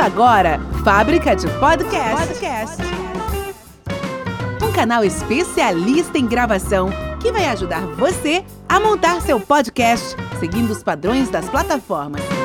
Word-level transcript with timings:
Agora, 0.00 0.58
Fábrica 0.82 1.36
de 1.36 1.46
Podcast. 1.58 2.26
Podcast. 2.26 2.82
Um 4.62 4.72
canal 4.72 5.04
especialista 5.04 6.16
em 6.16 6.26
gravação 6.26 6.88
que 7.20 7.30
vai 7.30 7.44
ajudar 7.48 7.82
você 7.96 8.42
a 8.66 8.80
montar 8.80 9.20
seu 9.20 9.38
podcast 9.38 10.16
seguindo 10.38 10.70
os 10.70 10.82
padrões 10.82 11.28
das 11.28 11.50
plataformas. 11.50 12.39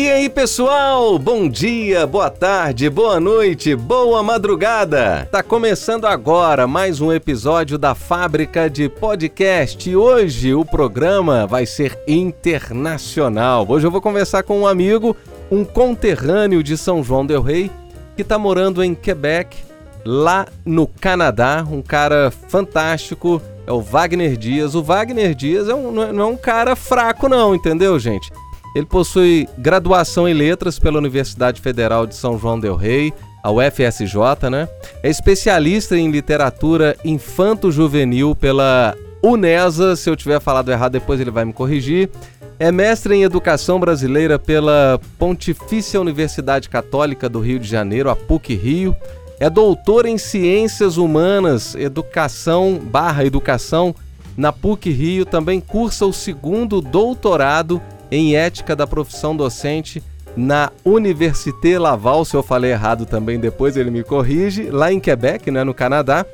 E 0.00 0.10
aí, 0.10 0.30
pessoal? 0.30 1.18
Bom 1.18 1.46
dia, 1.46 2.06
boa 2.06 2.30
tarde, 2.30 2.88
boa 2.88 3.20
noite, 3.20 3.76
boa 3.76 4.22
madrugada. 4.22 5.28
Tá 5.30 5.42
começando 5.42 6.06
agora 6.06 6.66
mais 6.66 7.02
um 7.02 7.12
episódio 7.12 7.76
da 7.76 7.94
Fábrica 7.94 8.70
de 8.70 8.88
Podcast. 8.88 9.90
E 9.90 9.94
hoje 9.94 10.54
o 10.54 10.64
programa 10.64 11.46
vai 11.46 11.66
ser 11.66 12.02
internacional. 12.08 13.66
Hoje 13.68 13.86
eu 13.86 13.90
vou 13.90 14.00
conversar 14.00 14.42
com 14.42 14.60
um 14.60 14.66
amigo, 14.66 15.14
um 15.50 15.66
conterrâneo 15.66 16.62
de 16.62 16.78
São 16.78 17.04
João 17.04 17.26
del 17.26 17.42
Rei, 17.42 17.70
que 18.16 18.24
tá 18.24 18.38
morando 18.38 18.82
em 18.82 18.94
Quebec, 18.94 19.54
lá 20.02 20.46
no 20.64 20.86
Canadá, 20.86 21.62
um 21.70 21.82
cara 21.82 22.30
fantástico, 22.48 23.42
é 23.66 23.72
o 23.72 23.82
Wagner 23.82 24.34
Dias. 24.38 24.74
O 24.74 24.82
Wagner 24.82 25.34
Dias 25.34 25.68
é 25.68 25.74
um, 25.74 25.92
não 25.92 26.22
é 26.22 26.26
um 26.26 26.38
cara 26.38 26.74
fraco 26.74 27.28
não, 27.28 27.54
entendeu, 27.54 27.98
gente? 27.98 28.32
Ele 28.74 28.86
possui 28.86 29.48
graduação 29.58 30.28
em 30.28 30.34
letras 30.34 30.78
pela 30.78 30.98
Universidade 30.98 31.60
Federal 31.60 32.06
de 32.06 32.14
São 32.14 32.38
João 32.38 32.58
del 32.58 32.76
Rei, 32.76 33.12
a 33.42 33.50
UFSJ, 33.50 34.48
né? 34.50 34.68
É 35.02 35.08
especialista 35.08 35.96
em 35.96 36.10
literatura 36.10 36.96
infanto-juvenil 37.04 38.34
pela 38.34 38.94
UNESA, 39.22 39.96
se 39.96 40.08
eu 40.08 40.16
tiver 40.16 40.40
falado 40.40 40.70
errado 40.70 40.92
depois 40.92 41.20
ele 41.20 41.30
vai 41.30 41.44
me 41.44 41.52
corrigir. 41.52 42.10
É 42.58 42.70
mestre 42.70 43.14
em 43.14 43.22
educação 43.22 43.80
brasileira 43.80 44.38
pela 44.38 45.00
Pontifícia 45.18 46.00
Universidade 46.00 46.68
Católica 46.68 47.28
do 47.28 47.40
Rio 47.40 47.58
de 47.58 47.66
Janeiro, 47.66 48.10
a 48.10 48.16
PUC 48.16 48.54
Rio. 48.54 48.94
É 49.38 49.48
doutor 49.48 50.04
em 50.04 50.18
ciências 50.18 50.98
humanas, 50.98 51.74
educação 51.74 52.78
barra 52.78 53.24
educação 53.24 53.94
na 54.36 54.52
PUC 54.52 54.90
Rio. 54.90 55.24
Também 55.24 55.58
cursa 55.58 56.04
o 56.04 56.12
segundo 56.12 56.82
doutorado 56.82 57.80
em 58.10 58.34
ética 58.34 58.74
da 58.74 58.86
profissão 58.86 59.36
docente 59.36 60.02
na 60.36 60.70
Université 60.84 61.78
Laval, 61.78 62.24
se 62.24 62.34
eu 62.34 62.42
falei 62.42 62.70
errado 62.70 63.04
também 63.04 63.38
depois 63.38 63.76
ele 63.76 63.90
me 63.90 64.02
corrige, 64.02 64.70
lá 64.70 64.92
em 64.92 65.00
Quebec, 65.00 65.50
né, 65.50 65.64
no 65.64 65.74
Canadá, 65.74 66.24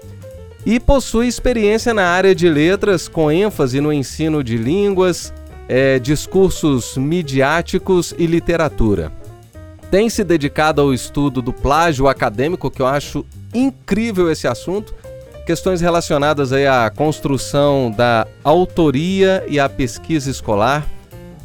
e 0.64 0.80
possui 0.80 1.28
experiência 1.28 1.94
na 1.94 2.06
área 2.08 2.34
de 2.34 2.48
letras 2.48 3.08
com 3.08 3.30
ênfase 3.30 3.80
no 3.80 3.92
ensino 3.92 4.42
de 4.42 4.56
línguas, 4.56 5.32
é, 5.68 5.98
discursos 5.98 6.96
midiáticos 6.96 8.14
e 8.18 8.26
literatura. 8.26 9.12
Tem 9.90 10.10
se 10.10 10.24
dedicado 10.24 10.80
ao 10.80 10.92
estudo 10.92 11.40
do 11.40 11.52
plágio 11.52 12.08
acadêmico, 12.08 12.70
que 12.70 12.82
eu 12.82 12.86
acho 12.86 13.24
incrível 13.54 14.30
esse 14.30 14.48
assunto, 14.48 14.92
questões 15.46 15.80
relacionadas 15.80 16.52
aí 16.52 16.66
à 16.66 16.90
construção 16.90 17.90
da 17.96 18.26
autoria 18.42 19.44
e 19.48 19.60
à 19.60 19.68
pesquisa 19.68 20.28
escolar, 20.28 20.84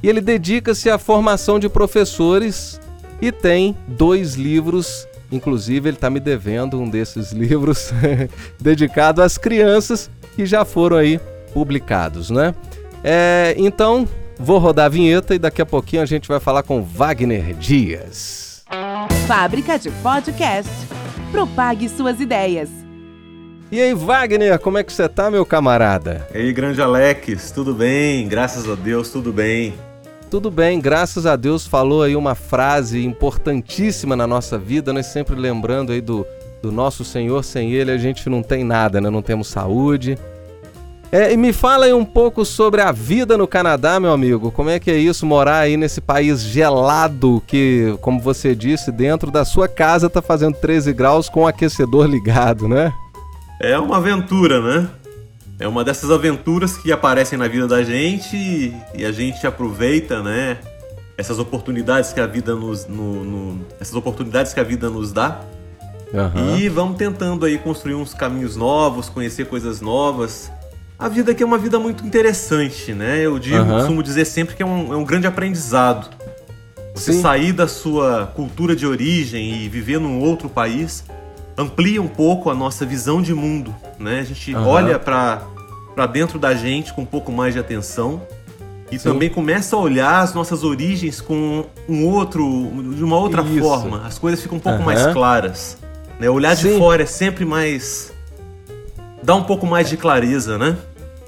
e 0.03 0.09
ele 0.09 0.21
dedica-se 0.21 0.89
à 0.89 0.97
formação 0.97 1.59
de 1.59 1.69
professores 1.69 2.79
e 3.21 3.31
tem 3.31 3.77
dois 3.87 4.35
livros, 4.35 5.07
inclusive 5.31 5.89
ele 5.89 5.97
está 5.97 6.09
me 6.09 6.19
devendo 6.19 6.79
um 6.79 6.89
desses 6.89 7.31
livros 7.33 7.91
dedicado 8.59 9.21
às 9.21 9.37
crianças 9.37 10.09
que 10.35 10.45
já 10.45 10.65
foram 10.65 10.97
aí 10.97 11.19
publicados, 11.53 12.29
né? 12.29 12.55
É, 13.03 13.53
então 13.57 14.07
vou 14.39 14.57
rodar 14.57 14.85
a 14.85 14.89
vinheta 14.89 15.35
e 15.35 15.39
daqui 15.39 15.61
a 15.61 15.65
pouquinho 15.65 16.01
a 16.01 16.05
gente 16.05 16.27
vai 16.27 16.39
falar 16.39 16.63
com 16.63 16.81
Wagner 16.81 17.53
Dias. 17.53 18.63
Fábrica 19.27 19.77
de 19.77 19.89
Podcast. 19.91 20.71
Propague 21.31 21.87
suas 21.87 22.19
ideias. 22.19 22.69
E 23.71 23.81
aí, 23.81 23.93
Wagner, 23.93 24.59
como 24.59 24.77
é 24.77 24.83
que 24.83 24.91
você 24.91 25.07
tá, 25.07 25.31
meu 25.31 25.45
camarada? 25.45 26.27
E 26.33 26.37
aí, 26.39 26.53
grande 26.53 26.81
Alex, 26.81 27.51
tudo 27.51 27.73
bem? 27.73 28.27
Graças 28.27 28.69
a 28.69 28.75
Deus, 28.75 29.09
tudo 29.09 29.31
bem. 29.31 29.73
Tudo 30.31 30.49
bem, 30.49 30.79
graças 30.79 31.25
a 31.25 31.35
Deus 31.35 31.67
falou 31.67 32.03
aí 32.03 32.15
uma 32.15 32.35
frase 32.35 33.05
importantíssima 33.05 34.15
na 34.15 34.25
nossa 34.25 34.57
vida, 34.57 34.93
nós 34.93 35.07
sempre 35.07 35.35
lembrando 35.35 35.91
aí 35.91 35.99
do, 35.99 36.25
do 36.63 36.71
nosso 36.71 37.03
Senhor, 37.03 37.43
sem 37.43 37.73
Ele 37.73 37.91
a 37.91 37.97
gente 37.97 38.29
não 38.29 38.41
tem 38.41 38.63
nada, 38.63 39.01
né? 39.01 39.09
Não 39.09 39.21
temos 39.21 39.49
saúde. 39.49 40.17
É, 41.11 41.33
e 41.33 41.35
me 41.35 41.51
fala 41.51 41.83
aí 41.83 41.93
um 41.93 42.05
pouco 42.05 42.45
sobre 42.45 42.79
a 42.79 42.93
vida 42.93 43.37
no 43.37 43.45
Canadá, 43.45 43.99
meu 43.99 44.13
amigo. 44.13 44.53
Como 44.53 44.69
é 44.69 44.79
que 44.79 44.89
é 44.89 44.97
isso, 44.97 45.25
morar 45.25 45.57
aí 45.57 45.75
nesse 45.75 45.99
país 45.99 46.39
gelado 46.39 47.43
que, 47.45 47.93
como 47.99 48.17
você 48.17 48.55
disse, 48.55 48.89
dentro 48.89 49.29
da 49.29 49.43
sua 49.43 49.67
casa 49.67 50.09
tá 50.09 50.21
fazendo 50.21 50.55
13 50.55 50.93
graus 50.93 51.27
com 51.27 51.41
o 51.41 51.47
aquecedor 51.47 52.05
ligado, 52.07 52.69
né? 52.69 52.93
É 53.59 53.77
uma 53.77 53.97
aventura, 53.97 54.61
né? 54.61 54.89
É 55.61 55.67
uma 55.67 55.83
dessas 55.83 56.09
aventuras 56.09 56.75
que 56.75 56.91
aparecem 56.91 57.37
na 57.37 57.47
vida 57.47 57.67
da 57.67 57.83
gente 57.83 58.35
e 58.95 59.05
a 59.05 59.11
gente 59.11 59.45
aproveita, 59.45 60.21
né? 60.23 60.57
Essas 61.15 61.37
oportunidades 61.37 62.11
que 62.11 62.19
a 62.19 62.25
vida 62.25 62.55
nos, 62.55 62.87
no, 62.87 63.23
no, 63.23 63.65
essas 63.79 63.93
oportunidades 63.93 64.55
que 64.55 64.59
a 64.59 64.63
vida 64.63 64.89
nos 64.89 65.11
dá 65.11 65.39
uhum. 66.11 66.57
e 66.57 66.67
vamos 66.67 66.97
tentando 66.97 67.45
aí 67.45 67.59
construir 67.59 67.93
uns 67.93 68.11
caminhos 68.11 68.55
novos, 68.55 69.07
conhecer 69.07 69.45
coisas 69.45 69.81
novas. 69.81 70.51
A 70.97 71.07
vida 71.07 71.31
aqui 71.31 71.43
é 71.43 71.45
uma 71.45 71.59
vida 71.59 71.77
muito 71.77 72.03
interessante, 72.03 72.91
né? 72.91 73.19
Eu 73.19 73.37
digo, 73.37 73.57
uhum. 73.57 73.77
costumo 73.77 74.01
dizer 74.01 74.25
sempre 74.25 74.55
que 74.55 74.63
é 74.63 74.65
um, 74.65 74.91
é 74.91 74.97
um 74.97 75.05
grande 75.05 75.27
aprendizado. 75.27 76.09
Você 76.95 77.13
Sim. 77.13 77.21
sair 77.21 77.53
da 77.53 77.67
sua 77.67 78.25
cultura 78.35 78.75
de 78.75 78.87
origem 78.87 79.63
e 79.63 79.69
viver 79.69 79.99
num 79.99 80.19
outro 80.19 80.49
país 80.49 81.03
amplia 81.61 82.01
um 82.01 82.07
pouco 82.07 82.49
a 82.49 82.55
nossa 82.55 82.85
visão 82.85 83.21
de 83.21 83.33
mundo, 83.33 83.73
né? 83.99 84.19
A 84.19 84.23
gente 84.23 84.53
uhum. 84.53 84.67
olha 84.67 84.99
para 84.99 85.41
dentro 86.11 86.37
da 86.37 86.53
gente 86.53 86.93
com 86.93 87.01
um 87.01 87.05
pouco 87.05 87.31
mais 87.31 87.53
de 87.53 87.59
atenção 87.59 88.21
e 88.91 88.99
Sim. 88.99 89.09
também 89.09 89.29
começa 89.29 89.75
a 89.75 89.79
olhar 89.79 90.19
as 90.19 90.33
nossas 90.33 90.63
origens 90.63 91.21
com 91.21 91.65
um 91.87 92.05
outro, 92.07 92.43
de 92.95 93.03
uma 93.03 93.17
outra 93.17 93.41
Isso. 93.41 93.59
forma. 93.59 94.05
As 94.05 94.17
coisas 94.17 94.41
ficam 94.41 94.57
um 94.57 94.61
pouco 94.61 94.79
uhum. 94.79 94.85
mais 94.85 95.05
claras. 95.13 95.77
Né? 96.19 96.29
Olhar 96.29 96.55
Sim. 96.57 96.73
de 96.73 96.77
fora 96.77 97.03
é 97.03 97.05
sempre 97.05 97.45
mais 97.45 98.11
dá 99.23 99.35
um 99.35 99.43
pouco 99.43 99.65
mais 99.65 99.89
de 99.89 99.97
clareza, 99.97 100.57
né? 100.57 100.75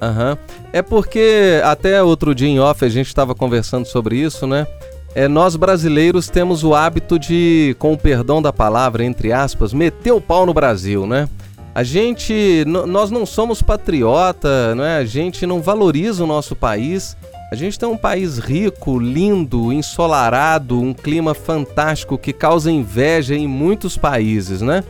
Uhum. 0.01 0.37
É 0.73 0.81
porque 0.81 1.61
até 1.63 2.01
outro 2.03 2.35
dia 2.35 2.47
em 2.47 2.59
off 2.59 2.83
a 2.83 2.89
gente 2.89 3.07
estava 3.07 3.33
conversando 3.33 3.85
sobre 3.85 4.17
isso, 4.17 4.45
né? 4.45 4.67
É, 5.15 5.27
nós 5.27 5.55
brasileiros 5.55 6.27
temos 6.27 6.63
o 6.63 6.73
hábito 6.73 7.19
de, 7.19 7.75
com 7.79 7.93
o 7.93 7.97
perdão 7.97 8.41
da 8.41 8.51
palavra, 8.51 9.03
entre 9.03 9.31
aspas, 9.31 9.73
meter 9.73 10.11
o 10.11 10.21
pau 10.21 10.45
no 10.45 10.53
Brasil, 10.53 11.05
né? 11.05 11.29
A 11.75 11.83
gente, 11.83 12.63
nós 12.67 13.09
não 13.09 13.25
somos 13.25 13.63
patriota, 13.63 14.75
não 14.75 14.83
é? 14.83 14.97
A 14.97 15.05
gente 15.05 15.45
não 15.45 15.59
valoriza 15.59 16.23
o 16.23 16.27
nosso 16.27 16.55
país. 16.55 17.17
A 17.51 17.55
gente 17.55 17.79
tem 17.79 17.89
um 17.89 17.97
país 17.97 18.37
rico, 18.37 18.99
lindo, 18.99 19.73
ensolarado, 19.73 20.79
um 20.79 20.93
clima 20.93 21.33
fantástico 21.33 22.17
que 22.17 22.31
causa 22.31 22.71
inveja 22.71 23.35
em 23.35 23.47
muitos 23.47 23.97
países, 23.97 24.61
né? 24.61 24.83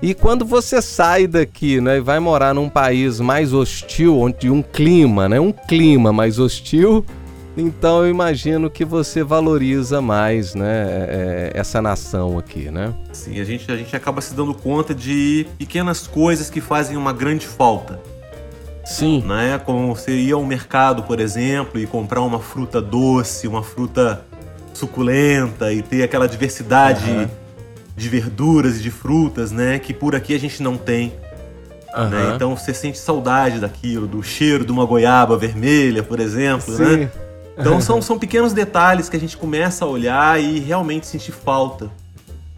E 0.00 0.14
quando 0.14 0.44
você 0.44 0.82
sai 0.82 1.28
daqui, 1.28 1.80
né, 1.80 1.98
e 1.98 2.00
vai 2.00 2.18
morar 2.18 2.52
num 2.52 2.68
país 2.68 3.20
mais 3.20 3.52
hostil, 3.52 4.18
onde 4.18 4.50
um 4.50 4.60
clima, 4.60 5.28
né, 5.28 5.38
um 5.38 5.52
clima 5.52 6.12
mais 6.12 6.40
hostil, 6.40 7.06
então 7.56 8.04
eu 8.04 8.10
imagino 8.10 8.70
que 8.70 8.84
você 8.84 9.22
valoriza 9.22 10.00
mais, 10.00 10.54
né, 10.54 10.86
é, 11.08 11.52
essa 11.54 11.82
nação 11.82 12.38
aqui, 12.38 12.70
né? 12.70 12.94
Sim, 13.12 13.40
a 13.40 13.44
gente, 13.44 13.70
a 13.70 13.76
gente 13.76 13.94
acaba 13.94 14.20
se 14.20 14.34
dando 14.34 14.54
conta 14.54 14.94
de 14.94 15.46
pequenas 15.58 16.06
coisas 16.06 16.48
que 16.48 16.60
fazem 16.60 16.96
uma 16.96 17.12
grande 17.12 17.46
falta. 17.46 18.00
Sim. 18.84 19.22
Né? 19.22 19.60
Como 19.64 19.94
você 19.94 20.12
ir 20.12 20.32
ao 20.32 20.44
mercado, 20.44 21.04
por 21.04 21.20
exemplo, 21.20 21.80
e 21.80 21.86
comprar 21.86 22.20
uma 22.22 22.40
fruta 22.40 22.80
doce, 22.80 23.46
uma 23.46 23.62
fruta 23.62 24.24
suculenta 24.74 25.72
e 25.72 25.82
ter 25.82 26.02
aquela 26.02 26.26
diversidade 26.26 27.08
uhum. 27.08 27.28
de 27.96 28.08
verduras 28.08 28.78
e 28.78 28.82
de 28.82 28.90
frutas, 28.90 29.52
né? 29.52 29.78
Que 29.78 29.94
por 29.94 30.16
aqui 30.16 30.34
a 30.34 30.40
gente 30.40 30.62
não 30.62 30.76
tem. 30.76 31.12
Uhum. 31.94 32.08
Né? 32.08 32.32
Então 32.34 32.56
você 32.56 32.74
sente 32.74 32.98
saudade 32.98 33.60
daquilo, 33.60 34.06
do 34.06 34.22
cheiro 34.22 34.64
de 34.64 34.72
uma 34.72 34.84
goiaba 34.84 35.36
vermelha, 35.36 36.02
por 36.02 36.18
exemplo, 36.18 36.76
né? 36.76 36.90
Sim. 36.90 36.96
né? 36.96 37.10
Então 37.62 37.80
são, 37.80 38.02
são 38.02 38.18
pequenos 38.18 38.52
detalhes 38.52 39.08
que 39.08 39.16
a 39.16 39.20
gente 39.20 39.36
começa 39.36 39.84
a 39.84 39.88
olhar 39.88 40.40
e 40.40 40.58
realmente 40.58 41.06
sentir 41.06 41.32
falta. 41.32 41.90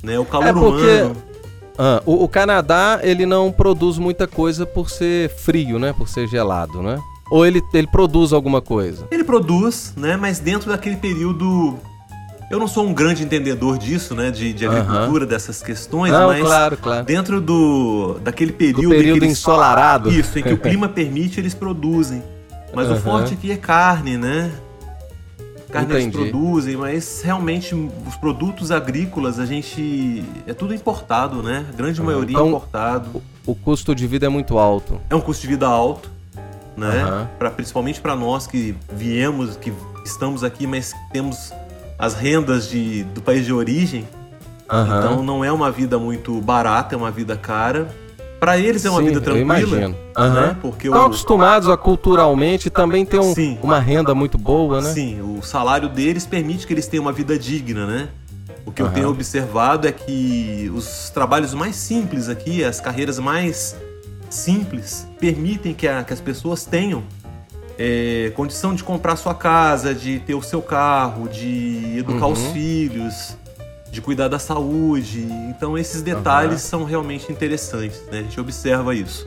Né? 0.02 0.18
O 0.18 0.24
calor 0.24 0.48
é 0.48 0.52
porque... 0.52 1.02
humano. 1.02 1.16
Ah, 1.76 2.02
o, 2.06 2.24
o, 2.24 2.28
Canadá, 2.28 3.00
ele 3.02 3.26
não 3.26 3.50
produz 3.50 3.98
muita 3.98 4.28
coisa 4.28 4.64
por 4.64 4.88
ser 4.88 5.28
frio, 5.30 5.78
né? 5.78 5.92
Por 5.92 6.08
ser 6.08 6.28
gelado, 6.28 6.80
né? 6.80 7.00
Ou 7.30 7.44
ele, 7.44 7.60
ele 7.72 7.86
produz 7.86 8.32
alguma 8.32 8.60
coisa? 8.60 9.06
Ele 9.10 9.24
produz, 9.24 9.92
né? 9.96 10.16
Mas 10.16 10.38
dentro 10.38 10.70
daquele 10.70 10.96
período... 10.96 11.76
Eu 12.50 12.60
não 12.60 12.68
sou 12.68 12.86
um 12.86 12.94
grande 12.94 13.24
entendedor 13.24 13.76
disso, 13.76 14.14
né? 14.14 14.30
De, 14.30 14.52
de 14.52 14.66
agricultura, 14.66 15.26
dessas 15.26 15.62
questões, 15.62 16.12
não, 16.12 16.28
mas 16.28 16.40
claro, 16.42 16.76
claro. 16.76 17.04
dentro 17.04 17.40
do 17.40 18.18
daquele 18.22 18.52
período... 18.52 18.82
Do 18.82 18.90
período 18.90 19.24
ensolarado. 19.24 20.12
Isso, 20.12 20.38
em 20.38 20.42
que 20.42 20.52
o 20.52 20.58
clima 20.60 20.88
permite, 20.88 21.40
eles 21.40 21.54
produzem. 21.54 22.22
Mas 22.72 22.88
uhum. 22.88 22.94
o 22.94 23.00
forte 23.00 23.34
aqui 23.34 23.50
é 23.50 23.56
carne, 23.56 24.16
né? 24.16 24.52
Carne 25.74 25.94
eles 25.94 26.14
produzem, 26.14 26.76
mas 26.76 27.22
realmente 27.22 27.74
os 27.74 28.16
produtos 28.16 28.70
agrícolas 28.70 29.38
a 29.38 29.46
gente. 29.46 30.24
é 30.46 30.54
tudo 30.54 30.72
importado, 30.72 31.42
né? 31.42 31.66
A 31.68 31.76
grande 31.76 32.00
uhum. 32.00 32.06
maioria 32.06 32.36
então, 32.36 32.48
importado. 32.48 33.22
O, 33.46 33.52
o, 33.52 33.54
custo 33.54 33.94
de 33.94 34.06
vida 34.06 34.26
é 34.26 34.28
muito 34.28 34.58
alto. 34.58 35.00
É 35.10 35.14
um 35.14 35.20
custo 35.20 35.42
de 35.42 35.48
vida 35.48 35.66
alto, 35.66 36.10
né? 36.76 37.04
Uhum. 37.04 37.26
Pra, 37.38 37.50
principalmente 37.50 38.00
para 38.00 38.14
nós 38.14 38.46
que 38.46 38.76
viemos, 38.92 39.56
que 39.56 39.72
estamos 40.04 40.44
aqui, 40.44 40.66
mas 40.66 40.94
temos 41.12 41.52
as 41.98 42.14
rendas 42.14 42.68
de, 42.68 43.02
do 43.04 43.20
país 43.20 43.44
de 43.44 43.52
origem. 43.52 44.06
Uhum. 44.70 44.98
Então 44.98 45.22
não 45.22 45.44
é 45.44 45.50
uma 45.50 45.70
vida 45.70 45.98
muito 45.98 46.40
barata, 46.40 46.94
é 46.94 46.98
uma 46.98 47.10
vida 47.10 47.36
cara. 47.36 47.88
Para 48.44 48.58
eles 48.58 48.84
é 48.84 48.90
uma 48.90 49.00
Sim, 49.00 49.06
vida 49.06 49.22
tranquila. 49.22 49.56
Eu 49.58 49.58
imagino. 49.78 49.96
Né? 50.18 50.56
Porque 50.60 50.88
Estão 50.88 51.02
o... 51.02 51.06
acostumados 51.06 51.66
a 51.70 51.78
culturalmente 51.78 52.68
também 52.68 53.06
ter 53.06 53.18
um, 53.18 53.32
uma 53.62 53.80
renda 53.80 54.14
muito 54.14 54.36
boa, 54.36 54.82
né? 54.82 54.92
Sim, 54.92 55.22
o 55.22 55.40
salário 55.42 55.88
deles 55.88 56.26
permite 56.26 56.66
que 56.66 56.74
eles 56.74 56.86
tenham 56.86 57.06
uma 57.06 57.12
vida 57.12 57.38
digna, 57.38 57.86
né? 57.86 58.08
O 58.66 58.70
que 58.70 58.82
uhum. 58.82 58.88
eu 58.88 58.94
tenho 58.94 59.08
observado 59.08 59.88
é 59.88 59.92
que 59.92 60.70
os 60.74 61.08
trabalhos 61.08 61.54
mais 61.54 61.74
simples 61.74 62.28
aqui, 62.28 62.62
as 62.62 62.82
carreiras 62.82 63.18
mais 63.18 63.76
simples, 64.28 65.08
permitem 65.18 65.72
que, 65.72 65.88
a, 65.88 66.04
que 66.04 66.12
as 66.12 66.20
pessoas 66.20 66.66
tenham 66.66 67.02
é, 67.78 68.30
condição 68.36 68.74
de 68.74 68.84
comprar 68.84 69.16
sua 69.16 69.34
casa, 69.34 69.94
de 69.94 70.18
ter 70.18 70.34
o 70.34 70.42
seu 70.42 70.60
carro, 70.60 71.30
de 71.30 71.96
educar 71.96 72.26
uhum. 72.26 72.32
os 72.32 72.44
filhos, 72.48 73.38
de 73.94 74.00
cuidar 74.00 74.28
da 74.28 74.38
saúde. 74.38 75.26
Então 75.48 75.78
esses 75.78 76.02
detalhes 76.02 76.62
uhum. 76.62 76.68
são 76.68 76.84
realmente 76.84 77.30
interessantes, 77.30 78.02
né? 78.10 78.18
A 78.18 78.22
gente 78.22 78.40
observa 78.40 78.94
isso. 78.94 79.26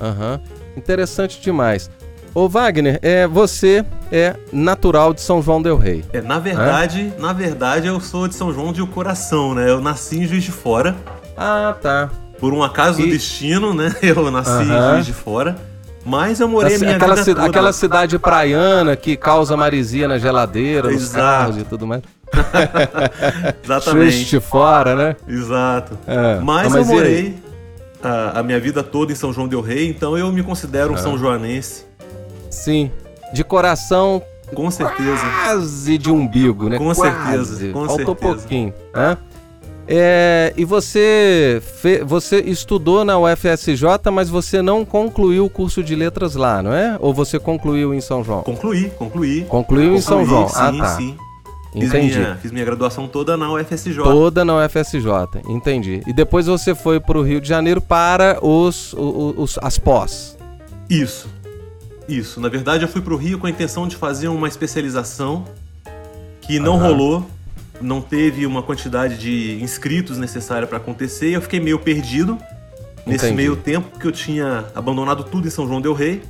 Aham. 0.00 0.40
Uhum. 0.42 0.62
Interessante 0.76 1.40
demais. 1.40 1.90
Ô 2.34 2.48
Wagner, 2.48 2.98
é, 3.02 3.26
você 3.26 3.84
é 4.10 4.34
natural 4.50 5.12
de 5.12 5.20
São 5.20 5.42
João 5.42 5.60
del 5.60 5.76
Rei. 5.76 6.02
É, 6.12 6.22
na 6.22 6.38
verdade, 6.38 7.12
é? 7.16 7.20
na 7.20 7.32
verdade 7.32 7.86
eu 7.86 8.00
sou 8.00 8.26
de 8.26 8.34
São 8.34 8.52
João 8.52 8.72
de 8.72 8.84
Coração, 8.86 9.54
né? 9.54 9.68
Eu 9.68 9.80
nasci 9.80 10.20
em 10.20 10.26
Juiz 10.26 10.42
de 10.42 10.50
Fora. 10.50 10.96
Ah, 11.36 11.76
tá. 11.80 12.10
Por 12.38 12.54
um 12.54 12.62
acaso 12.62 13.00
e... 13.00 13.04
do 13.04 13.10
destino, 13.10 13.72
né? 13.72 13.94
Eu 14.02 14.30
nasci 14.30 14.50
uhum. 14.50 14.62
em 14.62 14.92
Juiz 14.94 15.06
de 15.06 15.12
Fora. 15.12 15.56
Mas 16.04 16.40
eu 16.40 16.48
morei 16.48 16.74
a 16.74 16.78
minha 16.80 16.96
aquela 16.96 17.14
vida. 17.14 17.44
Aquela 17.44 17.72
cidade 17.72 18.18
praiana 18.18 18.96
que 18.96 19.16
causa 19.16 19.56
marisia 19.56 20.08
na 20.08 20.18
geladeira, 20.18 20.92
Exato. 20.92 21.00
nos 21.00 21.12
carros 21.12 21.58
e 21.58 21.62
tudo 21.62 21.86
mais. 21.86 22.02
Exatamente. 23.62 24.24
de 24.24 24.40
fora, 24.40 24.94
né? 24.94 25.16
Exato. 25.28 25.98
É. 26.06 26.40
Mas, 26.40 26.72
mas, 26.72 26.88
eu 26.88 26.94
morei 26.94 27.36
a, 28.02 28.40
a, 28.40 28.42
minha 28.42 28.58
vida 28.58 28.82
toda 28.82 29.12
em 29.12 29.14
São 29.14 29.32
João 29.32 29.46
del 29.46 29.60
Rei, 29.60 29.88
então 29.88 30.16
eu 30.16 30.30
me 30.32 30.42
considero 30.42 30.92
um 30.92 30.96
é. 30.96 30.98
São 30.98 31.16
Joanense. 31.16 31.84
Sim. 32.50 32.90
De 33.32 33.44
coração. 33.44 34.22
Com 34.54 34.70
certeza. 34.70 35.22
Quase 35.44 35.96
de 35.96 36.10
umbigo, 36.10 36.68
né? 36.68 36.78
Com 36.78 36.94
quase. 36.94 37.00
certeza. 37.00 37.72
Com 37.72 37.86
Faltou 37.86 38.06
certeza. 38.06 38.34
pouquinho. 38.34 38.74
Né? 38.94 39.16
É, 39.86 40.52
e 40.56 40.64
você, 40.64 41.60
fe, 41.80 42.04
você 42.04 42.40
estudou 42.40 43.04
na 43.04 43.18
UFSJ, 43.18 44.10
mas 44.12 44.28
você 44.28 44.62
não 44.62 44.84
concluiu 44.84 45.46
o 45.46 45.50
curso 45.50 45.82
de 45.82 45.94
letras 45.96 46.34
lá, 46.34 46.62
não 46.62 46.72
é? 46.72 46.96
Ou 47.00 47.12
você 47.12 47.38
concluiu 47.38 47.92
em 47.92 48.00
São 48.00 48.22
João? 48.22 48.42
Concluí, 48.42 48.90
concluí. 48.90 49.44
Concluiu 49.48 49.90
concluí, 49.90 49.98
em 49.98 50.00
São 50.00 50.24
João? 50.24 50.48
Sim, 50.48 50.56
ah, 50.56 50.72
tá. 50.78 50.96
sim. 50.96 51.16
Entendi. 51.74 51.90
Fiz 51.90 52.16
minha, 52.16 52.36
fiz 52.36 52.50
minha 52.52 52.64
graduação 52.64 53.08
toda 53.08 53.36
na 53.36 53.52
UFSJ. 53.52 54.02
Toda 54.02 54.44
na 54.44 54.64
UFSJ, 54.64 55.40
entendi. 55.48 56.02
E 56.06 56.12
depois 56.12 56.46
você 56.46 56.74
foi 56.74 57.00
para 57.00 57.18
o 57.18 57.22
Rio 57.22 57.40
de 57.40 57.48
Janeiro 57.48 57.80
para 57.80 58.38
os, 58.44 58.92
os, 58.92 59.34
os, 59.38 59.58
as 59.62 59.78
pós. 59.78 60.36
Isso. 60.88 61.28
Isso. 62.06 62.40
Na 62.40 62.48
verdade, 62.48 62.84
eu 62.84 62.88
fui 62.88 63.00
para 63.00 63.14
o 63.14 63.16
Rio 63.16 63.38
com 63.38 63.46
a 63.46 63.50
intenção 63.50 63.88
de 63.88 63.96
fazer 63.96 64.28
uma 64.28 64.48
especialização 64.48 65.44
que 66.42 66.58
não 66.58 66.74
uhum. 66.74 66.82
rolou 66.82 67.26
não 67.82 68.00
teve 68.00 68.46
uma 68.46 68.62
quantidade 68.62 69.18
de 69.18 69.60
inscritos 69.60 70.16
necessária 70.16 70.66
para 70.66 70.76
acontecer 70.76 71.30
e 71.30 71.32
eu 71.32 71.42
fiquei 71.42 71.60
meio 71.60 71.78
perdido 71.78 72.38
nesse 73.06 73.26
Entendi. 73.26 73.36
meio 73.36 73.56
tempo 73.56 73.98
que 73.98 74.06
eu 74.06 74.12
tinha 74.12 74.66
abandonado 74.74 75.24
tudo 75.24 75.46
em 75.46 75.50
São 75.50 75.66
João 75.66 75.80
del 75.80 75.92
Rei. 75.92 76.22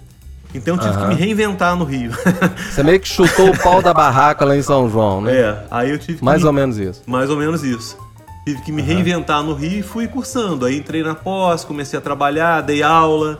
Então 0.54 0.74
eu 0.74 0.80
tive 0.80 0.94
uhum. 0.94 1.02
que 1.02 1.08
me 1.08 1.14
reinventar 1.14 1.76
no 1.76 1.84
Rio. 1.84 2.12
Você 2.70 2.82
meio 2.82 3.00
que 3.00 3.08
chutou 3.08 3.50
o 3.50 3.58
pau 3.58 3.80
da 3.80 3.94
barraca 3.94 4.44
lá 4.44 4.56
em 4.56 4.62
São 4.62 4.88
João, 4.88 5.20
né? 5.20 5.34
É, 5.34 5.64
aí 5.70 5.90
eu 5.90 5.98
tive 5.98 6.18
que 6.18 6.24
Mais 6.24 6.42
me... 6.42 6.46
ou 6.46 6.52
menos 6.52 6.78
isso. 6.78 7.02
Mais 7.06 7.30
ou 7.30 7.36
menos 7.36 7.62
isso. 7.62 7.96
Tive 8.44 8.60
que 8.62 8.72
me 8.72 8.82
uhum. 8.82 8.88
reinventar 8.88 9.42
no 9.42 9.54
Rio 9.54 9.78
e 9.78 9.82
fui 9.82 10.06
cursando. 10.06 10.66
Aí 10.66 10.76
entrei 10.76 11.02
na 11.02 11.14
pós, 11.14 11.64
comecei 11.64 11.98
a 11.98 12.02
trabalhar, 12.02 12.60
dei 12.60 12.82
aula 12.82 13.38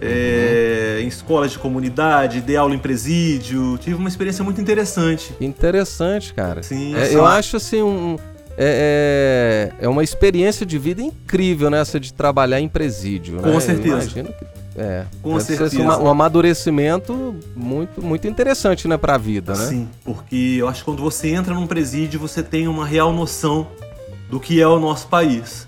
é, 0.00 0.98
em 1.00 1.06
escolas 1.06 1.52
de 1.52 1.58
comunidade, 1.58 2.40
dei 2.40 2.56
aula 2.56 2.74
em 2.74 2.78
presídio, 2.78 3.78
tive 3.78 3.96
uma 3.96 4.08
experiência 4.08 4.44
muito 4.44 4.60
interessante. 4.60 5.34
Interessante, 5.40 6.34
cara. 6.34 6.62
Sim. 6.62 6.94
É, 6.96 7.14
eu 7.14 7.24
acho 7.24 7.56
assim 7.56 7.82
um 7.82 8.16
é, 8.60 9.70
é, 9.80 9.84
é, 9.84 9.88
uma 9.88 10.02
experiência 10.02 10.66
de 10.66 10.78
vida 10.78 11.00
incrível 11.00 11.70
né, 11.70 11.80
de 12.00 12.12
trabalhar 12.12 12.60
em 12.60 12.68
presídio. 12.68 13.36
Com 13.40 13.50
né? 13.50 13.60
certeza. 13.60 13.88
Eu 13.88 14.00
imagino 14.00 14.28
que 14.32 14.44
é, 14.78 15.06
com 15.20 15.38
certeza. 15.40 15.82
Uma, 15.82 15.98
um 15.98 16.08
amadurecimento 16.08 17.34
muito, 17.56 18.00
muito 18.00 18.28
interessante, 18.28 18.86
né, 18.86 18.96
para 18.96 19.16
a 19.16 19.18
vida, 19.18 19.54
né? 19.54 19.66
Sim, 19.66 19.88
porque 20.04 20.56
eu 20.58 20.68
acho 20.68 20.80
que 20.80 20.84
quando 20.84 21.02
você 21.02 21.30
entra 21.30 21.52
num 21.52 21.66
presídio, 21.66 22.20
você 22.20 22.42
tem 22.42 22.68
uma 22.68 22.86
real 22.86 23.12
noção 23.12 23.66
do 24.30 24.38
que 24.38 24.60
é 24.60 24.66
o 24.66 24.78
nosso 24.78 25.08
país. 25.08 25.66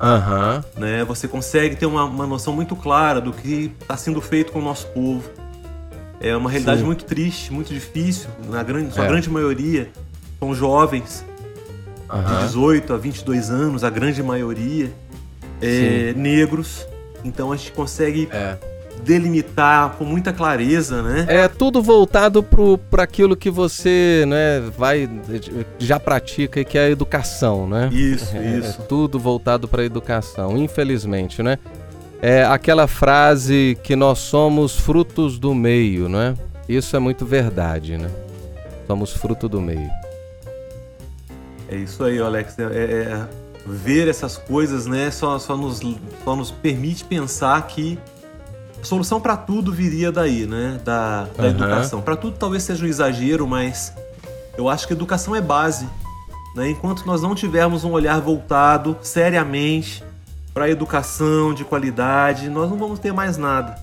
Uhum. 0.00 0.80
Né? 0.80 1.04
Você 1.04 1.28
consegue 1.28 1.76
ter 1.76 1.86
uma, 1.86 2.04
uma 2.04 2.26
noção 2.26 2.54
muito 2.54 2.74
clara 2.74 3.20
do 3.20 3.32
que 3.32 3.72
está 3.80 3.96
sendo 3.96 4.20
feito 4.20 4.52
com 4.52 4.58
o 4.58 4.62
nosso 4.62 4.86
povo. 4.88 5.28
É 6.18 6.34
uma 6.34 6.48
realidade 6.48 6.80
Sim. 6.80 6.86
muito 6.86 7.04
triste, 7.04 7.52
muito 7.52 7.72
difícil. 7.72 8.30
Na 8.48 8.62
grande, 8.62 8.94
sua 8.94 9.04
é. 9.04 9.08
grande 9.08 9.28
maioria 9.28 9.90
são 10.38 10.54
jovens 10.54 11.24
uhum. 12.10 12.22
de 12.22 12.46
18 12.46 12.92
a 12.92 12.96
22 12.96 13.50
anos, 13.50 13.84
a 13.84 13.90
grande 13.90 14.22
maioria. 14.22 14.90
É, 15.60 16.12
negros. 16.14 16.86
Então 17.26 17.52
a 17.52 17.56
gente 17.56 17.72
consegue 17.72 18.28
é 18.32 18.56
delimitar 19.02 19.90
com 19.96 20.04
muita 20.04 20.32
clareza, 20.32 21.02
né? 21.02 21.26
É 21.28 21.48
tudo 21.48 21.82
voltado 21.82 22.42
para 22.42 23.02
aquilo 23.02 23.36
que 23.36 23.50
você 23.50 24.24
né, 24.26 24.60
vai 24.76 25.08
já 25.78 26.00
pratica, 26.00 26.64
que 26.64 26.78
é 26.78 26.86
a 26.86 26.90
educação, 26.90 27.68
né? 27.68 27.88
Isso, 27.92 28.36
é, 28.36 28.58
isso. 28.58 28.82
É 28.82 28.84
tudo 28.86 29.18
voltado 29.18 29.68
para 29.68 29.82
a 29.82 29.84
educação, 29.84 30.56
infelizmente, 30.56 31.42
né? 31.42 31.58
É 32.20 32.44
aquela 32.44 32.86
frase 32.86 33.78
que 33.82 33.94
nós 33.94 34.18
somos 34.18 34.78
frutos 34.78 35.38
do 35.38 35.54
meio, 35.54 36.08
né? 36.08 36.34
Isso 36.68 36.96
é 36.96 36.98
muito 36.98 37.24
verdade, 37.24 37.96
né? 37.96 38.10
Somos 38.86 39.12
fruto 39.12 39.48
do 39.48 39.60
meio. 39.60 39.90
É 41.68 41.76
isso 41.76 42.02
aí, 42.04 42.18
Alex. 42.18 42.58
É, 42.58 42.62
é, 42.62 42.66
é 42.66 43.26
ver 43.66 44.08
essas 44.08 44.36
coisas, 44.36 44.86
né? 44.86 45.10
Só, 45.10 45.38
só, 45.38 45.56
nos, 45.56 45.80
só 46.24 46.36
nos 46.36 46.50
permite 46.50 47.04
pensar 47.04 47.66
que 47.66 47.98
solução 48.82 49.20
para 49.20 49.36
tudo 49.36 49.72
viria 49.72 50.12
daí, 50.12 50.46
né? 50.46 50.80
Da, 50.84 51.24
da 51.36 51.42
uhum. 51.42 51.50
educação. 51.50 52.00
Para 52.00 52.16
tudo 52.16 52.36
talvez 52.38 52.62
seja 52.62 52.84
um 52.84 52.88
exagero, 52.88 53.46
mas 53.46 53.92
eu 54.56 54.68
acho 54.68 54.86
que 54.86 54.92
educação 54.92 55.34
é 55.34 55.40
base. 55.40 55.88
Né? 56.54 56.70
Enquanto 56.70 57.04
nós 57.04 57.22
não 57.22 57.34
tivermos 57.34 57.84
um 57.84 57.92
olhar 57.92 58.20
voltado 58.20 58.96
seriamente 59.02 60.02
para 60.54 60.64
a 60.64 60.70
educação 60.70 61.52
de 61.52 61.64
qualidade, 61.64 62.48
nós 62.48 62.70
não 62.70 62.78
vamos 62.78 62.98
ter 62.98 63.12
mais 63.12 63.36
nada. 63.36 63.76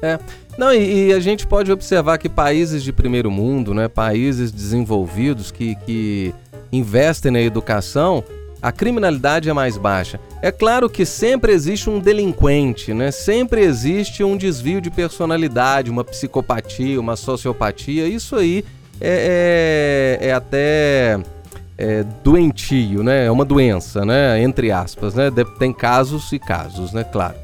É. 0.00 0.18
Não, 0.56 0.72
e, 0.72 1.08
e, 1.08 1.12
a 1.12 1.18
gente 1.18 1.44
pode 1.46 1.72
observar 1.72 2.18
que 2.18 2.28
países 2.28 2.84
de 2.84 2.92
primeiro 2.92 3.30
mundo, 3.30 3.74
né, 3.74 3.88
países 3.88 4.52
desenvolvidos 4.52 5.50
que, 5.50 5.74
que 5.74 6.32
investem 6.70 7.32
na 7.32 7.40
educação, 7.40 8.22
a 8.64 8.72
criminalidade 8.72 9.50
é 9.50 9.52
mais 9.52 9.76
baixa. 9.76 10.18
É 10.40 10.50
claro 10.50 10.88
que 10.88 11.04
sempre 11.04 11.52
existe 11.52 11.90
um 11.90 11.98
delinquente, 11.98 12.94
né? 12.94 13.10
Sempre 13.10 13.60
existe 13.60 14.24
um 14.24 14.38
desvio 14.38 14.80
de 14.80 14.90
personalidade, 14.90 15.90
uma 15.90 16.02
psicopatia, 16.02 16.98
uma 16.98 17.14
sociopatia. 17.14 18.08
Isso 18.08 18.34
aí 18.36 18.64
é, 18.98 20.18
é, 20.18 20.28
é 20.28 20.32
até 20.32 21.20
é, 21.76 22.06
doentio, 22.24 23.02
né? 23.02 23.26
É 23.26 23.30
uma 23.30 23.44
doença, 23.44 24.02
né? 24.02 24.42
Entre 24.42 24.72
aspas, 24.72 25.14
né? 25.14 25.30
Tem 25.58 25.70
casos 25.70 26.32
e 26.32 26.38
casos, 26.38 26.90
né? 26.94 27.04
Claro. 27.04 27.34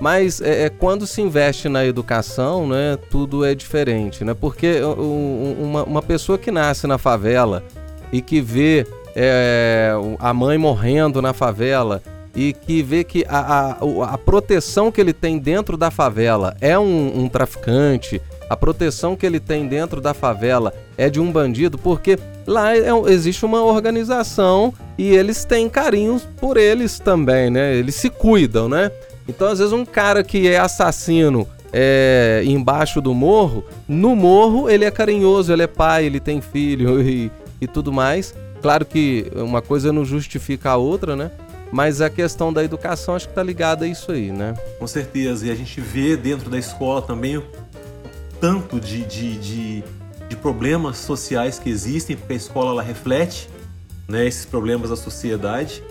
Mas 0.00 0.40
é, 0.40 0.66
é, 0.66 0.68
quando 0.68 1.04
se 1.04 1.20
investe 1.20 1.68
na 1.68 1.84
educação, 1.84 2.68
né? 2.68 2.96
Tudo 3.10 3.44
é 3.44 3.56
diferente, 3.56 4.22
né? 4.22 4.34
Porque 4.34 4.80
um, 4.84 5.56
uma, 5.58 5.82
uma 5.82 6.02
pessoa 6.02 6.38
que 6.38 6.52
nasce 6.52 6.86
na 6.86 6.96
favela 6.96 7.64
e 8.12 8.22
que 8.22 8.40
vê 8.40 8.86
é, 9.14 9.92
a 10.18 10.32
mãe 10.32 10.58
morrendo 10.58 11.20
na 11.20 11.32
favela 11.32 12.02
e 12.34 12.52
que 12.52 12.82
vê 12.82 13.02
que 13.02 13.24
a, 13.28 13.38
a, 13.38 14.14
a 14.14 14.18
proteção 14.18 14.90
que 14.92 15.00
ele 15.00 15.12
tem 15.12 15.38
dentro 15.38 15.76
da 15.76 15.90
favela 15.90 16.56
é 16.60 16.78
um, 16.78 17.24
um 17.24 17.28
traficante, 17.28 18.20
a 18.48 18.56
proteção 18.56 19.16
que 19.16 19.26
ele 19.26 19.40
tem 19.40 19.66
dentro 19.66 20.00
da 20.00 20.12
favela 20.12 20.72
é 20.96 21.08
de 21.08 21.20
um 21.20 21.30
bandido, 21.30 21.78
porque 21.78 22.18
lá 22.46 22.76
é, 22.76 22.88
existe 23.08 23.44
uma 23.44 23.62
organização 23.62 24.74
e 24.98 25.08
eles 25.10 25.44
têm 25.44 25.68
carinhos 25.68 26.28
por 26.40 26.56
eles 26.56 26.98
também, 26.98 27.50
né? 27.50 27.74
Eles 27.74 27.94
se 27.94 28.10
cuidam, 28.10 28.68
né? 28.68 28.90
Então, 29.28 29.46
às 29.46 29.60
vezes, 29.60 29.72
um 29.72 29.84
cara 29.84 30.24
que 30.24 30.48
é 30.48 30.58
assassino 30.58 31.46
é, 31.72 32.42
embaixo 32.44 33.00
do 33.00 33.14
morro, 33.14 33.64
no 33.88 34.16
morro 34.16 34.68
ele 34.68 34.84
é 34.84 34.90
carinhoso, 34.90 35.52
ele 35.52 35.62
é 35.62 35.68
pai, 35.68 36.04
ele 36.06 36.18
tem 36.18 36.40
filho 36.40 37.00
e, 37.06 37.30
e 37.60 37.66
tudo 37.66 37.92
mais. 37.92 38.34
Claro 38.60 38.84
que 38.84 39.30
uma 39.34 39.62
coisa 39.62 39.92
não 39.92 40.04
justifica 40.04 40.70
a 40.70 40.76
outra, 40.76 41.16
né? 41.16 41.30
Mas 41.72 42.00
a 42.00 42.10
questão 42.10 42.52
da 42.52 42.64
educação 42.64 43.14
acho 43.14 43.26
que 43.26 43.32
está 43.32 43.42
ligada 43.42 43.84
a 43.84 43.88
isso 43.88 44.10
aí, 44.10 44.32
né? 44.32 44.54
Com 44.78 44.86
certeza. 44.86 45.46
E 45.46 45.50
a 45.50 45.54
gente 45.54 45.80
vê 45.80 46.16
dentro 46.16 46.50
da 46.50 46.58
escola 46.58 47.00
também 47.00 47.36
o 47.36 47.44
tanto 48.40 48.80
de, 48.80 49.04
de, 49.04 49.38
de, 49.38 49.84
de 50.28 50.36
problemas 50.36 50.98
sociais 50.98 51.58
que 51.58 51.70
existem, 51.70 52.16
porque 52.16 52.32
a 52.32 52.36
escola 52.36 52.70
ela 52.70 52.82
reflete 52.82 53.48
né, 54.08 54.26
esses 54.26 54.44
problemas 54.44 54.90
da 54.90 54.96
sociedade. 54.96 55.82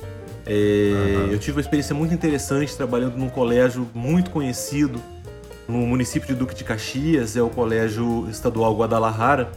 É, 0.45 0.91
uhum. 0.93 1.31
Eu 1.31 1.39
tive 1.39 1.57
uma 1.57 1.61
experiência 1.61 1.95
muito 1.95 2.13
interessante 2.13 2.75
trabalhando 2.75 3.15
num 3.15 3.29
colégio 3.29 3.87
muito 3.93 4.31
conhecido 4.31 4.99
no 5.67 5.77
município 5.85 6.27
de 6.27 6.33
Duque 6.33 6.55
de 6.55 6.63
Caxias, 6.63 7.37
é 7.37 7.41
o 7.41 7.49
Colégio 7.49 8.27
Estadual 8.29 8.75
Guadalajara, 8.75 9.51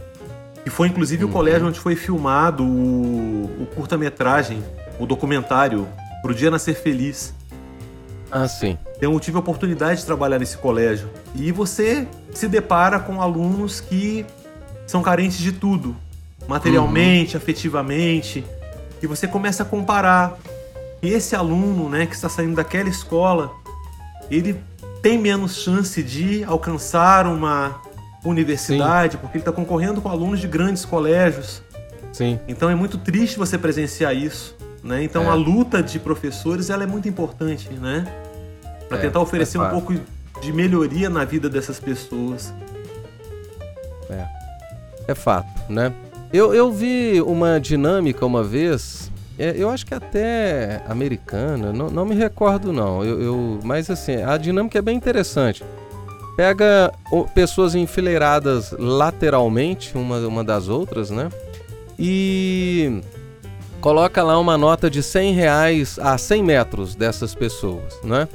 que 0.63 0.69
foi 0.69 0.87
inclusive 0.87 1.23
uhum. 1.23 1.29
o 1.29 1.33
colégio 1.33 1.67
onde 1.67 1.79
foi 1.79 1.95
filmado 1.95 2.63
o, 2.63 3.63
o 3.63 3.67
curta-metragem, 3.75 4.63
o 4.99 5.05
documentário 5.05 5.87
Pro 6.21 6.33
Dia 6.33 6.49
Nascer 6.49 6.75
Feliz. 6.75 7.33
Ah, 8.31 8.47
sim. 8.47 8.77
Então 8.97 9.13
eu 9.13 9.19
tive 9.19 9.37
a 9.37 9.39
oportunidade 9.41 9.99
de 9.99 10.05
trabalhar 10.05 10.39
nesse 10.39 10.57
colégio. 10.57 11.09
E 11.35 11.51
você 11.51 12.07
se 12.33 12.47
depara 12.47 12.99
com 12.99 13.21
alunos 13.21 13.81
que 13.81 14.25
são 14.87 15.01
carentes 15.01 15.37
de 15.37 15.51
tudo, 15.51 15.95
materialmente, 16.47 17.35
uhum. 17.35 17.41
afetivamente, 17.41 18.43
e 19.01 19.07
você 19.07 19.27
começa 19.27 19.63
a 19.63 19.65
comparar. 19.65 20.37
E 21.01 21.09
esse 21.09 21.35
aluno, 21.35 21.89
né, 21.89 22.05
que 22.05 22.15
está 22.15 22.29
saindo 22.29 22.55
daquela 22.55 22.87
escola, 22.87 23.51
ele 24.31 24.59
tem 25.01 25.17
menos 25.17 25.57
chance 25.57 26.01
de 26.01 26.45
alcançar 26.45 27.27
uma 27.27 27.81
universidade, 28.23 29.13
Sim. 29.13 29.17
porque 29.19 29.37
ele 29.37 29.41
está 29.41 29.51
concorrendo 29.51 30.01
com 30.01 30.09
alunos 30.09 30.39
de 30.39 30.47
grandes 30.47 30.85
colégios. 30.85 31.61
Sim. 32.11 32.39
Então 32.47 32.69
é 32.69 32.75
muito 32.75 32.97
triste 32.97 33.37
você 33.37 33.57
presenciar 33.57 34.15
isso. 34.15 34.55
Né? 34.83 35.03
Então 35.03 35.23
é. 35.23 35.27
a 35.27 35.33
luta 35.33 35.81
de 35.81 35.97
professores 35.99 36.69
ela 36.69 36.83
é 36.83 36.87
muito 36.87 37.07
importante, 37.07 37.69
né? 37.71 38.05
Para 38.89 38.97
é, 38.97 39.01
tentar 39.01 39.21
oferecer 39.21 39.57
é 39.57 39.61
um 39.61 39.69
pouco 39.69 39.93
de 40.41 40.53
melhoria 40.53 41.09
na 41.09 41.23
vida 41.23 41.49
dessas 41.49 41.79
pessoas. 41.79 42.53
É, 44.09 44.27
é 45.07 45.15
fato, 45.15 45.71
né? 45.71 45.93
Eu, 46.33 46.53
eu 46.53 46.71
vi 46.71 47.21
uma 47.21 47.59
dinâmica 47.59 48.25
uma 48.25 48.43
vez 48.43 49.11
é, 49.37 49.55
eu 49.57 49.69
acho 49.69 49.85
que 49.85 49.93
até 49.93 50.83
americana, 50.87 51.73
não, 51.73 51.87
não 51.87 52.05
me 52.05 52.15
recordo 52.15 52.71
não. 52.71 53.03
Eu, 53.03 53.21
eu, 53.21 53.59
mas 53.63 53.89
assim, 53.89 54.21
a 54.21 54.37
dinâmica 54.37 54.77
é 54.77 54.81
bem 54.81 54.95
interessante. 54.95 55.63
Pega 56.35 56.91
pessoas 57.33 57.75
enfileiradas 57.75 58.73
lateralmente, 58.77 59.95
uma, 59.95 60.17
uma 60.19 60.43
das 60.43 60.67
outras, 60.67 61.11
né? 61.11 61.29
E 61.97 63.01
coloca 63.79 64.23
lá 64.23 64.39
uma 64.39 64.57
nota 64.57 64.89
de 64.89 65.03
100 65.03 65.33
reais 65.33 65.99
a 65.99 66.17
100 66.17 66.43
metros 66.43 66.95
dessas 66.95 67.35
pessoas, 67.35 67.99
né? 68.03 68.27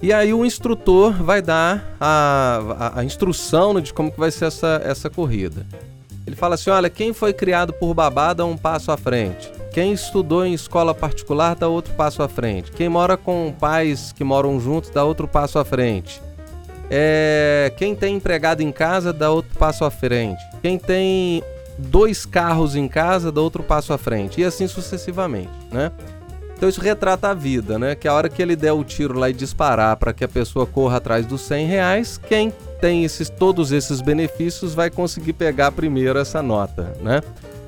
E 0.00 0.12
aí 0.12 0.34
o 0.34 0.44
instrutor 0.44 1.12
vai 1.22 1.40
dar 1.40 1.96
a, 2.00 2.60
a, 2.78 3.00
a 3.00 3.04
instrução 3.04 3.80
de 3.80 3.92
como 3.92 4.10
que 4.12 4.18
vai 4.18 4.30
ser 4.30 4.46
essa, 4.46 4.80
essa 4.84 5.08
corrida. 5.08 5.66
Ele 6.26 6.36
fala 6.36 6.54
assim, 6.54 6.70
olha, 6.70 6.88
quem 6.88 7.12
foi 7.12 7.32
criado 7.32 7.72
por 7.72 7.92
babá 7.94 8.32
dá 8.32 8.44
um 8.44 8.56
passo 8.56 8.90
à 8.90 8.96
frente. 8.96 9.50
Quem 9.72 9.92
estudou 9.92 10.44
em 10.44 10.54
escola 10.54 10.94
particular 10.94 11.54
dá 11.54 11.68
outro 11.68 11.92
passo 11.94 12.22
à 12.22 12.28
frente. 12.28 12.70
Quem 12.70 12.88
mora 12.88 13.16
com 13.16 13.52
pais 13.58 14.12
que 14.12 14.22
moram 14.22 14.60
juntos 14.60 14.90
dá 14.90 15.04
outro 15.04 15.26
passo 15.26 15.58
à 15.58 15.64
frente. 15.64 16.22
É, 16.90 17.72
quem 17.76 17.94
tem 17.94 18.16
empregado 18.16 18.60
em 18.62 18.70
casa 18.70 19.12
dá 19.12 19.30
outro 19.30 19.56
passo 19.58 19.84
à 19.84 19.90
frente. 19.90 20.42
Quem 20.60 20.78
tem 20.78 21.42
dois 21.78 22.24
carros 22.24 22.76
em 22.76 22.88
casa 22.88 23.32
dá 23.32 23.40
outro 23.40 23.62
passo 23.62 23.92
à 23.92 23.98
frente. 23.98 24.40
E 24.40 24.44
assim 24.44 24.66
sucessivamente, 24.66 25.50
né? 25.72 25.90
Então 26.56 26.68
isso 26.68 26.80
retrata 26.80 27.28
a 27.28 27.34
vida, 27.34 27.78
né? 27.78 27.94
Que 27.94 28.06
a 28.06 28.14
hora 28.14 28.28
que 28.28 28.40
ele 28.40 28.54
der 28.54 28.72
o 28.72 28.84
tiro 28.84 29.18
lá 29.18 29.28
e 29.28 29.32
disparar 29.32 29.96
para 29.96 30.12
que 30.12 30.24
a 30.24 30.28
pessoa 30.28 30.66
corra 30.66 30.98
atrás 30.98 31.26
dos 31.26 31.40
100 31.42 31.66
reais, 31.66 32.20
quem 32.28 32.52
tem 32.80 33.04
esses, 33.04 33.28
todos 33.28 33.72
esses 33.72 34.00
benefícios 34.00 34.74
vai 34.74 34.88
conseguir 34.88 35.32
pegar 35.32 35.72
primeiro 35.72 36.18
essa 36.18 36.42
nota, 36.42 36.92
né? 37.02 37.20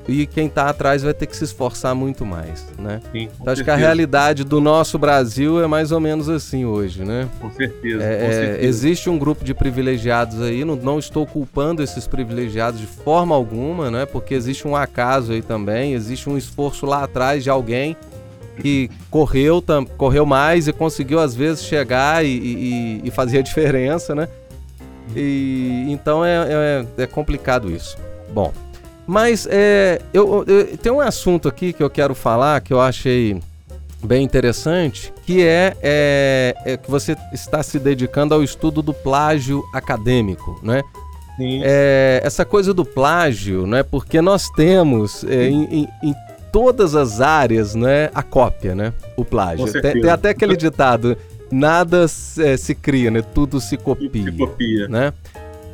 E 0.09 0.27
quem 0.27 0.47
está 0.47 0.69
atrás 0.69 1.03
vai 1.03 1.13
ter 1.13 1.27
que 1.27 1.37
se 1.37 1.45
esforçar 1.45 1.95
muito 1.95 2.25
mais, 2.25 2.67
né? 2.79 3.01
Sim, 3.11 3.29
então, 3.41 3.53
acho 3.53 3.65
que 3.65 3.71
a 3.71 3.77
realidade 3.77 4.45
do 4.45 4.61
nosso 4.61 4.99
Brasil 4.99 5.63
é 5.63 5.67
mais 5.67 5.91
ou 5.91 6.01
menos 6.01 6.29
assim 6.29 6.65
hoje, 6.65 7.05
né? 7.05 7.29
Com 7.41 7.51
certeza, 7.51 8.03
é, 8.03 8.15
com 8.15 8.33
certeza. 8.33 8.59
É, 8.59 8.65
existe 8.65 9.11
um 9.11 9.19
grupo 9.19 9.45
de 9.45 9.53
privilegiados 9.53 10.41
aí, 10.41 10.65
não, 10.65 10.77
não 10.77 10.99
estou 10.99 11.27
culpando 11.27 11.83
esses 11.83 12.07
privilegiados 12.07 12.81
de 12.81 12.87
forma 12.87 13.35
alguma, 13.35 13.91
né? 13.91 14.07
Porque 14.07 14.35
existe 14.35 14.67
um 14.67 14.77
acaso 14.77 15.33
aí 15.33 15.43
também, 15.43 15.95
existe 15.95 16.31
um 16.31 16.37
esforço 16.37 16.87
lá 16.87 17.03
atrás 17.03 17.43
de 17.43 17.51
alguém 17.51 17.97
que 18.61 18.91
correu, 19.11 19.63
correu 19.97 20.25
mais 20.25 20.67
e 20.67 20.73
conseguiu 20.73 21.21
às 21.21 21.35
vezes 21.35 21.65
chegar 21.65 22.25
e, 22.25 22.29
e, 22.29 23.01
e 23.05 23.11
fazer 23.11 23.39
a 23.39 23.43
diferença, 23.43 24.15
né? 24.15 24.29
E, 25.15 25.87
então 25.89 26.25
é, 26.25 26.85
é, 26.99 27.03
é 27.03 27.07
complicado 27.07 27.71
isso. 27.71 27.97
Bom, 28.33 28.53
mas 29.07 29.47
é, 29.51 30.01
eu, 30.13 30.45
eu, 30.47 30.77
tem 30.77 30.91
um 30.91 31.01
assunto 31.01 31.49
aqui 31.49 31.73
que 31.73 31.83
eu 31.83 31.89
quero 31.89 32.15
falar 32.15 32.61
que 32.61 32.73
eu 32.73 32.81
achei 32.81 33.41
bem 34.03 34.25
interessante, 34.25 35.13
que 35.25 35.45
é, 35.45 35.77
é, 35.83 36.57
é, 36.65 36.77
que 36.77 36.91
você 36.91 37.17
está 37.33 37.63
se 37.63 37.79
dedicando 37.79 38.35
ao 38.35 38.43
estudo 38.43 38.83
do 38.83 38.93
plágio 38.93 39.65
acadêmico, 39.73 40.59
né? 40.63 40.83
Sim. 41.37 41.61
É, 41.65 42.21
essa 42.25 42.45
coisa 42.45 42.73
do 42.73 42.85
plágio, 42.85 43.67
né? 43.67 43.83
Porque 43.83 44.21
nós 44.21 44.49
temos 44.51 45.23
é, 45.25 45.49
em, 45.49 45.65
em, 45.65 45.89
em, 46.03 46.15
todas 46.51 46.95
as 46.95 47.21
áreas, 47.21 47.75
né, 47.75 48.11
a 48.15 48.23
cópia, 48.23 48.75
né? 48.75 48.93
O 49.17 49.25
plágio. 49.25 49.71
Tem, 49.81 50.01
tem, 50.01 50.11
até 50.11 50.31
aquele 50.31 50.57
ditado: 50.57 51.17
nada 51.51 52.07
é, 52.39 52.57
se 52.57 52.75
cria, 52.75 53.11
né? 53.11 53.23
Tudo 53.23 53.61
se 53.61 53.77
copia. 53.77 54.09
Tudo 54.09 54.25
se 54.25 54.33
copia. 54.33 54.89
Né? 54.89 55.13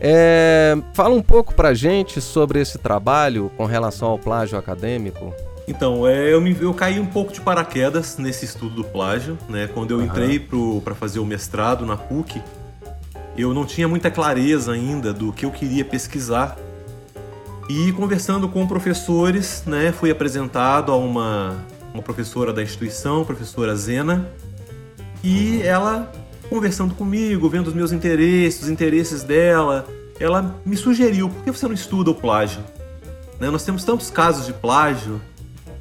É, 0.04 0.76
fala 0.94 1.14
um 1.14 1.22
pouco 1.22 1.54
pra 1.54 1.72
gente 1.74 2.20
sobre 2.20 2.60
esse 2.60 2.76
trabalho 2.76 3.52
com 3.56 3.64
relação 3.66 4.08
ao 4.08 4.18
plágio 4.18 4.58
acadêmico. 4.58 5.32
Então, 5.68 6.04
é, 6.08 6.32
eu, 6.32 6.40
me, 6.40 6.56
eu 6.60 6.74
caí 6.74 6.98
um 6.98 7.06
pouco 7.06 7.32
de 7.32 7.40
paraquedas 7.40 8.18
nesse 8.18 8.44
estudo 8.44 8.74
do 8.74 8.84
plágio, 8.84 9.38
né? 9.48 9.70
Quando 9.72 9.92
eu 9.92 9.98
uhum. 9.98 10.04
entrei 10.06 10.40
para 10.84 10.96
fazer 10.96 11.20
o 11.20 11.24
mestrado 11.24 11.86
na 11.86 11.96
PUC, 11.96 12.42
eu 13.36 13.54
não 13.54 13.64
tinha 13.64 13.86
muita 13.86 14.10
clareza 14.10 14.72
ainda 14.72 15.12
do 15.12 15.32
que 15.32 15.46
eu 15.46 15.52
queria 15.52 15.84
pesquisar. 15.84 16.58
E 17.70 17.92
conversando 17.92 18.48
com 18.48 18.66
professores, 18.66 19.62
né, 19.64 19.92
fui 19.92 20.10
apresentado 20.10 20.90
a 20.90 20.96
uma, 20.96 21.56
uma 21.94 22.02
professora 22.02 22.52
da 22.52 22.60
instituição, 22.60 23.24
professora 23.24 23.76
Zena, 23.76 24.28
e 25.22 25.62
ela 25.62 26.10
conversando 26.52 26.94
comigo, 26.94 27.48
vendo 27.48 27.68
os 27.68 27.74
meus 27.74 27.92
interesses, 27.92 28.64
os 28.64 28.68
interesses 28.68 29.22
dela, 29.22 29.86
ela 30.20 30.60
me 30.66 30.76
sugeriu: 30.76 31.30
por 31.30 31.42
que 31.42 31.50
você 31.50 31.66
não 31.66 31.74
estuda 31.74 32.10
o 32.10 32.14
plágio? 32.14 32.60
Né? 33.40 33.48
Nós 33.48 33.64
temos 33.64 33.84
tantos 33.84 34.10
casos 34.10 34.44
de 34.44 34.52
plágio. 34.52 35.20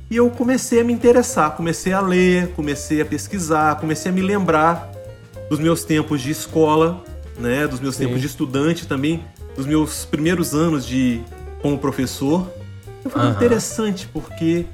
E 0.09 0.15
eu 0.15 0.29
comecei 0.29 0.81
a 0.81 0.83
me 0.83 0.91
interessar, 0.91 1.51
comecei 1.51 1.93
a 1.93 2.01
ler, 2.01 2.49
comecei 2.53 3.01
a 3.01 3.05
pesquisar, 3.05 3.75
comecei 3.79 4.11
a 4.11 4.13
me 4.13 4.21
lembrar 4.21 4.91
dos 5.49 5.59
meus 5.59 5.83
tempos 5.83 6.21
de 6.21 6.31
escola, 6.31 7.03
né, 7.37 7.65
dos 7.65 7.79
meus 7.79 7.95
Sim. 7.95 8.05
tempos 8.05 8.19
de 8.19 8.27
estudante 8.27 8.85
também, 8.87 9.23
dos 9.55 9.65
meus 9.65 10.03
primeiros 10.03 10.53
anos 10.53 10.85
de 10.85 11.21
como 11.61 11.77
professor. 11.77 12.49
Eu 13.05 13.09
falei, 13.09 13.29
uhum. 13.29 13.35
interessante, 13.35 14.05
porque 14.11 14.65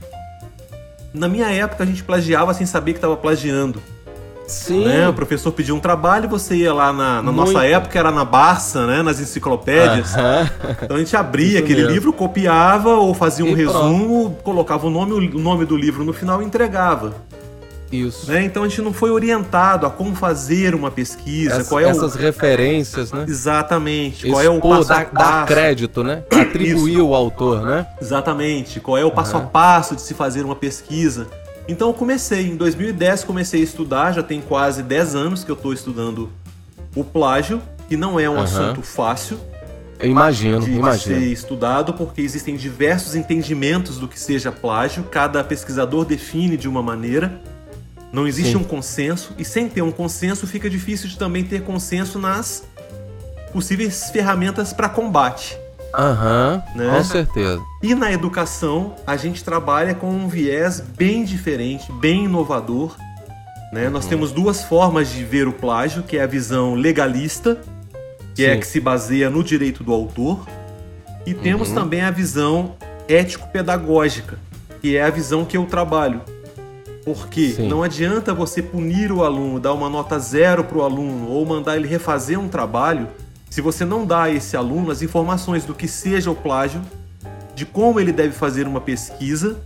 na 1.14 1.28
minha 1.28 1.52
época 1.52 1.84
a 1.84 1.86
gente 1.86 2.04
plagiava 2.04 2.52
sem 2.56 2.66
saber 2.66 2.94
que 2.94 2.98
estava 2.98 3.16
plagiando. 3.16 3.80
Sim. 4.48 4.86
Né? 4.86 5.08
O 5.10 5.14
professor 5.14 5.52
pediu 5.52 5.76
um 5.76 5.80
trabalho, 5.80 6.30
você 6.30 6.56
ia 6.56 6.74
lá 6.74 6.94
na, 6.94 7.22
na 7.22 7.32
nossa 7.32 7.66
época, 7.66 8.00
era 8.00 8.12
na 8.12 8.24
Barça, 8.24 8.88
né? 8.88 9.04
Nas 9.04 9.20
enciclopédias. 9.20 10.14
Uh 10.14 10.18
-huh. 10.18 10.78
Então 10.84 10.96
a 10.96 11.00
gente 11.00 11.16
abria 11.16 11.60
aquele 11.60 11.82
mesmo. 11.82 11.94
livro, 11.94 12.14
copiava 12.14 12.96
ou 12.96 13.14
fazia 13.14 13.44
um 13.44 13.50
e 13.50 13.56
resumo, 13.56 14.30
pronto. 14.30 14.44
colocava 14.44 14.88
o 14.88 14.90
nome, 14.90 15.14
o 15.14 15.40
nome 15.40 15.66
do 15.66 15.76
livro 15.76 16.04
no 16.04 16.14
final 16.14 16.42
e 16.42 16.46
entregava. 16.46 17.14
Isso. 17.92 18.30
Né? 18.30 18.44
Então 18.44 18.64
a 18.64 18.68
gente 18.68 18.82
não 18.82 18.94
foi 18.94 19.12
orientado 19.12 19.86
a 19.86 19.90
como 19.90 20.16
fazer 20.16 20.76
uma 20.76 20.92
pesquisa, 20.92 21.56
Essa, 21.56 21.70
qual 21.70 21.80
é 21.80 21.86
essas 21.86 22.16
o... 22.16 22.18
referências, 22.18 23.12
né? 23.12 23.26
Exatamente. 23.28 24.30
Qual 24.30 24.42
é 24.42 24.50
o 24.50 24.60
passo 24.60 24.94
a 24.94 25.06
passo. 25.06 25.14
Dar 25.14 25.46
crédito, 25.46 26.04
né? 26.04 26.24
Atribuir 26.32 27.00
o 27.00 27.16
autor, 27.16 27.62
né? 27.62 27.88
Exatamente. 28.02 28.80
Qual 28.80 28.98
é 28.98 29.06
o 29.06 29.12
passo 29.12 29.38
uhum. 29.38 29.44
a 29.44 29.46
passo 29.46 29.96
de 29.96 30.02
se 30.02 30.14
fazer 30.14 30.44
uma 30.44 30.56
pesquisa. 30.56 31.28
Então 31.68 31.90
eu 31.90 31.94
comecei, 31.94 32.48
em 32.48 32.56
2010 32.56 33.26
comecei 33.26 33.62
a 33.62 33.64
estudar, 33.64 34.14
já 34.14 34.24
tem 34.24 34.42
quase 34.42 34.82
10 34.82 35.16
anos 35.16 35.44
que 35.44 35.52
eu 35.52 35.56
estou 35.56 35.74
estudando 35.74 36.30
o 36.96 37.04
plágio, 37.04 37.62
que 37.90 37.98
não 37.98 38.20
é 38.20 38.30
um 38.30 38.36
uhum. 38.36 38.42
assunto 38.42 38.82
fácil. 38.82 39.40
Eu 40.00 40.10
imagino, 40.10 40.62
de 40.62 40.72
imagino. 40.72 41.20
ser 41.20 41.26
estudado, 41.28 41.94
porque 41.94 42.22
existem 42.22 42.56
diversos 42.56 43.16
entendimentos 43.16 43.98
do 43.98 44.08
que 44.08 44.20
seja 44.20 44.52
plágio, 44.52 45.04
cada 45.06 45.44
pesquisador 45.44 46.06
define 46.06 46.56
de 46.56 46.68
uma 46.70 46.84
maneira. 46.84 47.42
Não 48.14 48.28
existe 48.28 48.52
Sim. 48.52 48.58
um 48.58 48.64
consenso, 48.64 49.34
e 49.38 49.44
sem 49.44 49.68
ter 49.68 49.82
um 49.82 49.92
consenso 49.92 50.48
fica 50.48 50.70
difícil 50.70 51.10
de 51.10 51.18
também 51.18 51.44
ter 51.44 51.64
consenso 51.64 52.20
nas 52.20 52.64
possíveis 53.52 54.10
ferramentas 54.12 54.72
para 54.72 54.88
combate. 54.88 55.58
Aham, 55.94 56.62
Né? 56.76 56.90
com 56.90 57.04
certeza. 57.04 57.62
E 57.82 57.96
na 57.96 58.12
educação, 58.12 58.94
a 59.06 59.16
gente 59.18 59.44
trabalha 59.44 59.94
com 59.96 60.10
um 60.10 60.28
viés 60.28 60.80
bem 60.80 61.24
diferente, 61.24 61.92
bem 61.94 62.26
inovador. 62.26 62.96
Né? 63.72 63.90
Nós 63.90 64.06
temos 64.06 64.32
duas 64.32 64.64
formas 64.64 65.10
de 65.10 65.24
ver 65.24 65.48
o 65.48 65.52
plágio, 65.54 66.04
que 66.04 66.18
é 66.18 66.24
a 66.24 66.28
visão 66.28 66.74
legalista, 66.76 67.58
que 68.36 68.46
é 68.46 68.52
a 68.52 68.54
Sim. 68.54 68.60
que 68.60 68.68
se 68.68 68.80
baseia 68.80 69.30
no 69.30 69.44
direito 69.44 69.84
do 69.84 69.92
autor, 69.94 70.46
e 71.26 71.34
temos 71.34 71.72
também 71.72 72.02
a 72.02 72.12
visão 72.12 72.76
ético-pedagógica, 73.08 74.38
que 74.82 74.96
é 74.96 75.04
a 75.04 75.10
visão 75.10 75.44
que 75.44 75.58
eu 75.58 75.66
trabalho. 75.66 76.22
Porque 77.04 77.52
Sim. 77.52 77.68
não 77.68 77.84
adianta 77.84 78.34
você 78.34 78.62
punir 78.62 79.12
o 79.12 79.24
aluno, 79.24 79.60
dar 79.60 79.74
uma 79.74 79.90
nota 79.90 80.20
zero 80.20 80.64
para 80.64 80.78
o 80.78 80.84
aluno 80.84 81.30
ou 81.30 81.46
mandar 81.46 81.76
ele 81.78 81.88
refazer 81.88 82.40
um 82.40 82.48
trabalho, 82.48 83.08
se 83.50 83.62
você 83.62 83.86
não 83.86 84.06
dá 84.06 84.24
a 84.24 84.32
esse 84.32 84.56
aluno 84.56 84.92
as 84.92 85.02
informações 85.02 85.64
do 85.64 85.74
que 85.74 85.88
seja 85.88 86.30
o 86.30 86.36
plágio, 86.36 86.82
de 87.56 87.66
como 87.66 88.00
ele 88.00 88.12
deve 88.12 88.34
fazer 88.34 88.68
uma 88.68 88.80
pesquisa, 88.80 89.60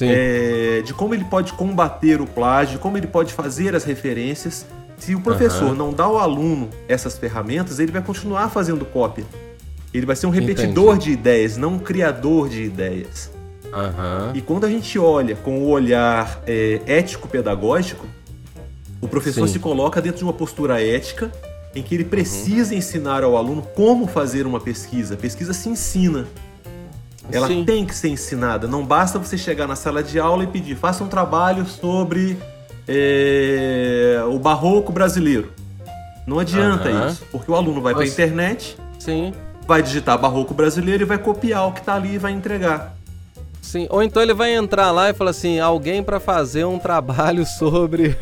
é, 0.00 0.82
de 0.84 0.92
como 0.92 1.14
ele 1.14 1.24
pode 1.24 1.52
combater 1.52 2.20
o 2.20 2.26
plágio, 2.26 2.78
como 2.78 2.96
ele 2.96 3.06
pode 3.06 3.32
fazer 3.32 3.74
as 3.74 3.84
referências. 3.84 4.66
Se 4.98 5.14
o 5.14 5.20
professor 5.20 5.68
Aham. 5.68 5.74
não 5.74 5.92
dá 5.92 6.04
ao 6.04 6.18
aluno 6.18 6.70
essas 6.88 7.18
ferramentas, 7.18 7.78
ele 7.78 7.92
vai 7.92 8.02
continuar 8.02 8.48
fazendo 8.48 8.84
cópia. 8.84 9.24
Ele 9.92 10.06
vai 10.06 10.16
ser 10.16 10.26
um 10.26 10.30
repetidor 10.30 10.98
de 10.98 11.10
ideias, 11.10 11.56
não 11.56 11.74
um 11.74 11.78
criador 11.78 12.48
de 12.48 12.62
ideias. 12.62 13.30
Aham. 13.72 14.32
E 14.34 14.40
quando 14.40 14.64
a 14.64 14.70
gente 14.70 14.98
olha 14.98 15.36
com 15.36 15.58
o 15.58 15.68
olhar 15.68 16.42
é, 16.46 16.80
ético-pedagógico, 16.86 18.06
o 19.00 19.08
professor 19.08 19.46
Sim. 19.46 19.54
se 19.54 19.58
coloca 19.58 20.00
dentro 20.00 20.18
de 20.18 20.24
uma 20.24 20.32
postura 20.32 20.82
ética 20.82 21.30
em 21.76 21.82
que 21.82 21.94
ele 21.94 22.04
precisa 22.04 22.74
ensinar 22.74 23.22
ao 23.22 23.36
aluno 23.36 23.62
como 23.74 24.06
fazer 24.06 24.46
uma 24.46 24.58
pesquisa. 24.58 25.14
A 25.14 25.16
pesquisa 25.16 25.52
se 25.52 25.68
ensina. 25.68 26.26
Ela 27.30 27.48
Sim. 27.48 27.64
tem 27.64 27.84
que 27.84 27.94
ser 27.94 28.08
ensinada. 28.08 28.66
Não 28.66 28.84
basta 28.84 29.18
você 29.18 29.36
chegar 29.36 29.66
na 29.66 29.76
sala 29.76 30.02
de 30.02 30.18
aula 30.18 30.44
e 30.44 30.46
pedir, 30.46 30.76
faça 30.76 31.04
um 31.04 31.08
trabalho 31.08 31.66
sobre 31.66 32.38
é, 32.88 34.22
o 34.28 34.38
barroco 34.38 34.90
brasileiro. 34.90 35.52
Não 36.26 36.38
adianta 36.38 36.88
Aham. 36.88 37.08
isso, 37.08 37.24
porque 37.30 37.50
o 37.50 37.54
aluno 37.54 37.80
vai 37.80 37.94
para 37.94 38.04
a 38.04 38.06
internet, 38.06 38.76
Sim. 38.98 39.34
vai 39.66 39.82
digitar 39.82 40.18
barroco 40.18 40.54
brasileiro 40.54 41.02
e 41.02 41.06
vai 41.06 41.18
copiar 41.18 41.68
o 41.68 41.72
que 41.72 41.80
está 41.80 41.94
ali 41.94 42.14
e 42.14 42.18
vai 42.18 42.32
entregar. 42.32 42.95
Sim. 43.66 43.88
Ou 43.90 44.00
então 44.00 44.22
ele 44.22 44.32
vai 44.32 44.54
entrar 44.54 44.92
lá 44.92 45.10
e 45.10 45.14
falar 45.14 45.30
assim: 45.30 45.58
alguém 45.58 46.00
para 46.00 46.20
fazer 46.20 46.64
um 46.64 46.78
trabalho 46.78 47.44
sobre. 47.44 48.16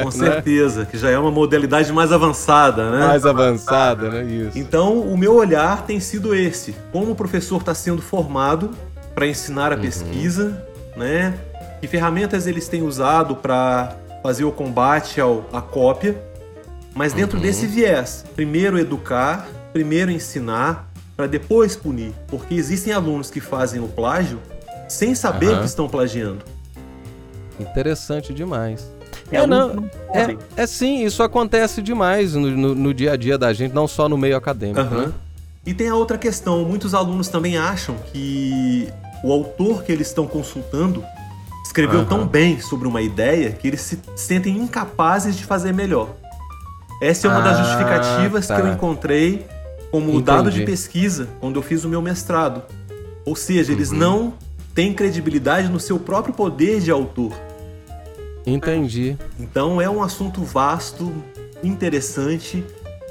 Com 0.00 0.10
certeza, 0.12 0.86
que 0.86 0.96
já 0.96 1.10
é 1.10 1.18
uma 1.18 1.32
modalidade 1.32 1.92
mais 1.92 2.12
avançada, 2.12 2.88
né? 2.90 3.08
mais 3.08 3.26
avançada, 3.26 4.08
né? 4.08 4.22
Isso. 4.22 4.56
Então, 4.56 5.00
o 5.00 5.18
meu 5.18 5.34
olhar 5.34 5.84
tem 5.84 5.98
sido 5.98 6.32
esse: 6.32 6.76
como 6.92 7.10
o 7.10 7.16
professor 7.16 7.58
está 7.58 7.74
sendo 7.74 8.00
formado 8.00 8.70
para 9.16 9.26
ensinar 9.26 9.72
a 9.72 9.76
pesquisa, 9.76 10.64
né? 10.96 11.34
Que 11.80 11.88
ferramentas 11.88 12.46
eles 12.46 12.68
têm 12.68 12.82
usado 12.82 13.34
para 13.34 13.96
fazer 14.22 14.44
o 14.44 14.52
combate 14.52 15.20
ao, 15.20 15.44
à 15.52 15.60
cópia, 15.60 16.16
mas 16.94 17.12
dentro 17.12 17.40
desse 17.40 17.66
viés: 17.66 18.24
primeiro 18.36 18.78
educar, 18.78 19.48
primeiro 19.72 20.12
ensinar, 20.12 20.91
para 21.16 21.26
depois 21.26 21.76
punir, 21.76 22.12
porque 22.28 22.54
existem 22.54 22.92
alunos 22.92 23.30
que 23.30 23.40
fazem 23.40 23.80
o 23.80 23.88
plágio 23.88 24.40
sem 24.88 25.14
saber 25.14 25.48
Aham. 25.50 25.60
que 25.60 25.66
estão 25.66 25.88
plagiando. 25.88 26.44
Interessante 27.60 28.32
demais. 28.32 28.90
É, 29.30 29.36
É, 29.38 29.46
não, 29.46 29.88
é, 30.12 30.36
é 30.62 30.66
sim, 30.66 31.04
isso 31.04 31.22
acontece 31.22 31.80
demais 31.82 32.34
no, 32.34 32.50
no- 32.50 32.74
no 32.74 32.94
dia 32.94 33.12
a 33.12 33.16
dia 33.16 33.38
da 33.38 33.52
gente, 33.52 33.72
não 33.74 33.86
só 33.86 34.08
no 34.08 34.16
meio 34.16 34.36
acadêmico, 34.36 34.80
Aham. 34.80 35.06
né? 35.06 35.12
E 35.64 35.72
tem 35.72 35.88
a 35.88 35.94
outra 35.94 36.18
questão: 36.18 36.64
muitos 36.64 36.92
alunos 36.94 37.28
também 37.28 37.56
acham 37.56 37.94
que 38.12 38.88
o 39.22 39.32
autor 39.32 39.84
que 39.84 39.92
eles 39.92 40.08
estão 40.08 40.26
consultando 40.26 41.04
escreveu 41.64 42.00
Aham. 42.00 42.08
tão 42.08 42.26
bem 42.26 42.60
sobre 42.60 42.88
uma 42.88 43.00
ideia 43.00 43.52
que 43.52 43.68
eles 43.68 43.80
se 43.80 43.98
sentem 44.16 44.56
incapazes 44.58 45.36
de 45.36 45.44
fazer 45.44 45.72
melhor. 45.72 46.08
Essa 47.00 47.26
é 47.26 47.30
uma 47.30 47.40
das 47.40 47.58
Ah, 47.58 47.62
justificativas 47.64 48.46
tá. 48.46 48.56
que 48.56 48.60
eu 48.62 48.68
encontrei 48.72 49.46
como 49.92 50.08
Entendi. 50.08 50.22
dado 50.24 50.50
de 50.50 50.64
pesquisa 50.64 51.28
quando 51.38 51.56
eu 51.56 51.62
fiz 51.62 51.84
o 51.84 51.88
meu 51.88 52.00
mestrado. 52.02 52.62
Ou 53.26 53.36
seja, 53.36 53.70
eles 53.72 53.92
Uhum. 53.92 53.98
não 53.98 54.34
têm 54.74 54.92
credibilidade 54.94 55.68
no 55.68 55.78
seu 55.78 55.98
próprio 56.00 56.34
poder 56.34 56.80
de 56.80 56.90
autor. 56.90 57.32
Entendi. 58.44 59.16
Então 59.38 59.80
é 59.80 59.88
um 59.88 60.02
assunto 60.02 60.42
vasto, 60.42 61.12
interessante 61.62 62.64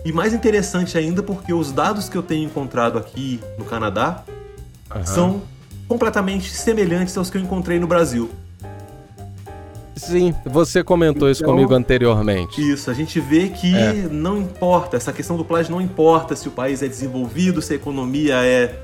e 0.03 0.11
mais 0.11 0.33
interessante 0.33 0.97
ainda 0.97 1.21
porque 1.23 1.53
os 1.53 1.71
dados 1.71 2.09
que 2.09 2.17
eu 2.17 2.23
tenho 2.23 2.45
encontrado 2.45 2.97
aqui 2.97 3.39
no 3.57 3.63
Canadá 3.63 4.25
Aham. 4.89 5.05
são 5.05 5.41
completamente 5.87 6.49
semelhantes 6.49 7.15
aos 7.15 7.29
que 7.29 7.37
eu 7.37 7.41
encontrei 7.41 7.79
no 7.79 7.87
Brasil. 7.87 8.29
Sim, 10.07 10.33
você 10.45 10.83
comentou 10.83 11.29
isso 11.29 11.43
Então- 11.43 11.53
comigo 11.53 11.73
anteriormente. 11.73 12.59
Isso, 12.61 12.89
a 12.89 12.93
gente 12.93 13.19
vê 13.19 13.49
que 13.49 13.75
É. 13.75 13.93
não 14.11 14.37
importa, 14.39 14.97
essa 14.97 15.13
questão 15.13 15.37
do 15.37 15.45
plágio 15.45 15.71
não 15.71 15.81
importa 15.81 16.35
se 16.35 16.47
o 16.47 16.51
país 16.51 16.81
é 16.81 16.87
desenvolvido, 16.87 17.61
se 17.61 17.73
a 17.73 17.75
economia 17.75 18.35
é, 18.43 18.75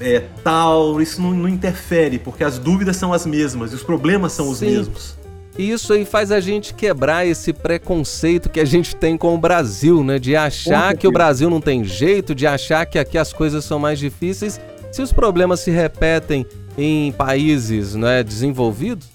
é 0.00 0.22
tal, 0.44 1.00
isso 1.00 1.20
não, 1.20 1.32
não 1.32 1.48
interfere, 1.48 2.18
porque 2.18 2.44
as 2.44 2.58
dúvidas 2.58 2.96
são 2.96 3.12
as 3.12 3.26
mesmas 3.26 3.72
e 3.72 3.74
os 3.74 3.82
problemas 3.82 4.32
são 4.32 4.48
os 4.48 4.58
Sim. 4.58 4.66
mesmos. 4.66 5.16
E 5.58 5.70
isso 5.70 5.92
aí 5.92 6.04
faz 6.06 6.30
a 6.32 6.40
gente 6.40 6.72
quebrar 6.72 7.26
esse 7.26 7.52
preconceito 7.52 8.48
que 8.48 8.58
a 8.58 8.64
gente 8.64 8.96
tem 8.96 9.18
com 9.18 9.34
o 9.34 9.38
Brasil, 9.38 10.02
né? 10.02 10.18
De 10.18 10.34
achar 10.34 10.96
que 10.96 11.06
o 11.06 11.12
Brasil 11.12 11.50
não 11.50 11.60
tem 11.60 11.84
jeito, 11.84 12.34
de 12.34 12.46
achar 12.46 12.86
que 12.86 12.98
aqui 12.98 13.18
as 13.18 13.34
coisas 13.34 13.62
são 13.62 13.78
mais 13.78 13.98
difíceis. 13.98 14.58
Se 14.90 15.02
os 15.02 15.12
problemas 15.12 15.60
se 15.60 15.70
repetem 15.70 16.46
em 16.78 17.12
países 17.12 17.94
né, 17.94 18.22
desenvolvidos, 18.22 19.06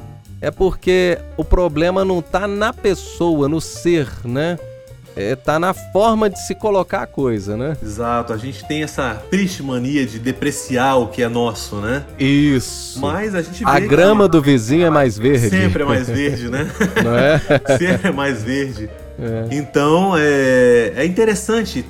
é 0.42 0.52
porque 0.52 1.18
o 1.36 1.44
problema 1.44 2.06
não 2.06 2.22
tá 2.22 2.48
na 2.48 2.72
pessoa, 2.74 3.48
no 3.48 3.60
ser, 3.60 4.08
né? 4.24 4.58
É, 5.16 5.36
tá 5.36 5.58
na 5.58 5.74
forma 5.74 6.30
de 6.30 6.40
se 6.46 6.54
colocar 6.54 7.02
a 7.02 7.08
coisa, 7.08 7.58
né? 7.58 7.76
Exato, 7.82 8.32
a 8.34 8.38
gente 8.38 8.64
tem 8.68 8.84
essa 8.84 9.16
triste 9.32 9.64
mania 9.64 10.06
de 10.06 10.20
depreciar 10.20 10.98
o 10.98 11.08
que 11.08 11.24
é 11.24 11.28
nosso, 11.28 11.78
né? 11.78 12.06
Isso. 12.20 13.00
Mas 13.00 13.34
a 13.34 13.42
gente 13.42 13.66
vê 13.66 13.70
a 13.70 13.82
que 13.82 13.88
grama 13.88 14.28
do 14.28 14.40
vizinho 14.40 14.86
é 14.86 14.92
mais 14.92 15.18
verde. 15.18 15.50
sempre 15.50 15.82
é 15.82 15.86
mais 15.88 16.08
verde, 16.08 16.50
né? 16.50 16.70
Não 17.04 17.18
é? 17.18 17.42
sempre 17.80 18.10
é 18.10 18.12
mais 18.12 18.44
verde. 18.44 18.88
É. 19.20 19.48
Então 19.56 20.14
é, 20.16 20.94
é 20.98 21.04
interessante 21.04 21.84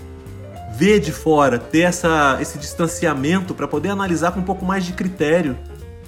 ver 0.78 1.02
de 1.02 1.12
fora, 1.12 1.60
ter 1.60 1.82
essa, 1.82 2.38
esse 2.40 2.58
distanciamento 2.58 3.54
para 3.54 3.68
poder 3.68 3.90
analisar 3.90 4.32
com 4.32 4.40
um 4.40 4.44
pouco 4.44 4.64
mais 4.64 4.86
de 4.86 4.94
critério. 4.94 5.58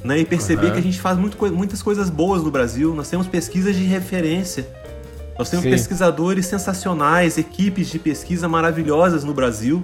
Né, 0.04 0.20
e 0.20 0.26
perceber 0.26 0.68
Aham. 0.68 0.74
que 0.74 0.80
a 0.80 0.84
gente 0.84 1.02
faz 1.02 1.18
muito 1.18 1.38
muitas 1.54 1.82
coisas 1.82 2.10
boas 2.10 2.42
no 2.42 2.50
Brasil. 2.50 2.96
Nós 2.96 3.10
temos 3.10 3.28
pesquisas 3.28 3.76
de 3.76 3.84
referência. 3.84 4.66
Nós 5.38 5.50
temos 5.50 5.64
Sim. 5.64 5.72
pesquisadores 5.72 6.46
sensacionais, 6.46 7.38
equipes 7.38 7.88
de 7.90 8.00
pesquisa 8.00 8.48
maravilhosas 8.48 9.24
no 9.24 9.34
Brasil. 9.34 9.84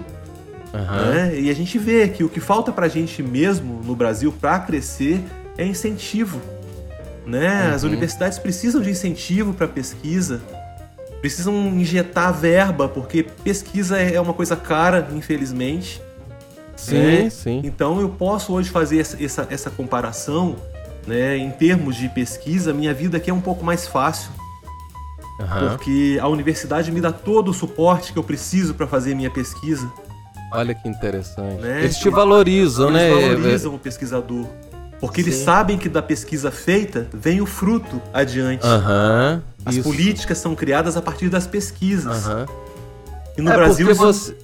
Aham. 0.74 1.06
né? 1.12 1.40
E 1.40 1.50
a 1.50 1.54
gente 1.56 1.78
vê 1.78 2.08
que 2.10 2.24
o 2.24 2.28
que 2.30 2.40
falta 2.42 2.70
pra 2.72 2.88
gente 2.90 3.24
mesmo 3.24 3.82
no 3.86 3.96
Brasil 3.96 4.34
para 4.42 4.60
crescer 4.60 5.22
é 5.58 5.66
incentivo. 5.66 6.42
Né? 7.26 7.72
As 7.74 7.84
Uhum. 7.84 7.90
universidades 7.90 8.38
precisam 8.38 8.82
de 8.82 8.90
incentivo 8.92 9.54
para 9.54 9.68
pesquisa, 9.68 10.42
precisam 11.22 11.54
injetar 11.70 12.34
verba, 12.34 12.88
porque 12.90 13.24
pesquisa 13.24 13.98
é 13.98 14.20
uma 14.20 14.34
coisa 14.34 14.56
cara, 14.56 15.08
infelizmente. 15.16 16.02
Sim, 16.76 17.24
né? 17.24 17.30
sim. 17.30 17.62
Então 17.64 18.02
eu 18.02 18.10
posso 18.10 18.54
hoje 18.54 18.70
fazer 18.70 19.00
essa, 19.00 19.24
essa, 19.24 19.48
essa 19.50 19.70
comparação. 19.70 20.56
Né? 21.08 21.38
Em 21.38 21.52
termos 21.52 21.96
de 21.96 22.10
pesquisa, 22.10 22.74
minha 22.74 22.94
vida 22.94 23.18
aqui 23.18 23.30
é 23.30 23.34
um 23.34 23.42
pouco 23.42 23.64
mais 23.64 23.88
fácil, 23.88 24.32
Aham. 25.40 25.70
porque 25.70 26.18
a 26.20 26.28
universidade 26.28 26.92
me 26.92 27.00
dá 27.00 27.12
todo 27.12 27.52
o 27.52 27.54
suporte 27.54 28.12
que 28.12 28.18
eu 28.18 28.24
preciso 28.24 28.74
para 28.74 28.88
fazer 28.88 29.14
minha 29.14 29.30
pesquisa. 29.30 29.88
Olha 30.52 30.74
que 30.74 30.88
interessante. 30.88 31.62
Né? 31.62 31.82
Eles 31.84 31.98
te 31.98 32.10
valorizam, 32.10 32.90
Eles 32.90 33.02
né? 33.02 33.10
valorizam 33.10 33.76
o 33.76 33.80
pesquisador. 33.80 34.46
Porque 35.00 35.22
eles 35.22 35.36
Sim. 35.36 35.44
sabem 35.44 35.78
que 35.78 35.90
da 35.90 36.02
pesquisa 36.02 36.50
feita 36.50 37.08
vem 37.14 37.42
o 37.42 37.46
fruto 37.46 38.02
adiante. 38.14 38.66
Aham. 38.66 39.44
As 39.66 39.76
isso. 39.76 39.84
políticas 39.84 40.38
são 40.38 40.56
criadas 40.56 40.96
a 40.96 41.02
partir 41.02 41.30
das 41.30 41.46
pesquisas. 41.46 42.26
Aham. 42.26 42.46
E 43.38 43.42
no 43.42 43.52
é 43.52 43.56
Brasil 43.56 43.94
você... 43.94 44.36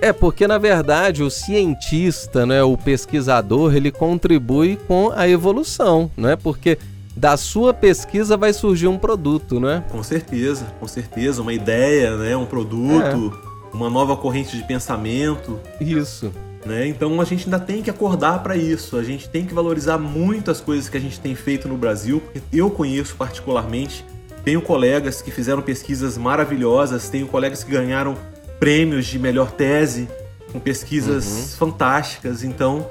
É 0.00 0.12
porque 0.12 0.46
na 0.46 0.58
verdade 0.58 1.22
o 1.22 1.30
cientista, 1.30 2.44
né, 2.46 2.62
o 2.62 2.76
pesquisador, 2.76 3.74
ele 3.74 3.90
contribui 3.90 4.78
com 4.86 5.10
a 5.14 5.28
evolução, 5.28 6.10
né? 6.16 6.36
Porque 6.36 6.78
da 7.16 7.36
sua 7.36 7.72
pesquisa 7.72 8.36
vai 8.36 8.52
surgir 8.52 8.88
um 8.88 8.98
produto, 8.98 9.58
né? 9.58 9.82
com 9.90 10.02
certeza, 10.02 10.66
com 10.78 10.86
certeza, 10.86 11.40
uma 11.40 11.52
ideia, 11.54 12.14
né, 12.16 12.36
um 12.36 12.44
produto, 12.44 13.32
É. 13.72 13.74
uma 13.76 13.88
nova 13.88 14.16
corrente 14.16 14.54
de 14.54 14.62
pensamento, 14.64 15.58
Isso. 15.80 16.30
né? 16.66 16.86
Então 16.86 17.18
a 17.18 17.24
gente 17.24 17.44
ainda 17.46 17.58
tem 17.58 17.80
que 17.82 17.88
acordar 17.88 18.42
para 18.42 18.54
isso. 18.54 18.98
A 18.98 19.02
gente 19.02 19.28
tem 19.30 19.46
que 19.46 19.54
valorizar 19.54 19.96
muito 19.96 20.50
as 20.50 20.60
coisas 20.60 20.90
que 20.90 20.96
a 20.98 21.00
gente 21.00 21.18
tem 21.18 21.34
feito 21.34 21.66
no 21.68 21.76
Brasil, 21.78 22.20
porque 22.20 22.42
eu 22.52 22.68
conheço 22.70 23.16
particularmente, 23.16 24.04
tenho 24.44 24.60
colegas 24.60 25.22
que 25.22 25.30
fizeram 25.30 25.62
pesquisas 25.62 26.18
maravilhosas, 26.18 27.08
tenho 27.08 27.26
colegas 27.26 27.64
que 27.64 27.70
ganharam 27.70 28.14
prêmios 28.58 29.06
de 29.06 29.18
melhor 29.18 29.50
tese, 29.50 30.08
com 30.52 30.58
pesquisas 30.58 31.26
uhum. 31.26 31.48
fantásticas. 31.58 32.42
Então, 32.42 32.86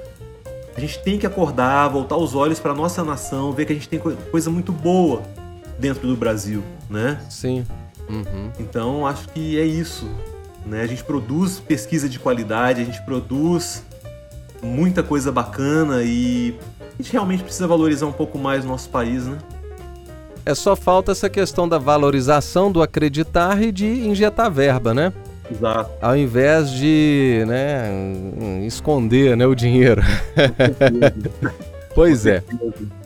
a 0.76 0.80
gente 0.80 1.00
tem 1.00 1.18
que 1.18 1.26
acordar, 1.26 1.88
voltar 1.88 2.18
os 2.18 2.36
olhos 2.36 2.60
para 2.60 2.74
nossa 2.74 3.04
nação, 3.04 3.52
ver 3.52 3.66
que 3.66 3.72
a 3.72 3.76
gente 3.76 3.90
tem 3.90 4.00
coisa 4.00 4.50
muito 4.50 4.72
boa 4.72 5.24
dentro 5.80 6.08
do 6.08 6.16
Brasil, 6.16 6.64
né? 6.90 7.20
Sim. 7.30 7.66
Uhum. 8.10 8.52
Então, 8.60 9.08
acho 9.08 9.30
que 9.30 9.60
é 9.60 9.66
isso. 9.66 10.10
Né? 10.66 10.82
A 10.82 10.88
gente 10.88 11.04
produz 11.04 11.60
pesquisa 11.60 12.10
de 12.10 12.20
qualidade, 12.20 12.82
a 12.82 12.86
gente 12.86 13.02
produz 13.04 13.84
muita 14.62 15.04
coisa 15.04 15.32
bacana 15.32 16.02
e 16.04 16.58
a 16.80 17.02
gente 17.02 17.12
realmente 17.12 17.44
precisa 17.44 17.68
valorizar 17.68 18.08
um 18.08 18.12
pouco 18.12 18.38
mais 18.38 18.66
o 18.66 18.68
nosso 18.68 18.90
país, 18.90 19.26
né? 19.26 19.38
É 20.46 20.54
só 20.54 20.76
falta 20.76 21.12
essa 21.12 21.30
questão 21.30 21.68
da 21.68 21.78
valorização, 21.78 22.72
do 22.72 22.82
acreditar 22.82 23.62
e 23.62 23.72
de 23.72 23.86
injetar 23.86 24.52
verba, 24.52 24.94
né? 24.94 25.12
Exato. 25.52 25.92
Ao 26.02 26.18
invés 26.18 26.72
de 26.72 27.44
né, 27.48 27.90
esconder 28.66 29.38
né, 29.38 29.46
o 29.46 29.56
dinheiro. 29.56 30.02
pois 31.94 32.26
é. 32.26 32.44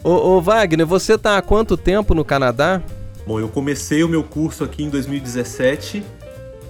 Ô, 0.04 0.10
ô, 0.10 0.42
Wagner, 0.42 0.86
você 0.86 1.14
está 1.14 1.38
há 1.38 1.42
quanto 1.42 1.76
tempo 1.76 2.14
no 2.14 2.24
Canadá? 2.24 2.82
Bom, 3.28 3.40
eu 3.40 3.50
comecei 3.50 4.04
o 4.04 4.10
meu 4.10 4.24
curso 4.24 4.64
aqui 4.64 4.84
em 4.84 4.90
2017. 4.90 6.04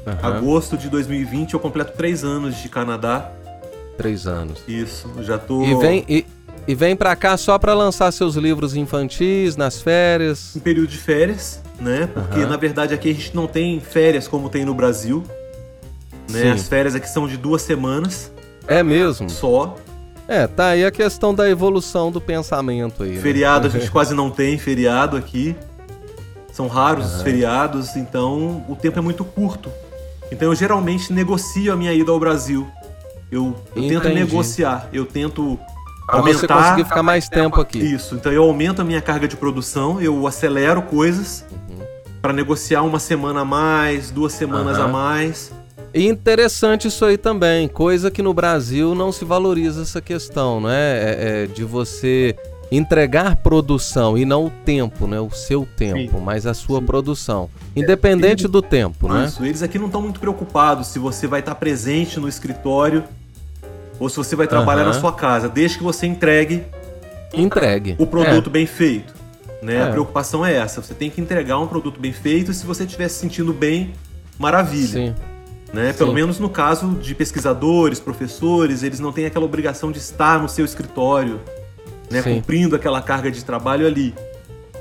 Uhum. 0.06 0.14
Agosto 0.22 0.78
de 0.78 0.90
2020 0.90 1.54
eu 1.54 1.60
completo 1.60 1.94
três 1.96 2.24
anos 2.24 2.58
de 2.58 2.68
Canadá. 2.68 3.32
Três 3.98 4.26
anos. 4.26 4.64
Isso, 4.68 5.12
já 5.22 5.38
tô. 5.38 5.64
E 5.64 5.76
vem, 5.76 6.06
e, 6.08 6.26
e 6.68 6.76
vem 6.76 6.96
pra 6.96 7.16
cá 7.16 7.36
só 7.38 7.58
para 7.58 7.74
lançar 7.74 8.12
seus 8.12 8.36
livros 8.36 8.76
infantis 8.76 9.56
nas 9.56 9.82
férias? 9.82 10.56
Em 10.56 10.60
período 10.60 10.88
de 10.88 10.98
férias, 10.98 11.62
né? 11.80 12.08
Porque 12.14 12.40
uhum. 12.40 12.50
na 12.50 12.58
verdade 12.58 12.94
aqui 12.94 13.10
a 13.10 13.14
gente 13.14 13.36
não 13.36 13.48
tem 13.48 13.80
férias 13.80 14.28
como 14.28 14.50
tem 14.50 14.66
no 14.66 14.74
Brasil. 14.74 15.24
Né? 16.30 16.52
As 16.52 16.68
férias 16.68 16.96
aqui 16.96 17.10
são 17.10 17.28
de 17.28 17.38
duas 17.38 17.62
semanas. 17.62 18.32
É 18.68 18.84
mesmo? 18.84 19.30
Só. 19.30 19.76
É, 20.28 20.46
tá 20.46 20.68
aí 20.68 20.86
a 20.86 20.92
questão 20.92 21.34
da 21.34 21.50
evolução 21.50 22.12
do 22.12 22.22
pensamento 22.22 23.02
aí. 23.02 23.14
Né? 23.14 23.22
Feriado 23.22 23.68
a 23.68 23.70
gente 23.70 23.90
quase 23.92 24.14
não 24.14 24.30
tem 24.30 24.58
feriado 24.58 25.18
aqui. 25.18 25.56
São 26.52 26.68
raros 26.68 27.06
uhum. 27.10 27.16
os 27.16 27.22
feriados, 27.24 27.96
então 27.96 28.64
o 28.70 28.76
tempo 28.76 29.00
é 29.00 29.02
muito 29.02 29.26
curto. 29.26 29.72
Então 30.32 30.50
eu 30.50 30.56
geralmente 30.56 31.12
negocio 31.12 31.74
a 31.74 31.76
minha 31.76 31.94
ida 31.94 32.12
ao 32.12 32.20
Brasil. 32.20 32.68
Eu, 33.32 33.56
eu 33.76 33.88
tento 33.88 34.10
negociar, 34.10 34.88
eu 34.92 35.06
tento 35.06 35.60
pra 36.06 36.20
aumentar. 36.20 36.40
Você 36.40 36.48
conseguir 36.48 36.84
ficar 36.84 37.04
mais 37.04 37.30
tempo 37.30 37.60
aqui. 37.60 37.80
Isso, 37.80 38.16
então 38.16 38.32
eu 38.32 38.44
aumento 38.44 38.82
a 38.82 38.86
minha 38.86 39.02
carga 39.02 39.28
de 39.28 39.36
produção, 39.36 40.02
eu 40.02 40.28
acelero 40.28 40.82
coisas 40.82 41.46
uhum. 41.52 41.80
para 42.22 42.34
negociar 42.34 42.82
uma 42.82 43.00
semana 43.00 43.42
a 43.42 43.46
mais, 43.46 44.12
duas 44.12 44.34
semanas 44.34 44.78
uhum. 44.78 44.84
a 44.84 44.88
mais. 44.88 45.52
E 45.94 46.08
interessante 46.08 46.88
isso 46.88 47.04
aí 47.04 47.18
também, 47.18 47.68
coisa 47.68 48.12
que 48.12 48.22
no 48.22 48.34
Brasil 48.34 48.94
não 48.94 49.12
se 49.12 49.26
valoriza 49.26 49.82
essa 49.82 50.02
questão, 50.02 50.62
né? 50.62 50.78
É, 50.78 51.44
é 51.44 51.48
de 51.48 51.64
você 51.64 52.36
entregar 52.72 53.38
produção 53.38 54.18
e 54.18 54.26
não 54.26 54.46
o 54.46 54.50
tempo, 54.50 55.08
né? 55.08 55.20
O 55.20 55.32
seu 55.32 55.68
tempo, 55.76 56.18
Sim. 56.18 56.24
mas 56.24 56.46
a 56.46 56.54
sua 56.54 56.80
Sim. 56.80 56.86
produção. 56.86 57.50
Independente 57.76 58.48
do 58.48 58.62
tempo, 58.62 59.12
né? 59.12 59.26
Isso, 59.26 59.44
eles 59.44 59.64
aqui 59.64 59.80
não 59.80 59.88
estão 59.88 60.02
muito 60.02 60.20
preocupados 60.20 60.88
se 60.88 61.00
você 61.00 61.26
vai 61.26 61.40
estar 61.40 61.56
presente 61.56 62.20
no 62.20 62.28
escritório 62.28 63.04
ou 64.00 64.08
se 64.08 64.18
você 64.18 64.36
vai 64.36 64.48
trabalhar 64.48 64.86
na 64.86 64.94
sua 64.94 65.12
casa, 65.12 65.50
desde 65.50 65.78
que 65.78 65.84
você 65.84 66.06
entregue 66.06 66.64
entregue 67.34 67.96
o 68.00 68.08
produto 68.08 68.48
é. 68.48 68.50
bem 68.52 68.66
feito. 68.66 69.14
Né? 69.62 69.76
É. 69.76 69.84
A 69.84 69.88
preocupação 69.88 70.46
é 70.46 70.54
essa, 70.56 70.82
você 70.82 70.94
tem 70.94 71.10
que 71.10 71.20
entregar 71.20 71.58
um 71.60 71.68
produto 71.68 72.00
bem 72.00 72.14
feito 72.14 72.52
e 72.52 72.54
se 72.54 72.66
você 72.66 72.86
estiver 72.86 73.10
se 73.10 73.20
sentindo 73.20 73.52
bem, 73.52 73.94
maravilha. 74.38 74.88
Sim. 74.88 75.16
Né? 75.74 75.94
Pelo 75.94 76.14
menos 76.14 76.40
no 76.40 76.50
caso 76.50 76.96
de 76.96 77.14
pesquisadores, 77.14 78.00
professores, 78.00 78.82
eles 78.82 79.00
não 79.00 79.12
têm 79.12 79.26
aquela 79.26 79.46
obrigação 79.46 79.92
de 79.92 80.00
estar 80.00 80.42
no 80.42 80.50
seu 80.50 80.66
escritório, 80.66 81.40
né? 82.10 82.24
cumprindo 82.24 82.76
aquela 82.76 83.02
carga 83.02 83.30
de 83.30 83.46
trabalho 83.46 83.86
ali. 83.86 84.16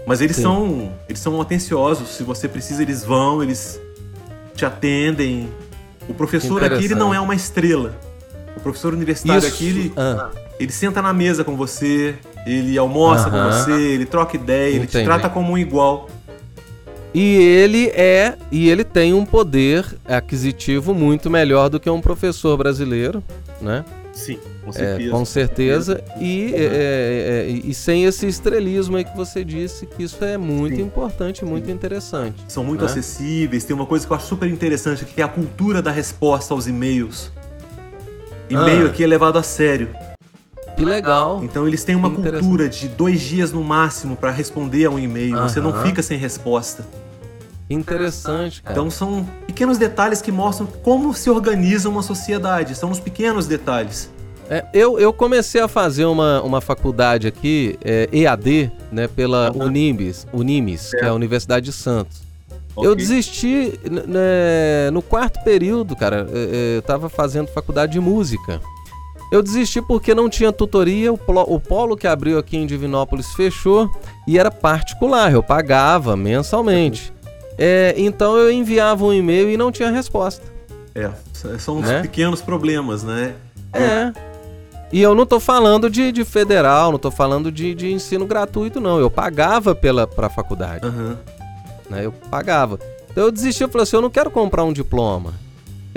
Mas 0.06 0.22
eles 0.22 0.36
são 0.36 0.90
eles 1.06 1.20
são 1.20 1.38
atenciosos. 1.40 2.08
Se 2.08 2.22
você 2.22 2.48
precisa, 2.48 2.82
eles 2.82 3.04
vão, 3.04 3.42
eles 3.42 3.78
te 4.54 4.64
atendem. 4.64 5.50
O 6.08 6.14
professor 6.14 6.64
aqui 6.64 6.86
ele 6.86 6.94
não 6.94 7.12
é 7.12 7.20
uma 7.20 7.34
estrela. 7.34 7.94
O 8.56 8.60
professor 8.60 8.94
universitário 8.94 9.46
Isso. 9.46 9.54
aqui 9.54 9.68
ele, 9.68 9.92
ah. 9.96 10.30
ele 10.58 10.72
senta 10.72 11.02
na 11.02 11.12
mesa 11.12 11.44
com 11.44 11.54
você, 11.54 12.16
ele 12.46 12.76
almoça 12.78 13.28
uh 13.28 13.32
-huh. 13.32 13.44
com 13.44 13.52
você, 13.52 13.72
ele 13.72 14.06
troca 14.06 14.34
ideia, 14.36 14.76
Entendi. 14.76 14.96
ele 14.96 15.04
te 15.04 15.04
trata 15.04 15.28
como 15.28 15.52
um 15.52 15.58
igual. 15.58 16.08
E 17.18 17.34
ele 17.34 17.88
é 17.88 18.38
e 18.48 18.70
ele 18.70 18.84
tem 18.84 19.12
um 19.12 19.26
poder 19.26 19.84
aquisitivo 20.04 20.94
muito 20.94 21.28
melhor 21.28 21.68
do 21.68 21.80
que 21.80 21.90
um 21.90 22.00
professor 22.00 22.56
brasileiro, 22.56 23.24
né? 23.60 23.84
Sim, 24.12 24.38
com 24.64 24.70
certeza. 24.70 25.08
É, 25.08 25.10
com 25.10 25.24
certeza. 25.24 26.04
E, 26.20 26.54
é, 26.54 26.58
é, 26.58 26.66
é, 26.68 27.48
e 27.48 27.74
sem 27.74 28.04
esse 28.04 28.28
estrelismo 28.28 28.96
aí 28.96 29.04
que 29.04 29.16
você 29.16 29.42
disse, 29.42 29.84
que 29.84 30.04
isso 30.04 30.24
é 30.24 30.38
muito 30.38 30.76
Sim. 30.76 30.82
importante, 30.82 31.44
muito 31.44 31.68
interessante. 31.68 32.36
São 32.46 32.62
muito 32.62 32.84
né? 32.84 32.86
acessíveis. 32.86 33.64
Tem 33.64 33.74
uma 33.74 33.86
coisa 33.86 34.06
que 34.06 34.12
eu 34.12 34.16
acho 34.16 34.26
super 34.28 34.48
interessante, 34.48 35.04
que 35.04 35.20
é 35.20 35.24
a 35.24 35.28
cultura 35.28 35.82
da 35.82 35.90
resposta 35.90 36.54
aos 36.54 36.68
e-mails. 36.68 37.32
E-mail 38.48 38.86
ah. 38.86 38.90
aqui 38.90 39.02
é 39.02 39.08
levado 39.08 39.38
a 39.38 39.42
sério. 39.42 39.88
Que 40.76 40.84
legal. 40.84 41.42
Então 41.42 41.66
eles 41.66 41.82
têm 41.82 41.96
uma 41.96 42.10
cultura 42.12 42.68
de 42.68 42.86
dois 42.86 43.20
dias 43.20 43.50
no 43.50 43.64
máximo 43.64 44.14
para 44.14 44.30
responder 44.30 44.84
a 44.84 44.90
um 44.90 45.00
e-mail. 45.00 45.36
Você 45.38 45.60
não 45.60 45.82
fica 45.82 46.00
sem 46.00 46.16
resposta. 46.16 46.86
Interessante. 47.70 48.62
Cara. 48.62 48.72
Então 48.72 48.90
são 48.90 49.28
pequenos 49.46 49.78
detalhes 49.78 50.22
que 50.22 50.32
mostram 50.32 50.66
como 50.66 51.12
se 51.14 51.28
organiza 51.28 51.88
uma 51.88 52.02
sociedade. 52.02 52.74
São 52.74 52.90
os 52.90 53.00
pequenos 53.00 53.46
detalhes. 53.46 54.10
É, 54.50 54.64
eu, 54.72 54.98
eu 54.98 55.12
comecei 55.12 55.60
a 55.60 55.68
fazer 55.68 56.06
uma, 56.06 56.40
uma 56.42 56.60
faculdade 56.60 57.26
aqui, 57.26 57.78
é, 57.84 58.08
EAD, 58.10 58.72
né, 58.90 59.06
pela 59.06 59.52
uhum. 59.52 59.66
Unimes, 59.66 60.26
Unimes, 60.32 60.94
é. 60.94 60.98
que 60.98 61.04
é 61.04 61.08
a 61.08 61.14
Universidade 61.14 61.66
de 61.66 61.72
Santos. 61.72 62.22
Okay. 62.74 62.88
Eu 62.88 62.94
desisti 62.94 63.78
né, 63.90 64.90
no 64.90 65.02
quarto 65.02 65.42
período, 65.44 65.94
cara. 65.94 66.26
É, 66.32 66.38
é, 66.38 66.74
eu 66.76 66.78
estava 66.78 67.08
fazendo 67.08 67.48
faculdade 67.48 67.92
de 67.92 68.00
música. 68.00 68.60
Eu 69.30 69.42
desisti 69.42 69.82
porque 69.82 70.14
não 70.14 70.30
tinha 70.30 70.50
tutoria, 70.50 71.12
o 71.12 71.18
polo, 71.18 71.42
o 71.42 71.60
polo 71.60 71.96
que 71.96 72.06
abriu 72.06 72.38
aqui 72.38 72.56
em 72.56 72.66
Divinópolis 72.66 73.34
fechou 73.34 73.90
e 74.26 74.38
era 74.38 74.50
particular, 74.50 75.30
eu 75.30 75.42
pagava 75.42 76.16
mensalmente. 76.16 77.12
É, 77.58 77.94
então 77.96 78.36
eu 78.36 78.50
enviava 78.50 79.04
um 79.04 79.12
e-mail 79.12 79.50
e 79.50 79.56
não 79.56 79.72
tinha 79.72 79.90
resposta. 79.90 80.46
É, 80.94 81.10
são 81.58 81.78
os 81.78 81.86
né? 81.86 82.02
pequenos 82.02 82.40
problemas, 82.40 83.02
né? 83.02 83.34
É. 83.72 84.12
E 84.92 85.02
eu 85.02 85.14
não 85.14 85.26
tô 85.26 85.38
falando 85.38 85.90
de, 85.90 86.10
de 86.10 86.24
federal, 86.24 86.92
não 86.92 86.98
tô 86.98 87.10
falando 87.10 87.52
de, 87.52 87.74
de 87.74 87.92
ensino 87.92 88.26
gratuito, 88.26 88.80
não. 88.80 88.98
Eu 88.98 89.10
pagava 89.10 89.74
pela, 89.74 90.06
pra 90.06 90.28
faculdade. 90.28 90.86
Uhum. 90.86 91.16
Né? 91.90 92.06
Eu 92.06 92.12
pagava. 92.30 92.78
Então 93.10 93.24
eu 93.24 93.32
desisti, 93.32 93.62
eu 93.62 93.68
falei 93.68 93.82
assim, 93.82 93.96
eu 93.96 94.02
não 94.02 94.10
quero 94.10 94.30
comprar 94.30 94.64
um 94.64 94.72
diploma 94.72 95.34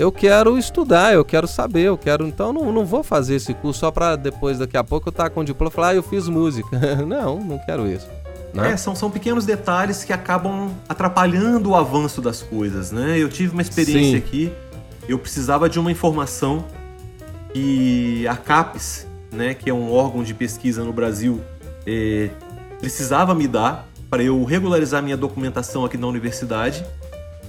eu 0.02 0.10
quero 0.10 0.58
estudar, 0.58 1.14
eu 1.14 1.24
quero 1.24 1.46
saber, 1.46 1.82
eu 1.82 1.96
quero. 1.96 2.26
Então 2.26 2.52
não, 2.52 2.72
não 2.72 2.84
vou 2.84 3.02
fazer 3.02 3.36
esse 3.36 3.54
curso 3.54 3.80
só 3.80 3.90
para 3.90 4.16
depois, 4.16 4.58
daqui 4.58 4.76
a 4.76 4.82
pouco, 4.82 5.08
eu 5.08 5.10
estar 5.10 5.24
tá 5.24 5.30
com 5.30 5.40
o 5.40 5.44
diploma 5.44 5.70
e 5.70 5.74
falar, 5.74 5.88
ah, 5.88 5.94
eu 5.94 6.02
fiz 6.02 6.28
música. 6.28 6.78
não, 7.06 7.38
não 7.38 7.58
quero 7.58 7.86
isso. 7.86 8.08
Né? 8.52 8.72
É, 8.72 8.76
são, 8.76 8.94
são 8.94 9.10
pequenos 9.10 9.46
detalhes 9.46 10.04
que 10.04 10.12
acabam 10.12 10.70
atrapalhando 10.88 11.70
o 11.70 11.76
avanço 11.76 12.20
das 12.20 12.42
coisas, 12.42 12.92
né? 12.92 13.18
Eu 13.18 13.28
tive 13.28 13.52
uma 13.52 13.62
experiência 13.62 14.10
Sim. 14.10 14.16
aqui, 14.16 14.52
eu 15.08 15.18
precisava 15.18 15.68
de 15.68 15.78
uma 15.78 15.90
informação 15.90 16.64
que 17.52 18.26
a 18.26 18.36
CAPES, 18.36 19.06
né, 19.30 19.54
que 19.54 19.70
é 19.70 19.74
um 19.74 19.90
órgão 19.90 20.22
de 20.22 20.34
pesquisa 20.34 20.84
no 20.84 20.92
Brasil, 20.92 21.40
é, 21.86 22.30
precisava 22.78 23.34
me 23.34 23.48
dar 23.48 23.88
para 24.10 24.22
eu 24.22 24.42
regularizar 24.44 25.02
minha 25.02 25.16
documentação 25.16 25.84
aqui 25.84 25.96
na 25.96 26.06
universidade 26.06 26.84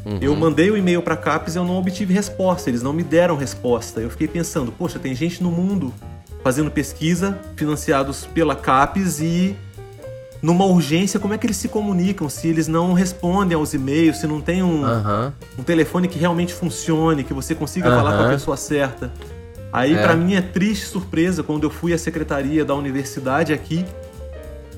Uhum. 0.05 0.19
Eu 0.21 0.35
mandei 0.35 0.69
o 0.69 0.73
um 0.73 0.77
e-mail 0.77 1.01
para 1.01 1.13
a 1.13 1.17
CAPES 1.17 1.55
e 1.55 1.57
eu 1.57 1.63
não 1.63 1.77
obtive 1.77 2.13
resposta, 2.13 2.69
eles 2.69 2.81
não 2.81 2.91
me 2.91 3.03
deram 3.03 3.35
resposta. 3.35 4.01
Eu 4.01 4.09
fiquei 4.09 4.27
pensando, 4.27 4.71
poxa, 4.71 4.99
tem 4.99 5.15
gente 5.15 5.41
no 5.41 5.49
mundo 5.49 5.93
fazendo 6.43 6.69
pesquisa, 6.69 7.39
financiados 7.55 8.25
pela 8.25 8.55
CAPES 8.55 9.21
e 9.21 9.55
numa 10.43 10.65
urgência, 10.65 11.21
como 11.21 11.33
é 11.33 11.37
que 11.37 11.47
eles 11.47 11.55
se 11.55 11.69
comunicam? 11.69 12.27
Se 12.27 12.49
eles 12.49 12.67
não 12.67 12.91
respondem 12.91 13.55
aos 13.55 13.73
e-mails, 13.73 14.17
se 14.17 14.27
não 14.27 14.41
tem 14.41 14.61
um, 14.61 14.83
uhum. 14.83 15.31
um 15.59 15.63
telefone 15.63 16.09
que 16.09 16.19
realmente 16.19 16.53
funcione, 16.53 17.23
que 17.23 17.33
você 17.33 17.55
consiga 17.55 17.89
uhum. 17.89 17.95
falar 17.95 18.17
com 18.17 18.23
a 18.25 18.29
pessoa 18.29 18.57
certa. 18.57 19.09
Aí, 19.71 19.93
é. 19.93 20.03
para 20.03 20.17
mim, 20.17 20.35
é 20.35 20.41
triste 20.41 20.85
surpresa 20.85 21.41
quando 21.41 21.63
eu 21.63 21.69
fui 21.69 21.93
à 21.93 21.97
secretaria 21.97 22.65
da 22.65 22.75
universidade 22.75 23.53
aqui. 23.53 23.85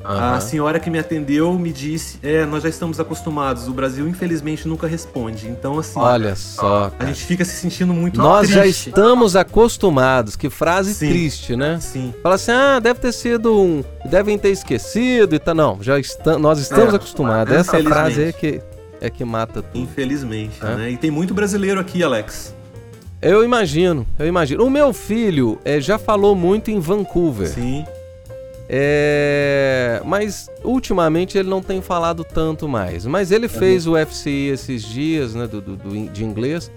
A 0.05 0.39
senhora 0.39 0.79
que 0.79 0.89
me 0.89 0.99
atendeu 0.99 1.57
me 1.57 1.71
disse: 1.71 2.19
É, 2.21 2.45
nós 2.45 2.63
já 2.63 2.69
estamos 2.69 2.99
acostumados. 2.99 3.67
O 3.67 3.73
Brasil, 3.73 4.07
infelizmente, 4.07 4.67
nunca 4.67 4.87
responde. 4.87 5.47
Então, 5.47 5.79
assim. 5.79 5.99
Olha 5.99 6.35
só. 6.35 6.91
A 6.99 7.05
gente 7.05 7.23
fica 7.25 7.43
se 7.43 7.55
sentindo 7.55 7.93
muito 7.93 8.17
Nós 8.17 8.47
triste. 8.47 8.55
já 8.55 8.65
estamos 8.65 9.35
acostumados. 9.35 10.35
Que 10.35 10.49
frase 10.49 10.93
Sim. 10.93 11.09
triste, 11.09 11.55
né? 11.55 11.79
Sim. 11.81 12.13
Fala 12.21 12.35
assim: 12.35 12.51
ah, 12.51 12.79
deve 12.79 12.99
ter 12.99 13.11
sido 13.11 13.59
um. 13.59 13.83
Devem 14.05 14.37
ter 14.37 14.49
esquecido 14.49 15.35
e 15.35 15.39
tal. 15.39 15.55
Não, 15.55 15.77
já 15.81 15.99
está, 15.99 16.37
nós 16.37 16.59
estamos 16.59 16.93
é, 16.93 16.97
acostumados. 16.97 17.53
Essa 17.53 17.81
frase 17.81 18.23
é 18.25 18.31
que, 18.31 18.61
é 19.01 19.09
que 19.09 19.25
mata 19.25 19.61
tudo. 19.61 19.81
Infelizmente, 19.81 20.59
é? 20.61 20.75
né? 20.75 20.91
E 20.91 20.97
tem 20.97 21.09
muito 21.09 21.33
brasileiro 21.33 21.79
aqui, 21.79 22.03
Alex. 22.03 22.53
Eu 23.21 23.43
imagino, 23.43 24.05
eu 24.19 24.27
imagino. 24.27 24.63
O 24.63 24.69
meu 24.69 24.93
filho 24.93 25.57
é, 25.65 25.79
já 25.79 25.97
falou 25.97 26.35
muito 26.35 26.69
em 26.69 26.79
Vancouver. 26.79 27.47
Sim. 27.47 27.83
É, 28.67 30.01
mas 30.05 30.49
ultimamente 30.63 31.37
ele 31.37 31.49
não 31.49 31.61
tem 31.61 31.81
falado 31.81 32.23
tanto 32.23 32.67
mais. 32.67 33.05
Mas 33.05 33.31
ele 33.31 33.47
fez 33.47 33.85
o 33.87 33.95
FCI 33.97 34.49
esses 34.49 34.83
dias, 34.83 35.33
né, 35.35 35.47
do, 35.47 35.61
do- 35.61 35.75
do- 35.75 36.09
de 36.09 36.23
inglês. 36.23 36.71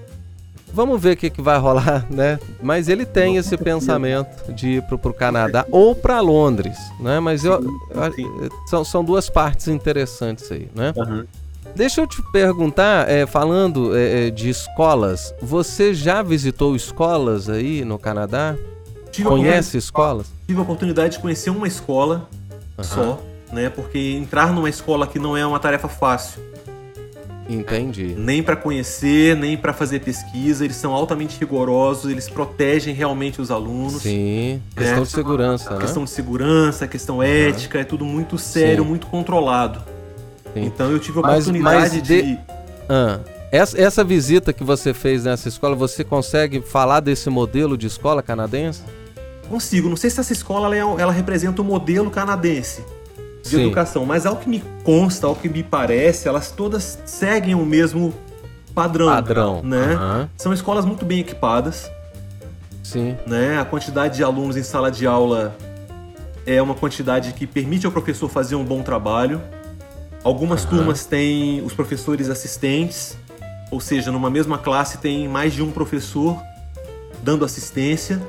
Vamos 0.73 1.01
ver 1.01 1.15
o 1.15 1.17
que, 1.17 1.31
que 1.31 1.41
vai 1.41 1.59
rolar, 1.59 2.07
né? 2.13 2.39
Mas 2.63 2.89
ele 2.89 3.07
tem 3.07 3.37
esse 3.37 3.57
pensamento 3.57 4.53
de 4.53 4.69
ir 4.77 4.83
pro, 4.83 4.99
pro 4.99 5.15
Canadá 5.15 5.65
ou 5.71 5.95
para 5.95 6.21
Londres, 6.21 6.77
né? 7.01 7.19
Mas 7.21 7.45
eu, 7.45 7.55
eu- 7.55 8.51
são, 8.69 8.85
são 8.85 9.03
duas 9.03 9.31
partes 9.31 9.69
interessantes 9.69 10.51
aí, 10.53 10.69
né? 10.75 10.93
Aham. 10.97 11.27
Deixa 11.75 12.01
eu 12.01 12.07
te 12.07 12.23
perguntar, 12.33 13.09
é, 13.11 13.27
falando 13.27 13.97
é, 13.97 14.27
é, 14.29 14.31
de 14.31 14.49
escolas, 14.49 15.35
você 15.41 15.93
já 15.95 16.23
visitou 16.23 16.75
escolas 16.75 17.49
aí 17.49 17.85
no 17.85 17.99
Canadá? 17.99 18.57
Tive 19.19 19.29
a 19.29 19.33
Conhece 19.33 19.77
escolas? 19.77 20.27
tive 20.47 20.59
a 20.59 20.63
oportunidade 20.63 21.15
de 21.15 21.19
conhecer 21.19 21.51
uma 21.51 21.67
escola 21.67 22.29
só, 22.81 23.21
né? 23.53 23.69
Porque 23.69 23.99
entrar 23.99 24.53
numa 24.53 24.69
escola 24.69 25.05
aqui 25.07 25.19
não 25.19 25.37
é 25.37 25.45
uma 25.45 25.59
tarefa 25.59 25.89
fácil, 25.89 26.41
Entendi. 27.49 28.15
nem 28.17 28.43
para 28.43 28.55
conhecer, 28.57 29.35
nem 29.37 29.57
para 29.57 29.73
fazer 29.73 30.01
pesquisa. 30.01 30.65
Eles 30.65 30.77
são 30.77 30.93
altamente 30.93 31.39
rigorosos, 31.41 32.11
eles 32.11 32.29
protegem 32.29 32.95
realmente 32.95 33.41
os 33.41 33.51
alunos. 33.51 34.03
Sim, 34.03 34.63
questão 34.77 34.99
É. 34.99 35.01
de 35.03 35.09
segurança, 35.11 35.71
né? 35.71 35.79
Questão 35.81 36.05
de 36.05 36.11
segurança, 36.11 36.87
questão 36.87 37.23
ética, 37.23 37.79
é 37.81 37.85
tudo 37.85 38.05
muito 38.05 38.37
sério, 38.39 38.83
Sim. 38.85 38.89
muito 38.89 39.07
controlado. 39.07 39.83
Sim. 40.55 40.65
Então 40.67 40.91
eu 40.91 40.99
tive 40.99 41.19
a 41.21 41.23
Mas- 41.23 41.49
oportunidade 41.49 41.97
mas 41.97 42.03
de- 42.03 42.23
de. 42.23 42.39
Ah, 42.89 43.19
essa, 43.51 43.81
essa 43.81 44.05
visita 44.05 44.53
que 44.53 44.63
você 44.63 44.93
fez 44.93 45.25
nessa 45.25 45.49
escola, 45.49 45.75
você 45.75 46.05
consegue 46.05 46.61
falar 46.61 47.01
desse 47.01 47.31
modelo 47.31 47.77
de 47.79 47.87
escola 47.87 48.23
canadense? 48.23 48.83
Consigo, 49.49 49.89
não 49.89 49.97
sei 49.97 50.11
se 50.11 50.21
essa 50.21 50.33
escola 50.33 50.77
ela, 50.77 50.99
é- 50.99 51.03
ela 51.03 51.13
representa 51.13 51.63
o 51.63 51.65
modelo 51.65 52.11
canadense 52.11 52.85
de 53.43 53.49
Sim. 53.51 53.63
educação, 53.63 54.05
mas 54.05 54.27
ao 54.27 54.37
que 54.37 54.49
me 54.49 54.63
consta, 54.85 55.27
ao 55.27 55.35
que 55.35 55.49
me 55.49 55.63
parece, 55.63 56.29
elas 56.29 56.51
todas 56.51 56.99
seguem 57.07 57.55
o 57.55 57.65
mesmo 57.65 58.13
padrão. 58.75 59.07
Padrão. 59.07 59.63
Né? 59.63 59.95
Aham, 59.95 60.29
São 60.37 60.53
escolas 60.53 60.85
muito 60.85 61.05
bem 61.05 61.21
equipadas, 61.21 61.91
Sim. 62.83 63.17
né? 63.27 63.59
A 63.59 63.65
quantidade 63.65 64.17
de 64.17 64.23
alunos 64.23 64.57
em 64.57 64.63
sala 64.63 64.91
de 64.91 65.07
aula 65.07 65.57
é 66.47 66.61
uma 66.61 66.75
quantidade 66.75 67.33
que 67.33 67.47
permite 67.47 67.87
ao 67.87 67.93
professor 67.93 68.29
fazer 68.29 68.55
um 68.55 68.65
bom 68.65 68.83
trabalho. 68.83 69.41
Algumas 70.23 70.63
Aham. 70.65 70.77
turmas 70.77 71.05
têm 71.07 71.63
os 71.63 71.73
professores 71.73 72.29
assistentes, 72.29 73.17
ou 73.71 73.81
seja, 73.81 74.11
numa 74.13 74.31
mesma 74.31 74.59
classe 74.59 74.99
tem 74.99 75.27
mais 75.29 75.53
de 75.55 75.63
um 75.63 75.71
professor 75.71 76.37
dando 77.23 77.45
assistência. 77.45 78.21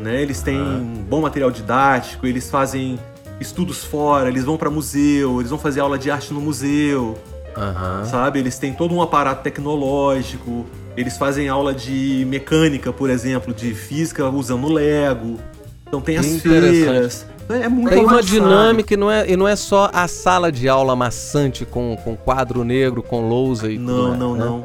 Né? 0.00 0.22
Eles 0.22 0.40
têm 0.40 1.04
bom 1.08 1.20
material 1.20 1.50
didático, 1.50 2.26
eles 2.26 2.50
fazem 2.50 2.98
estudos 3.38 3.84
fora, 3.84 4.28
eles 4.28 4.44
vão 4.44 4.56
para 4.56 4.70
museu, 4.70 5.40
eles 5.40 5.50
vão 5.50 5.58
fazer 5.58 5.80
aula 5.80 5.98
de 5.98 6.10
arte 6.10 6.32
no 6.32 6.40
museu, 6.40 7.18
Aham. 7.56 8.04
sabe? 8.04 8.38
Eles 8.38 8.58
têm 8.58 8.72
todo 8.72 8.94
um 8.94 9.02
aparato 9.02 9.42
tecnológico, 9.42 10.66
eles 10.96 11.16
fazem 11.16 11.48
aula 11.48 11.74
de 11.74 12.24
mecânica, 12.28 12.92
por 12.92 13.10
exemplo, 13.10 13.52
de 13.52 13.74
física 13.74 14.28
usando 14.28 14.68
Lego. 14.72 15.38
Então 15.86 16.00
tem 16.00 16.14
Que 16.14 16.20
as 16.20 16.40
feiras. 16.42 17.26
É 17.48 17.68
muito 17.68 17.90
Tem 17.90 18.04
uma 18.04 18.22
dinâmica 18.22 18.94
e 18.94 18.96
não, 18.96 19.10
é, 19.10 19.28
e 19.28 19.36
não 19.36 19.48
é 19.48 19.56
só 19.56 19.90
a 19.92 20.06
sala 20.06 20.52
de 20.52 20.68
aula 20.68 20.94
maçante 20.94 21.64
com, 21.64 21.96
com 22.04 22.16
quadro 22.16 22.62
negro, 22.62 23.02
com 23.02 23.28
lousa 23.28 23.70
e 23.70 23.76
tudo 23.76 23.92
Não, 23.92 24.08
mais, 24.08 24.18
não, 24.20 24.34
né? 24.34 24.44
não. 24.44 24.64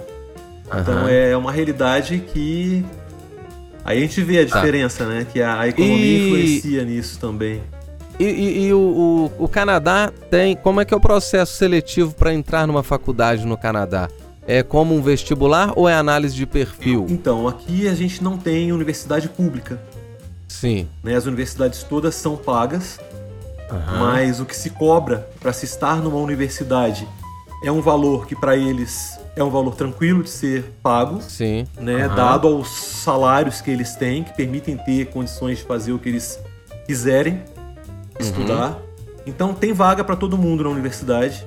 Então 0.82 0.94
Aham. 1.00 1.10
é 1.10 1.36
uma 1.36 1.52
realidade 1.52 2.20
que. 2.32 2.86
Aí 3.86 4.00
a 4.00 4.02
gente 4.02 4.22
vê 4.24 4.40
a 4.42 4.48
Tá. 4.48 4.56
diferença, 4.60 5.06
né? 5.06 5.26
Que 5.32 5.42
a, 5.42 5.60
a 5.62 5.68
economia 5.68 5.96
E- 6.06 6.28
influencia 6.28 6.84
nisso 6.84 7.20
também. 7.20 7.62
E, 8.20 8.24
e- 8.24 8.66
e 8.68 8.74
o, 8.74 9.30
o- 9.38 9.44
o 9.46 9.48
Canadá 9.48 10.12
tem. 10.32 10.56
Como 10.56 10.82
é 10.82 10.86
que 10.86 10.94
é 10.94 10.98
o 10.98 11.00
processo 11.00 11.54
seletivo 11.56 12.14
para 12.16 12.34
entrar 12.34 12.66
numa 12.66 12.82
faculdade 12.82 13.46
no 13.46 13.56
Canadá? 13.58 14.10
É 14.48 14.64
como 14.64 14.96
um 14.96 15.02
vestibular 15.02 15.74
ou 15.76 15.88
é 15.88 15.94
análise 15.96 16.36
de 16.36 16.46
perfil? 16.46 17.06
Então, 17.10 17.48
aqui 17.48 17.88
a 17.88 17.94
gente 17.96 18.24
não 18.24 18.38
tem 18.38 18.72
universidade 18.72 19.28
pública. 19.30 19.80
Sim. 20.48 20.88
Né? 21.04 21.16
As 21.16 21.26
universidades 21.26 21.84
todas 21.84 22.16
são 22.16 22.38
pagas, 22.38 23.00
Aham. 23.70 24.00
mas 24.00 24.40
o 24.40 24.46
que 24.46 24.56
se 24.56 24.70
cobra 24.70 25.28
para 25.40 25.52
se 25.52 25.66
estar 25.66 25.98
numa 26.02 26.18
universidade 26.18 27.08
é 27.64 27.72
um 27.72 27.82
valor 27.82 28.28
que 28.28 28.36
para 28.36 28.56
eles 28.56 29.20
é 29.36 29.44
um 29.44 29.50
valor 29.50 29.76
tranquilo 29.76 30.24
de 30.24 30.30
ser 30.30 30.64
pago, 30.82 31.22
Sim. 31.22 31.68
né? 31.78 32.06
Aham. 32.06 32.16
Dado 32.16 32.48
aos 32.48 32.70
salários 32.70 33.62
que 33.62 33.70
eles 33.70 33.96
têm, 33.96 34.24
que 34.24 34.34
permitem 34.34 34.78
ter 34.78 35.08
condições 35.08 35.58
de 35.60 35.66
fazer 35.66 35.92
o 35.92 36.00
que 36.00 36.10
eles 36.10 36.40
quiserem 36.86 37.42
estudar. 38.20 38.80
Então 39.26 39.54
tem 39.54 39.74
vaga 39.74 40.04
para 40.04 40.16
todo 40.16 40.38
mundo 40.38 40.64
na 40.64 40.70
universidade, 40.70 41.46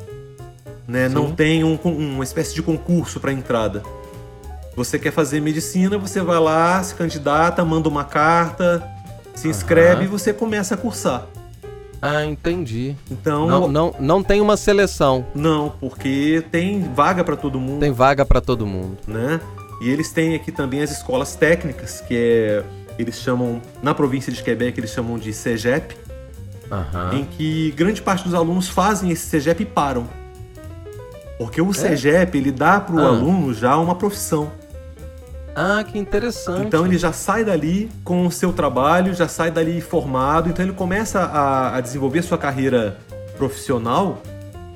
né? 0.87 1.09
Não 1.09 1.29
Sim. 1.29 1.35
tem 1.35 1.65
um 1.65 1.79
uma 1.83 2.25
espécie 2.25 2.55
de 2.55 2.63
concurso 2.63 3.21
para 3.21 3.33
entrada. 3.33 3.83
Você 4.77 4.99
quer 4.99 5.13
fazer 5.13 5.41
medicina, 5.41 5.99
você 5.99 6.21
vai 6.21 6.39
lá, 6.39 6.83
se 6.83 6.95
candidata, 6.95 7.65
manda 7.65 7.89
uma 7.89 8.05
carta, 8.05 8.87
se 9.35 9.49
inscreve 9.49 10.03
Aham. 10.03 10.05
e 10.05 10.07
você 10.07 10.33
começa 10.33 10.75
a 10.75 10.77
cursar. 10.77 11.27
Ah, 12.01 12.25
entendi. 12.25 12.95
Então, 13.11 13.49
Não, 13.49 13.69
não, 13.69 13.95
não 13.99 14.23
tem 14.23 14.41
uma 14.41 14.57
seleção. 14.57 15.27
não, 15.35 15.71
porque 15.81 16.45
tem 16.51 16.83
vaga 16.95 17.25
para 17.25 17.37
todo 17.37 17.59
mundo, 17.59 17.81
Tem 17.81 17.91
vaga 17.93 18.25
para 18.25 18.41
todo 18.41 18.65
mundo. 18.67 18.97
né? 19.07 19.41
E 19.83 19.89
eles 19.91 20.11
têm 20.13 20.35
aqui 20.35 20.51
também 20.53 20.81
as 20.83 20.91
escolas 20.91 21.35
técnicas, 21.37 22.01
que 22.01 22.15
é 22.17 22.65
eles 22.99 23.17
chamam 23.21 23.63
na 23.81 23.95
província 23.95 24.33
de 24.33 24.43
Quebec 24.43 24.79
eles 24.79 24.91
chamam 24.91 25.19
de 25.19 25.33
CEGEP, 25.33 25.97
Aham. 26.71 27.15
em 27.15 27.25
que 27.25 27.71
grande 27.77 28.03
parte 28.03 28.25
dos 28.25 28.35
alunos 28.35 28.69
fazem 28.69 29.11
esse 29.13 29.27
CEGEP 29.27 29.63
e 29.63 29.67
param. 29.67 30.07
Porque 31.39 31.61
o 31.63 31.71
É? 31.71 31.75
CEGEP, 31.75 32.37
ele 32.39 32.51
dá 32.51 32.81
para 32.81 32.97
o 32.97 32.99
Ah. 33.01 33.07
aluno 33.09 33.55
já 33.55 33.77
uma 33.77 33.95
profissão. 33.95 34.51
Ah, 35.61 35.83
que 35.83 35.99
interessante. 35.99 36.69
Então 36.69 36.87
ele 36.87 36.97
já 36.97 37.13
sai 37.13 37.45
dali 37.45 37.91
com 38.05 38.25
o 38.25 38.31
seu 38.31 38.53
trabalho, 38.53 39.13
já 39.13 39.27
sai 39.27 39.51
dali 39.51 39.81
formado, 39.81 40.49
então 40.49 40.65
ele 40.65 40.73
começa 40.73 41.19
a, 41.19 41.77
a 41.77 41.81
desenvolver 41.81 42.23
sua 42.23 42.39
carreira 42.39 42.97
profissional 43.37 44.23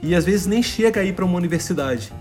e 0.03 0.13
às 0.13 0.25
vezes 0.25 0.45
nem 0.45 0.61
chega 0.61 1.01
aí 1.01 1.13
para 1.13 1.25
uma 1.25 1.37
universidade. 1.37 2.13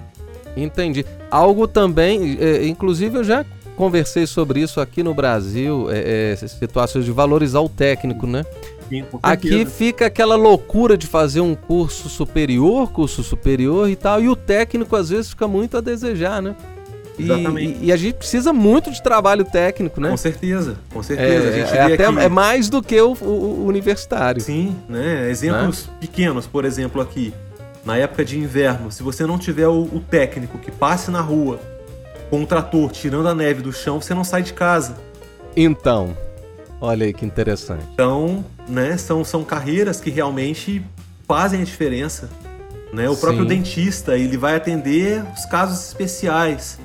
Entendi. 0.55 1.03
Algo 1.31 1.67
também, 1.67 2.37
é, 2.39 2.67
inclusive 2.67 3.17
eu 3.17 3.23
já 3.23 3.43
conversei 3.75 4.27
sobre 4.27 4.59
isso 4.59 4.79
aqui 4.79 5.01
no 5.01 5.15
Brasil, 5.15 5.89
é, 5.89 6.33
é, 6.33 6.35
situações 6.35 7.03
de 7.03 7.11
valorizar 7.11 7.61
o 7.61 7.69
técnico, 7.69 8.27
né? 8.27 8.45
Aqui 9.23 9.65
fica 9.65 10.05
aquela 10.05 10.35
loucura 10.35 10.95
de 10.95 11.07
fazer 11.07 11.41
um 11.41 11.55
curso 11.55 12.09
superior, 12.09 12.91
curso 12.91 13.23
superior 13.23 13.89
e 13.89 13.95
tal, 13.95 14.21
e 14.21 14.29
o 14.29 14.35
técnico 14.35 14.95
às 14.95 15.09
vezes 15.09 15.31
fica 15.31 15.47
muito 15.47 15.77
a 15.77 15.81
desejar, 15.81 16.43
né? 16.43 16.55
E, 17.19 17.23
Exatamente. 17.23 17.79
e- 17.81 17.85
e 17.87 17.91
a 17.91 17.97
gente 17.97 18.15
precisa 18.15 18.53
muito 18.53 18.89
de 18.91 19.01
trabalho 19.03 19.43
técnico, 19.45 19.99
né? 19.99 20.09
Com 20.09 20.17
certeza, 20.17 20.77
com 20.93 20.99
É, 21.01 21.03
certeza. 21.03 21.49
a 21.49 21.51
gente 21.51 21.73
é 21.77 21.81
até 21.93 22.05
aqui... 22.07 22.19
é 22.19 22.29
mais 22.29 22.69
do 22.69 22.81
que 22.81 22.99
o, 23.01 23.13
o- 23.21 23.25
o 23.63 23.65
universitário. 23.67 24.41
Sim, 24.41 24.75
né? 24.87 25.29
Exemplos 25.29 25.89
pequenos, 25.99 26.47
por 26.47 26.65
exemplo, 26.65 27.01
aqui. 27.01 27.33
Na 27.83 27.97
época 27.97 28.23
de 28.23 28.37
inverno, 28.39 28.91
se 28.91 29.01
você 29.03 29.25
não 29.25 29.37
tiver 29.37 29.67
o, 29.67 29.81
o 29.83 29.99
técnico 29.99 30.57
que 30.57 30.71
passe 30.71 31.09
na 31.11 31.19
rua 31.21 31.59
com 32.29 32.43
o 32.43 32.45
trator 32.47 32.91
tirando 32.91 33.27
a 33.27 33.35
neve 33.35 33.61
do 33.61 33.73
chão, 33.73 33.99
você 34.01 34.13
não 34.13 34.23
sai 34.23 34.41
de 34.43 34.53
casa. 34.53 34.95
Então, 35.55 36.15
olha 36.79 37.05
aí 37.05 37.13
que 37.13 37.25
interessante. 37.25 37.83
Então, 37.93 38.45
né, 38.69 38.95
são, 38.97 39.23
são 39.25 39.43
carreiras 39.43 39.99
que 39.99 40.09
realmente 40.09 40.81
fazem 41.27 41.61
a 41.61 41.65
diferença. 41.65 42.29
Né? 42.93 43.09
O 43.09 43.15
próprio 43.17 43.43
Sim. 43.43 43.47
dentista, 43.49 44.17
ele 44.17 44.37
vai 44.37 44.55
atender 44.55 45.23
os 45.35 45.45
casos 45.45 45.87
especiais. 45.87 46.77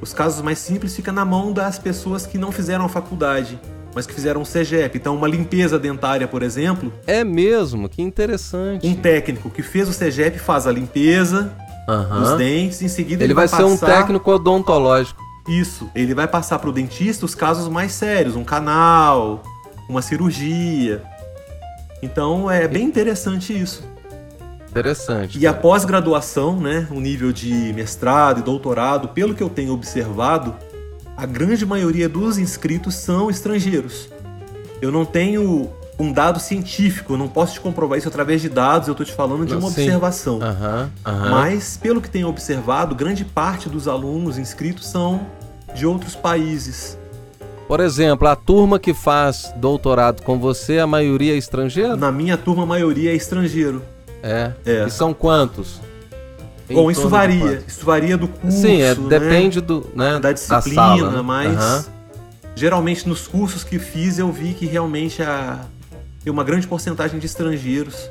Os 0.00 0.12
casos 0.12 0.42
mais 0.42 0.58
simples 0.58 0.94
ficam 0.94 1.14
na 1.14 1.24
mão 1.24 1.52
das 1.52 1.78
pessoas 1.78 2.26
que 2.26 2.36
não 2.36 2.52
fizeram 2.52 2.84
a 2.84 2.88
faculdade, 2.88 3.58
mas 3.94 4.06
que 4.06 4.12
fizeram 4.12 4.42
o 4.42 4.46
CEGEP. 4.46 4.98
Então, 4.98 5.16
uma 5.16 5.28
limpeza 5.28 5.78
dentária, 5.78 6.26
por 6.28 6.42
exemplo, 6.42 6.92
É 7.06 7.24
mesmo, 7.24 7.88
que 7.88 8.02
interessante. 8.02 8.86
um 8.86 8.94
técnico 8.94 9.48
que 9.50 9.62
fez 9.62 9.88
o 9.88 9.92
CEGEP 9.92 10.38
faz 10.38 10.66
a 10.66 10.72
limpeza 10.72 11.52
Aham. 11.88 12.20
dos 12.20 12.36
dentes, 12.36 12.82
em 12.82 12.88
seguida 12.88 13.22
Ele, 13.24 13.34
vai, 13.34 13.48
ser 13.48 13.64
um 13.64 13.76
técnico 13.76 14.30
odontológico. 14.30 15.22
Isso, 15.48 15.90
ele 15.94 16.14
vai 16.14 16.26
passar 16.26 16.58
para 16.58 16.70
o 16.70 16.72
dentista 16.72 17.24
os 17.24 17.34
casos 17.34 17.68
mais 17.68 17.92
sérios, 17.92 18.34
um 18.34 18.44
canal, 18.44 19.42
uma 19.88 20.00
cirurgia. 20.00 21.02
Então 22.02 22.50
é 22.50 22.66
bem 22.66 22.84
interessante 22.84 23.58
isso. 23.58 23.82
Interessante. 24.74 25.38
E 25.38 25.46
a 25.46 25.54
pós-graduação, 25.54 26.58
né, 26.58 26.88
o 26.90 26.98
nível 26.98 27.32
de 27.32 27.72
mestrado 27.72 28.40
e 28.40 28.42
doutorado, 28.42 29.06
pelo 29.06 29.32
que 29.32 29.40
eu 29.40 29.48
tenho 29.48 29.72
observado, 29.72 30.52
a 31.16 31.24
grande 31.24 31.64
maioria 31.64 32.08
dos 32.08 32.38
inscritos 32.38 32.96
são 32.96 33.30
estrangeiros. 33.30 34.08
Eu 34.82 34.90
não 34.90 35.04
tenho 35.04 35.70
um 35.96 36.12
dado 36.12 36.40
científico, 36.40 37.12
eu 37.12 37.16
não 37.16 37.28
posso 37.28 37.54
te 37.54 37.60
comprovar 37.60 37.98
isso 37.98 38.08
através 38.08 38.42
de 38.42 38.48
dados, 38.48 38.88
eu 38.88 38.92
estou 38.92 39.06
te 39.06 39.12
falando 39.12 39.46
de 39.46 39.52
uma 39.54 39.70
sim. 39.70 39.82
observação. 39.82 40.42
Aham, 40.42 40.90
aham. 41.06 41.30
Mas, 41.30 41.78
pelo 41.80 42.02
que 42.02 42.10
tenho 42.10 42.26
observado, 42.26 42.96
grande 42.96 43.24
parte 43.24 43.68
dos 43.68 43.86
alunos 43.86 44.38
inscritos 44.38 44.88
são 44.88 45.24
de 45.72 45.86
outros 45.86 46.16
países. 46.16 46.98
Por 47.68 47.78
exemplo, 47.78 48.26
a 48.26 48.34
turma 48.34 48.80
que 48.80 48.92
faz 48.92 49.54
doutorado 49.56 50.22
com 50.22 50.36
você, 50.36 50.80
a 50.80 50.86
maioria 50.86 51.32
é 51.32 51.36
estrangeira? 51.36 51.96
Na 51.96 52.10
minha 52.10 52.36
turma, 52.36 52.64
a 52.64 52.66
maioria 52.66 53.12
é 53.12 53.14
estrangeiro. 53.14 53.80
É. 54.24 54.52
É. 54.64 54.86
E 54.86 54.90
são 54.90 55.12
quantos? 55.12 55.80
Em 56.68 56.74
Bom, 56.74 56.90
isso 56.90 57.10
varia. 57.10 57.40
quantos? 57.40 57.64
Isso 57.68 57.84
varia 57.84 58.16
do 58.16 58.26
curso, 58.26 58.56
Sim, 58.56 58.80
é, 58.80 58.94
né? 58.94 59.08
depende 59.08 59.60
do, 59.60 59.86
né, 59.94 60.18
da 60.18 60.32
disciplina, 60.32 60.74
sala, 60.74 61.10
né? 61.10 61.20
mas 61.20 61.58
Aham. 61.58 61.84
geralmente 62.56 63.06
nos 63.06 63.28
cursos 63.28 63.62
que 63.62 63.78
fiz 63.78 64.18
eu 64.18 64.32
vi 64.32 64.54
que 64.54 64.64
realmente 64.64 65.22
a... 65.22 65.60
tem 66.22 66.32
uma 66.32 66.42
grande 66.42 66.66
porcentagem 66.66 67.18
de 67.18 67.26
estrangeiros. 67.26 68.08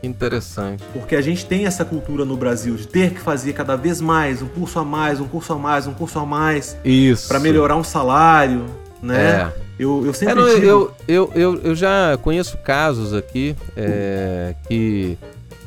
Interessante. 0.00 0.84
Porque 0.92 1.16
a 1.16 1.20
gente 1.20 1.44
tem 1.44 1.66
essa 1.66 1.84
cultura 1.84 2.24
no 2.24 2.36
Brasil 2.36 2.76
de 2.76 2.86
ter 2.86 3.10
que 3.12 3.20
fazer 3.20 3.52
cada 3.54 3.74
vez 3.74 4.00
mais, 4.00 4.40
um 4.40 4.46
curso 4.46 4.78
a 4.78 4.84
mais, 4.84 5.18
um 5.18 5.26
curso 5.26 5.52
a 5.52 5.58
mais, 5.58 5.88
um 5.88 5.94
curso 5.94 6.20
a 6.20 6.24
mais, 6.24 6.76
Isso. 6.84 7.26
para 7.26 7.40
melhorar 7.40 7.74
um 7.74 7.82
salário, 7.82 8.66
né? 9.02 9.52
É. 9.54 9.68
Eu, 9.78 10.04
eu 10.04 10.10
É, 10.10 10.12
sempre 10.12 10.34
não, 10.34 10.54
digo... 10.54 10.66
eu, 10.66 10.92
eu, 11.06 11.32
eu, 11.34 11.60
eu 11.62 11.74
já 11.74 12.18
conheço 12.20 12.56
casos 12.58 13.14
aqui 13.14 13.54
é, 13.76 14.54
que 14.66 15.16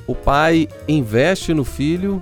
o 0.05 0.13
pai 0.13 0.67
investe 0.87 1.53
no 1.53 1.63
filho, 1.63 2.21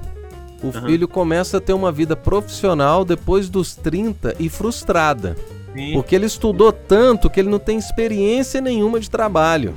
o 0.61 0.67
Aham. 0.67 0.85
filho 0.85 1.07
começa 1.07 1.57
a 1.57 1.61
ter 1.61 1.73
uma 1.73 1.91
vida 1.91 2.15
profissional 2.15 3.03
depois 3.03 3.49
dos 3.49 3.75
30 3.75 4.35
e 4.39 4.49
frustrada. 4.49 5.35
Sim. 5.73 5.93
Porque 5.93 6.13
ele 6.15 6.25
estudou 6.25 6.71
tanto 6.71 7.29
que 7.29 7.39
ele 7.39 7.49
não 7.49 7.59
tem 7.59 7.77
experiência 7.77 8.59
nenhuma 8.61 8.99
de 8.99 9.09
trabalho. 9.09 9.73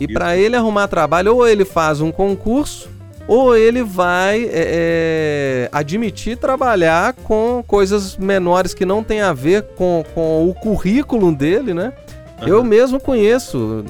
E 0.00 0.06
para 0.06 0.36
ele 0.36 0.56
arrumar 0.56 0.88
trabalho, 0.88 1.34
ou 1.36 1.46
ele 1.46 1.64
faz 1.64 2.00
um 2.00 2.10
concurso, 2.12 2.88
ou 3.28 3.56
ele 3.56 3.82
vai 3.82 4.44
é, 4.44 4.50
é, 4.52 5.68
admitir 5.72 6.36
trabalhar 6.36 7.12
com 7.12 7.62
coisas 7.66 8.16
menores 8.16 8.72
que 8.72 8.84
não 8.84 9.02
tem 9.02 9.20
a 9.20 9.32
ver 9.32 9.62
com, 9.76 10.04
com 10.14 10.48
o 10.48 10.54
currículo 10.54 11.34
dele, 11.34 11.74
né? 11.74 11.92
Aham. 12.38 12.48
Eu 12.48 12.64
mesmo 12.64 13.00
conheço, 13.00 13.84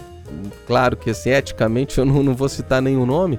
claro 0.66 0.96
que 0.96 1.10
assim, 1.10 1.30
eticamente 1.30 1.98
eu 1.98 2.04
não, 2.04 2.22
não 2.22 2.34
vou 2.34 2.48
citar 2.48 2.80
nenhum 2.80 3.04
nome, 3.04 3.38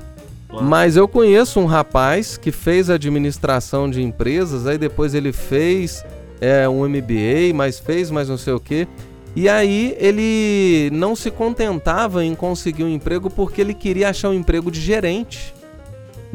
Claro. 0.50 0.66
mas 0.66 0.96
eu 0.96 1.08
conheço 1.08 1.60
um 1.60 1.66
rapaz 1.66 2.38
que 2.38 2.52
fez 2.54 2.90
administração 2.90 3.90
de 3.90 4.02
empresas, 4.02 4.66
aí 4.66 4.78
depois 4.78 5.14
ele 5.14 5.34
fez 5.34 6.06
é, 6.40 6.70
um 6.70 6.88
MBA, 6.88 7.54
mas 7.54 7.80
fez 7.80 8.10
mais 8.10 8.30
não 8.30 8.38
sei 8.38 8.54
o 8.54 8.60
quê. 8.60 8.88
E 9.36 9.48
aí 9.48 9.96
ele 10.00 10.90
não 10.94 11.16
se 11.16 11.30
contentava 11.30 12.24
em 12.24 12.34
conseguir 12.34 12.84
um 12.84 12.90
emprego 12.90 13.30
porque 13.30 13.62
ele 13.62 13.74
queria 13.74 14.10
achar 14.10 14.30
um 14.30 14.34
emprego 14.34 14.72
de 14.72 14.80
gerente. 14.80 15.54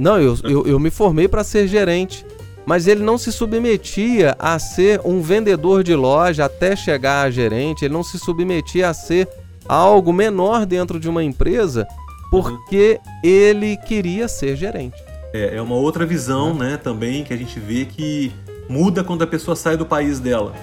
Não, 0.02 0.20
eu, 0.20 0.36
eu, 0.42 0.66
eu 0.66 0.80
me 0.80 0.90
formei 0.90 1.28
para 1.28 1.44
ser 1.44 1.68
gerente. 1.68 2.26
Mas 2.66 2.86
ele 2.86 3.02
não 3.02 3.18
se 3.18 3.32
submetia 3.32 4.36
a 4.38 4.58
ser 4.58 5.00
um 5.04 5.20
vendedor 5.20 5.82
de 5.82 5.94
loja 5.94 6.44
até 6.44 6.76
chegar 6.76 7.22
a 7.22 7.30
gerente, 7.30 7.84
ele 7.84 7.94
não 7.94 8.04
se 8.04 8.18
submetia 8.18 8.88
a 8.88 8.94
ser 8.94 9.28
algo 9.68 10.12
menor 10.12 10.64
dentro 10.64 11.00
de 11.00 11.08
uma 11.08 11.24
empresa 11.24 11.86
porque 12.30 12.98
ele 13.22 13.76
queria 13.76 14.26
ser 14.26 14.56
gerente. 14.56 14.96
É, 15.34 15.56
é 15.56 15.62
uma 15.62 15.74
outra 15.74 16.06
visão, 16.06 16.54
né, 16.54 16.76
também, 16.76 17.24
que 17.24 17.34
a 17.34 17.36
gente 17.36 17.60
vê 17.60 17.84
que 17.84 18.32
muda 18.68 19.04
quando 19.04 19.22
a 19.22 19.26
pessoa 19.26 19.54
sai 19.54 19.76
do 19.76 19.84
país 19.84 20.18
dela. 20.18 20.54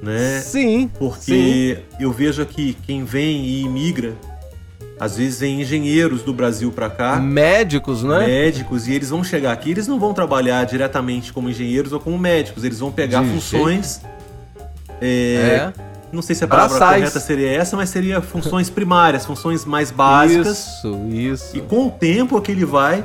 Né? 0.00 0.40
Sim, 0.40 0.88
Porque 0.98 1.80
eu 1.98 2.12
vejo 2.12 2.40
aqui 2.40 2.76
quem 2.86 3.04
vem 3.04 3.44
e 3.44 3.62
imigra, 3.62 4.14
às 4.98 5.16
vezes 5.16 5.40
vem 5.40 5.60
engenheiros 5.60 6.22
do 6.22 6.32
Brasil 6.32 6.72
para 6.72 6.90
cá, 6.90 7.16
médicos, 7.16 8.02
né? 8.02 8.26
médicos, 8.26 8.88
e 8.88 8.92
eles 8.92 9.10
vão 9.10 9.22
chegar 9.22 9.52
aqui, 9.52 9.70
eles 9.70 9.86
não 9.86 9.98
vão 9.98 10.12
trabalhar 10.12 10.64
diretamente 10.64 11.32
como 11.32 11.48
engenheiros 11.48 11.92
ou 11.92 12.00
como 12.00 12.18
médicos, 12.18 12.64
eles 12.64 12.78
vão 12.78 12.90
pegar 12.90 13.22
De 13.22 13.30
funções. 13.30 14.00
é, 15.00 15.72
É. 15.76 15.88
Não 16.10 16.22
sei 16.22 16.34
se 16.34 16.42
a 16.42 16.48
palavra 16.48 16.78
Braçais. 16.78 17.02
correta 17.02 17.20
seria 17.20 17.50
essa, 17.52 17.76
mas 17.76 17.90
seria 17.90 18.22
funções 18.22 18.70
primárias, 18.70 19.26
funções 19.26 19.64
mais 19.66 19.90
básicas. 19.90 20.58
Isso, 20.58 21.06
isso. 21.10 21.56
E 21.56 21.60
com 21.60 21.86
o 21.86 21.90
tempo 21.90 22.38
é 22.38 22.40
que 22.40 22.50
ele 22.50 22.64
vai 22.64 23.04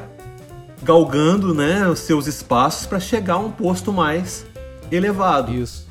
galgando 0.81 1.53
né, 1.53 1.87
os 1.87 1.99
seus 1.99 2.27
espaços 2.27 2.85
para 2.85 2.99
chegar 2.99 3.35
a 3.35 3.39
um 3.39 3.51
posto 3.51 3.91
mais 3.91 4.45
elevado. 4.91 5.53
Isso. 5.53 5.87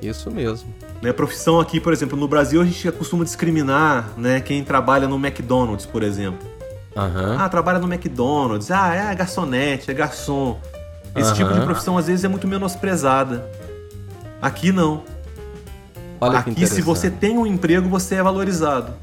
Isso 0.00 0.30
mesmo. 0.30 0.68
Né, 1.02 1.12
profissão 1.12 1.60
aqui, 1.60 1.80
por 1.80 1.92
exemplo, 1.92 2.18
no 2.18 2.26
Brasil 2.26 2.62
a 2.62 2.64
gente 2.64 2.90
costuma 2.92 3.24
discriminar 3.24 4.10
né, 4.16 4.40
quem 4.40 4.64
trabalha 4.64 5.06
no 5.06 5.16
McDonald's, 5.16 5.84
por 5.84 6.02
exemplo. 6.02 6.46
Aham. 6.96 7.36
Ah, 7.38 7.48
trabalha 7.48 7.78
no 7.78 7.92
McDonald's, 7.92 8.70
ah, 8.70 8.94
é 8.94 9.14
garçonete, 9.14 9.90
é 9.90 9.94
garçom. 9.94 10.58
Esse 11.14 11.34
tipo 11.34 11.52
de 11.52 11.60
profissão 11.60 11.98
às 11.98 12.06
vezes 12.06 12.24
é 12.24 12.28
muito 12.28 12.46
menosprezada. 12.48 13.44
Aqui 14.40 14.72
não. 14.72 15.02
Olha 16.20 16.38
Aqui, 16.38 16.66
se 16.66 16.80
você 16.80 17.10
tem 17.10 17.36
um 17.36 17.46
emprego, 17.46 17.88
você 17.88 18.14
é 18.16 18.22
valorizado. 18.22 18.94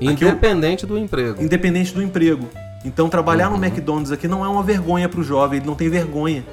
eu- 0.00 0.10
Independente 0.12 0.86
do 0.86 0.96
emprego. 0.96 1.42
independente 1.42 1.92
do 1.92 2.02
emprego. 2.02 2.48
Então, 2.84 3.08
trabalhar 3.08 3.50
Uhum. 3.50 3.58
no 3.58 3.64
McDonald's 3.64 4.12
aqui 4.12 4.26
não 4.28 4.44
é 4.44 4.48
uma 4.48 4.62
vergonha 4.62 5.08
pro 5.08 5.22
jovem, 5.22 5.58
ele 5.58 5.66
não 5.66 5.74
tem 5.74 5.88
vergonha 5.90 6.44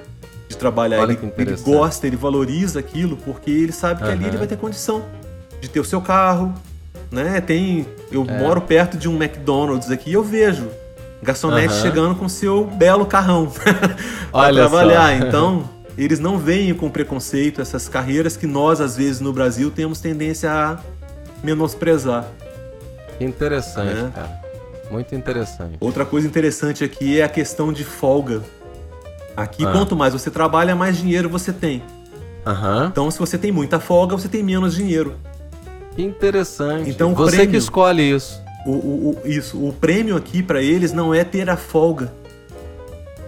de 0.47 0.55
trabalhar. 0.57 0.99
Olha 0.99 1.13
Ele, 1.13 1.33
ele 1.37 1.55
gosta, 1.61 2.05
ele 2.07 2.15
valoriza 2.15 2.79
aquilo, 2.79 3.17
porque 3.17 3.49
ele 3.51 3.71
sabe 3.71 4.03
que 4.03 4.09
ali 4.09 4.19
Aham. 4.23 4.27
ele 4.27 4.37
vai 4.37 4.47
ter 4.47 4.57
condição 4.57 5.03
de 5.61 5.67
ter 5.69 5.79
o 5.79 5.85
seu 5.85 6.01
carro, 6.01 6.53
né? 7.11 7.41
Tem, 7.41 7.85
eu 8.11 8.25
É. 8.27 8.37
moro 8.39 8.61
perto 8.61 8.97
de 8.97 9.07
um 9.09 9.15
McDonald's 9.15 9.89
aqui 9.89 10.11
e 10.11 10.13
eu 10.13 10.23
vejo 10.23 10.67
garçonete 11.23 11.73
Aham. 11.73 11.81
chegando 11.81 12.15
com 12.15 12.29
seu 12.29 12.65
belo 12.65 13.05
carrão 13.05 13.47
pra 13.49 13.73
Olha 14.33 14.63
só. 14.63 14.69
trabalhar. 14.69 15.15
Então, 15.17 15.67
eles 15.97 16.19
não 16.19 16.37
veem 16.37 16.73
com 16.73 16.89
preconceito 16.89 17.61
essas 17.61 17.87
carreiras 17.89 18.37
que 18.37 18.45
nós 18.45 18.79
às 18.81 18.95
vezes 18.95 19.21
no 19.21 19.31
Brasil 19.33 19.71
temos 19.71 19.99
tendência 19.99 20.51
a 20.51 20.77
menosprezar. 21.43 22.27
Interessante, 23.19 23.91
É. 23.99 24.09
cara. 24.13 24.45
Muito 24.91 25.15
interessante. 25.15 25.77
Outra 25.79 26.05
coisa 26.05 26.27
interessante 26.27 26.83
aqui 26.83 27.19
é 27.19 27.23
a 27.23 27.29
questão 27.29 27.73
de 27.73 27.83
folga. 27.83 28.41
Aqui, 29.35 29.65
Ah. 29.65 29.71
quanto 29.71 29.95
mais 29.95 30.13
você 30.13 30.29
trabalha, 30.31 30.75
mais 30.75 30.97
dinheiro 30.97 31.29
você 31.29 31.51
tem. 31.51 31.83
Então, 32.87 33.09
se 33.09 33.17
você 33.17 33.37
tem 33.39 33.51
muita 33.51 33.79
folga, 33.79 34.15
você 34.15 34.27
tem 34.27 34.43
menos 34.43 34.75
dinheiro. 34.75 35.15
Que 35.95 36.03
interessante. 36.03 36.89
Então, 36.89 37.15
você 37.15 37.37
prêmio- 37.37 37.51
que 37.51 37.57
escolhe 37.57 38.03
isso. 38.03 38.39
O, 38.65 38.71
o- 38.71 39.19
o- 39.23 39.27
isso, 39.27 39.57
o 39.57 39.73
prêmio 39.73 40.15
aqui 40.15 40.43
pra 40.43 40.61
eles 40.61 40.91
não 40.93 41.13
é 41.13 41.23
ter 41.23 41.49
a 41.49 41.57
folga. 41.57 42.11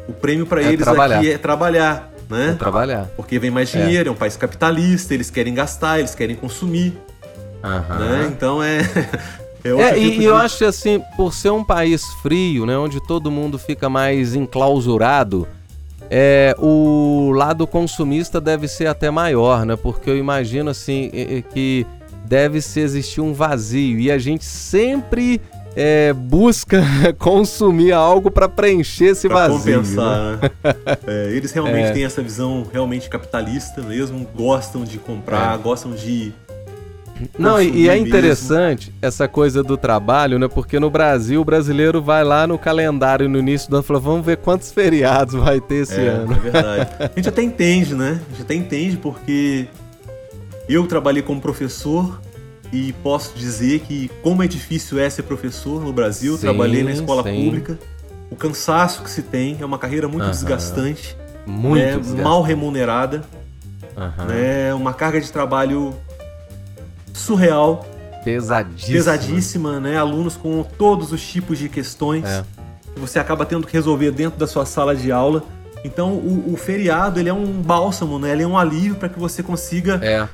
O 0.08 0.14
prêmio 0.14 0.46
pra 0.46 0.62
É 0.62 0.68
eles 0.72 0.84
trabalhar. 0.86 1.18
aqui 1.18 1.32
é 1.32 1.38
trabalhar, 1.38 2.12
né? 2.30 2.50
É 2.50 2.54
trabalhar. 2.54 3.10
Porque 3.18 3.40
vem 3.40 3.50
mais 3.52 3.70
dinheiro, 3.70 4.10
é. 4.10 4.12
um 4.12 4.16
país 4.16 4.38
capitalista, 4.38 5.14
eles 5.14 5.30
querem 5.32 5.54
gastar, 5.54 6.00
eles 6.00 6.14
querem 6.16 6.36
consumir, 6.36 6.94
né? 7.64 8.30
Então 8.32 8.62
é 8.64 8.78
é 9.64 9.74
outro 9.74 9.86
É, 9.88 9.94
tipo 9.94 10.06
e, 10.06 10.18
de... 10.20 10.24
eu 10.26 10.36
acho 10.36 10.60
que 10.60 10.66
assim, 10.66 11.02
por 11.16 11.34
ser 11.34 11.50
um 11.52 11.64
país 11.64 12.04
frio, 12.22 12.66
né, 12.66 12.78
onde 12.78 13.00
todo 13.06 13.30
mundo 13.32 13.58
fica 13.60 13.90
mais 13.90 14.34
enclausurado, 14.36 15.48
é, 16.10 16.56
o 16.60 17.32
lado 17.36 17.66
consumista 17.68 18.40
deve 18.42 18.68
ser 18.68 18.88
até 18.88 19.10
maior, 19.12 19.66
né? 19.66 19.76
Porque 19.76 20.10
eu 20.10 20.18
imagino 20.18 20.70
assim 20.70 21.10
é, 21.14 21.38
é, 21.38 21.42
que 21.42 21.86
deve 22.26 22.62
se 22.62 22.80
existir 22.80 23.22
um 23.22 23.34
vazio 23.34 24.00
e 24.00 24.12
a 24.12 24.18
gente 24.18 24.44
sempre 24.46 25.42
é, 25.76 26.12
busca 26.14 26.82
consumir 27.20 27.92
algo 27.92 28.30
para 28.32 28.50
preencher 28.50 29.12
esse 29.12 29.28
Pra 29.28 29.48
vazio. 29.48 29.58
né? 29.58 29.78
compensar, 29.78 30.38
né? 30.38 30.98
É, 31.08 31.32
eles 31.34 31.52
realmente 31.52 31.86
É. 31.90 31.92
têm 31.92 32.04
essa 32.06 32.22
visão 32.22 32.66
realmente 32.72 33.10
capitalista 33.10 33.82
mesmo, 33.82 34.26
gostam 34.36 34.84
de 34.84 34.98
comprar, 34.98 35.58
gostam 35.58 35.92
de 35.94 36.34
Não, 37.38 37.62
e, 37.62 37.70
e 37.70 37.90
é 37.90 37.94
mesmo. 37.94 38.08
interessante 38.08 38.94
essa 39.02 39.28
coisa 39.28 39.64
do 39.64 39.78
trabalho, 39.78 40.38
né? 40.38 40.48
Porque 40.48 40.80
no 40.80 40.90
Brasil 40.90 41.42
o 41.42 41.46
brasileiro 41.46 42.02
vai 42.02 42.24
lá 42.24 42.46
no 42.46 42.58
calendário 42.58 43.28
no 43.30 43.40
início 43.40 43.70
do 43.70 43.76
ano 43.78 43.84
e 43.84 43.88
fala: 43.88 44.00
vamos 44.00 44.26
ver 44.26 44.38
quantos 44.38 44.72
feriados 44.74 45.36
vai 45.36 45.60
ter 45.60 45.84
esse 45.84 46.00
É, 46.00 46.08
ano. 46.08 46.34
é 46.34 46.40
verdade. 46.40 46.90
A 47.00 47.12
gente 47.16 47.30
até 47.30 47.42
entende, 47.42 47.96
né? 47.96 48.22
A 48.28 48.32
gente 48.32 48.42
até 48.42 48.54
entende 48.56 48.98
porque 48.98 49.68
eu 50.70 50.86
trabalhei 50.88 51.22
como 51.22 51.40
professor 51.42 52.20
e 52.72 52.92
posso 53.02 53.34
dizer 53.38 53.80
que 53.82 54.12
como 54.22 54.44
é 54.44 54.48
difícil 54.48 55.00
é 55.00 55.10
ser 55.10 55.24
professor 55.24 55.82
no 55.84 55.94
Brasil, 55.94 56.36
Sim, 56.36 56.42
trabalhei 56.42 56.84
na 56.84 56.92
escola 56.92 57.24
sim. 57.24 57.44
pública. 57.46 57.80
O 58.30 58.36
cansaço 58.36 59.04
que 59.04 59.10
se 59.10 59.22
tem 59.22 59.58
é 59.62 59.66
uma 59.66 59.78
carreira 59.78 60.08
muito 60.08 60.24
Aham. 60.24 60.32
desgastante, 60.32 61.16
Muito 61.46 61.78
né? 61.80 61.86
desgastante. 61.86 62.22
mal 62.22 62.42
remunerada, 62.42 63.24
Aham. 63.96 64.26
né? 64.26 64.74
Uma 64.74 64.94
carga 64.94 65.22
de 65.22 65.32
trabalho 65.32 65.94
surreal, 67.18 67.86
Pesadíssimo. 68.24 68.94
pesadíssima, 68.94 69.80
né? 69.80 69.98
Alunos 69.98 70.36
com 70.36 70.64
todos 70.78 71.12
os 71.12 71.22
tipos 71.26 71.58
de 71.58 71.70
questões 71.70 72.26
É. 72.26 72.44
que 72.94 73.00
você 73.00 73.20
acaba 73.20 73.46
tendo 73.46 73.66
que 73.66 73.74
resolver 73.74 74.12
dentro 74.12 74.38
da 74.40 74.48
sua 74.48 74.66
sala 74.66 74.96
de 74.96 75.12
aula. 75.12 75.44
Então, 75.86 76.12
o, 76.14 76.54
o 76.54 76.58
feriado 76.58 77.20
ele 77.20 77.30
é 77.30 77.34
um 77.34 77.46
bálsamo, 77.62 78.20
né? 78.20 78.32
Ele 78.34 78.44
é 78.44 78.48
um 78.48 78.58
alívio 78.58 78.96
para 78.96 79.08
que 79.08 79.20
você 79.20 79.42
consiga 79.44 80.00
É, 80.04 80.28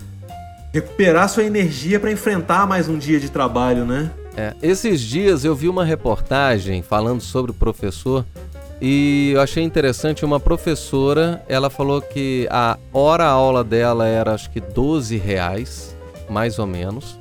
recuperar 0.74 1.30
sua 1.30 1.44
energia 1.44 2.00
para 2.00 2.12
enfrentar 2.12 2.66
mais 2.66 2.88
um 2.88 2.98
dia 2.98 3.20
de 3.20 3.30
trabalho, 3.30 3.86
né? 3.86 4.10
é. 4.36 4.54
Esses 4.64 5.00
dias 5.02 5.46
eu 5.46 5.54
vi 5.54 5.70
uma 5.70 5.86
reportagem 5.86 6.82
falando 6.82 7.22
sobre 7.22 7.52
o 7.52 7.54
professor 7.54 8.26
E 8.82 9.32
eu 9.36 9.40
achei 9.42 9.64
interessante 9.64 10.26
uma 10.26 10.40
professora, 10.40 11.42
ela 11.48 11.70
falou 11.70 12.02
que 12.02 12.48
a 12.50 12.78
hora 12.92 13.26
aula 13.26 13.64
dela 13.64 14.08
era 14.08 14.34
acho 14.34 14.50
que 14.50 14.60
12 14.60 15.16
reais, 15.18 15.93
mais 16.30 16.60
ou 16.60 16.68
menos. 16.68 17.20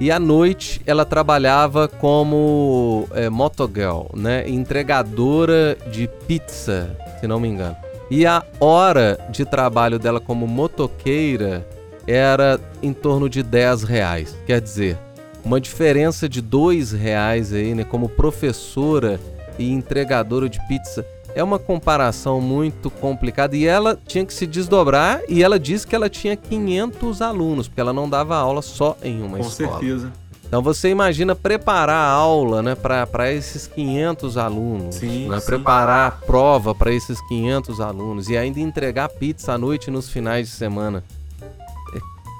E 0.00 0.10
à 0.10 0.18
noite 0.18 0.80
ela 0.86 1.04
trabalhava 1.04 1.86
como 1.86 3.06
é, 3.12 3.28
motogirl, 3.28 4.06
né? 4.14 4.48
Entregadora 4.48 5.76
de 5.90 6.08
pizza, 6.26 6.96
se 7.20 7.26
não 7.26 7.38
me 7.38 7.48
engano. 7.48 7.76
E 8.10 8.26
a 8.26 8.42
hora 8.58 9.18
de 9.30 9.44
trabalho 9.44 9.98
dela 9.98 10.20
como 10.20 10.46
motoqueira 10.46 11.66
era 12.06 12.60
em 12.82 12.92
torno 12.92 13.28
de 13.28 13.42
10 13.42 13.84
reais. 13.84 14.36
Quer 14.44 14.60
dizer, 14.60 14.98
uma 15.44 15.60
diferença 15.60 16.28
de 16.28 16.40
2 16.40 16.92
reais 16.92 17.52
aí, 17.52 17.74
né? 17.74 17.84
Como 17.84 18.08
professora 18.08 19.20
e 19.58 19.70
entregadora 19.70 20.48
de 20.48 20.58
pizza. 20.66 21.06
É 21.34 21.42
uma 21.42 21.58
comparação 21.58 22.40
muito 22.40 22.90
complicada 22.90 23.56
e 23.56 23.66
ela 23.66 23.98
tinha 24.06 24.24
que 24.24 24.34
se 24.34 24.46
desdobrar 24.46 25.20
e 25.28 25.42
ela 25.42 25.58
disse 25.58 25.86
que 25.86 25.94
ela 25.94 26.08
tinha 26.08 26.36
500 26.36 27.22
alunos, 27.22 27.68
porque 27.68 27.80
ela 27.80 27.92
não 27.92 28.08
dava 28.08 28.36
aula 28.36 28.60
só 28.60 28.96
em 29.02 29.22
uma 29.22 29.38
Com 29.38 29.46
escola. 29.46 29.68
Com 29.70 29.78
certeza. 29.78 30.12
Então 30.46 30.60
você 30.60 30.90
imagina 30.90 31.34
preparar 31.34 31.96
a 31.96 32.10
aula 32.10 32.62
né, 32.62 32.74
para 32.74 33.32
esses 33.32 33.66
500 33.66 34.36
alunos, 34.36 34.96
sim, 34.96 35.26
né, 35.26 35.40
sim. 35.40 35.46
preparar 35.46 36.08
a 36.08 36.10
prova 36.10 36.74
para 36.74 36.92
esses 36.92 37.18
500 37.26 37.80
alunos 37.80 38.28
e 38.28 38.36
ainda 38.36 38.60
entregar 38.60 39.08
pizza 39.08 39.54
à 39.54 39.58
noite 39.58 39.90
nos 39.90 40.10
finais 40.10 40.48
de 40.48 40.52
semana. 40.52 41.02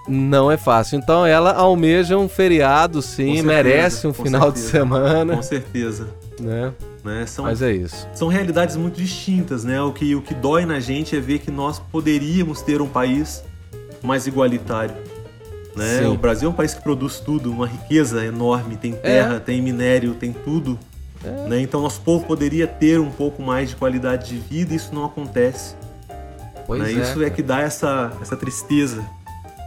Não 0.07 0.51
é 0.51 0.57
fácil. 0.57 0.99
Então 0.99 1.25
ela 1.25 1.53
almeja 1.55 2.19
um 2.19 2.29
feriado, 2.29 3.01
sim, 3.01 3.37
certeza, 3.37 3.47
merece 3.47 4.07
um 4.07 4.13
final 4.13 4.43
certeza, 4.43 4.67
de 4.67 4.71
semana. 4.71 5.37
Com 5.37 5.43
certeza. 5.43 6.09
Né? 6.43 6.73
Né? 7.05 7.27
São, 7.27 7.45
Mas 7.45 7.63
é 7.63 7.73
isso. 7.73 8.09
São 8.15 8.29
realidades 8.29 8.77
muito 8.77 8.97
distintas, 8.97 9.65
né? 9.65 9.81
O 9.81 9.93
que, 9.93 10.15
o 10.15 10.23
que 10.23 10.35
dói 10.35 10.65
na 10.67 10.81
gente 10.81 11.17
é 11.17 11.21
ver 11.21 11.39
que 11.39 11.51
nós 11.51 11.79
poderíamos 11.79 12.63
ter 12.63 12.81
um 12.81 12.89
país 12.89 13.43
mais 14.03 14.27
igualitário. 14.27 14.95
Né? 15.75 16.07
O 16.07 16.17
Brasil 16.17 16.49
é 16.49 16.51
um 16.51 16.55
país 16.55 16.75
que 16.75 16.83
produz 16.83 17.19
tudo, 17.21 17.51
uma 17.51 17.67
riqueza 17.67 18.25
enorme, 18.25 18.77
tem 18.77 18.93
terra, 18.93 19.37
é. 19.37 19.41
tem 19.41 19.63
minério, 19.63 20.15
tem 20.15 20.33
tudo. 20.33 20.79
É. 21.25 21.49
Né? 21.49 21.61
Então 21.61 21.81
nosso 21.81 22.01
povo 22.01 22.27
poderia 22.27 22.67
ter 22.67 23.01
um 23.01 23.11
pouco 23.11 23.43
mais 23.43 23.71
de 23.71 23.77
qualidade 23.77 24.29
de 24.29 24.37
vida 24.37 24.73
e 24.73 24.77
isso 24.77 24.95
não 24.95 25.05
acontece. 25.05 25.75
Pois 26.67 26.83
né? 26.83 26.91
é, 26.91 26.93
isso 26.93 27.15
cara. 27.15 27.27
é 27.27 27.31
que 27.31 27.43
dá 27.43 27.61
essa, 27.61 28.13
essa 28.21 28.37
tristeza 28.37 29.03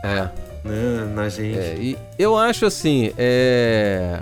é. 0.03 0.29
né? 0.63 1.11
na 1.13 1.27
gente. 1.29 1.57
e 1.57 1.97
eu 2.19 2.37
acho 2.37 2.65
assim, 2.65 3.11
é... 3.17 4.21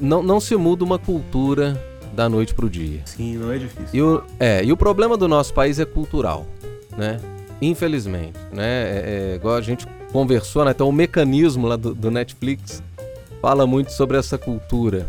não, 0.00 0.22
não 0.22 0.40
se 0.40 0.56
muda 0.56 0.84
uma 0.84 0.98
cultura 0.98 1.80
da 2.14 2.28
noite 2.28 2.54
para 2.54 2.64
o 2.64 2.70
dia. 2.70 3.02
Sim, 3.04 3.36
não 3.36 3.52
é 3.52 3.58
difícil. 3.58 3.88
E 3.92 4.02
o, 4.02 4.22
é, 4.38 4.64
e 4.64 4.72
o 4.72 4.76
problema 4.76 5.16
do 5.16 5.28
nosso 5.28 5.52
país 5.52 5.78
é 5.78 5.84
cultural, 5.84 6.46
né? 6.96 7.20
Infelizmente, 7.60 8.38
né? 8.52 8.64
É, 8.64 9.30
é, 9.32 9.34
igual 9.36 9.56
a 9.56 9.60
gente 9.60 9.86
conversou, 10.12 10.64
né? 10.64 10.70
Então 10.70 10.88
o 10.88 10.92
mecanismo 10.92 11.66
lá 11.66 11.76
do, 11.76 11.94
do, 11.94 12.10
Netflix 12.10 12.82
fala 13.40 13.66
muito 13.66 13.92
sobre 13.92 14.16
essa 14.16 14.38
cultura. 14.38 15.06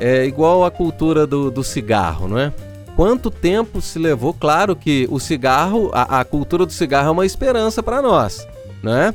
É 0.00 0.24
igual 0.24 0.64
a 0.64 0.70
cultura 0.70 1.26
do, 1.26 1.50
do 1.50 1.62
cigarro, 1.62 2.28
não 2.28 2.38
é? 2.38 2.52
Quanto 2.96 3.30
tempo 3.30 3.80
se 3.80 3.98
levou? 3.98 4.32
Claro 4.32 4.76
que 4.76 5.08
o 5.10 5.18
cigarro, 5.18 5.90
a, 5.92 6.20
a 6.20 6.24
cultura 6.24 6.64
do 6.64 6.72
cigarro 6.72 7.08
é 7.08 7.10
uma 7.10 7.26
esperança 7.26 7.82
para 7.82 8.00
nós, 8.00 8.46
né? 8.82 9.12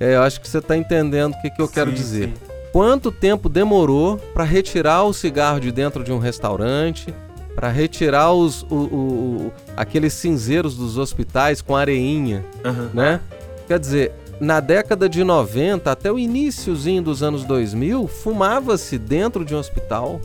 É, 0.00 0.16
eu 0.16 0.22
acho 0.22 0.40
que 0.40 0.48
você 0.48 0.58
está 0.58 0.76
entendendo 0.76 1.34
o 1.34 1.42
que, 1.42 1.50
que 1.50 1.60
eu 1.60 1.68
quero 1.68 1.90
sim, 1.90 1.96
dizer. 1.96 2.28
Sim. 2.28 2.49
Quanto 2.72 3.10
tempo 3.10 3.48
demorou 3.48 4.16
para 4.32 4.44
retirar 4.44 5.04
o 5.04 5.12
cigarro 5.12 5.60
de 5.60 5.72
dentro 5.72 6.04
de 6.04 6.12
um 6.12 6.18
restaurante, 6.18 7.12
para 7.54 7.68
retirar 7.68 8.32
os, 8.32 8.62
o, 8.70 8.74
o, 8.74 9.52
aqueles 9.76 10.12
cinzeiros 10.12 10.76
dos 10.76 10.96
hospitais 10.96 11.60
com 11.60 11.76
areinha, 11.76 12.44
uhum. 12.64 12.88
né? 12.94 13.20
Quer 13.66 13.78
dizer, 13.78 14.12
na 14.40 14.60
década 14.60 15.08
de 15.08 15.22
90 15.22 15.90
até 15.90 16.10
o 16.10 16.18
iníciozinho 16.18 17.02
dos 17.02 17.22
anos 17.22 17.44
2000, 17.44 18.06
fumava-se 18.06 18.96
dentro 18.98 19.44
de 19.44 19.54
um 19.54 19.58
hospital, 19.58 20.20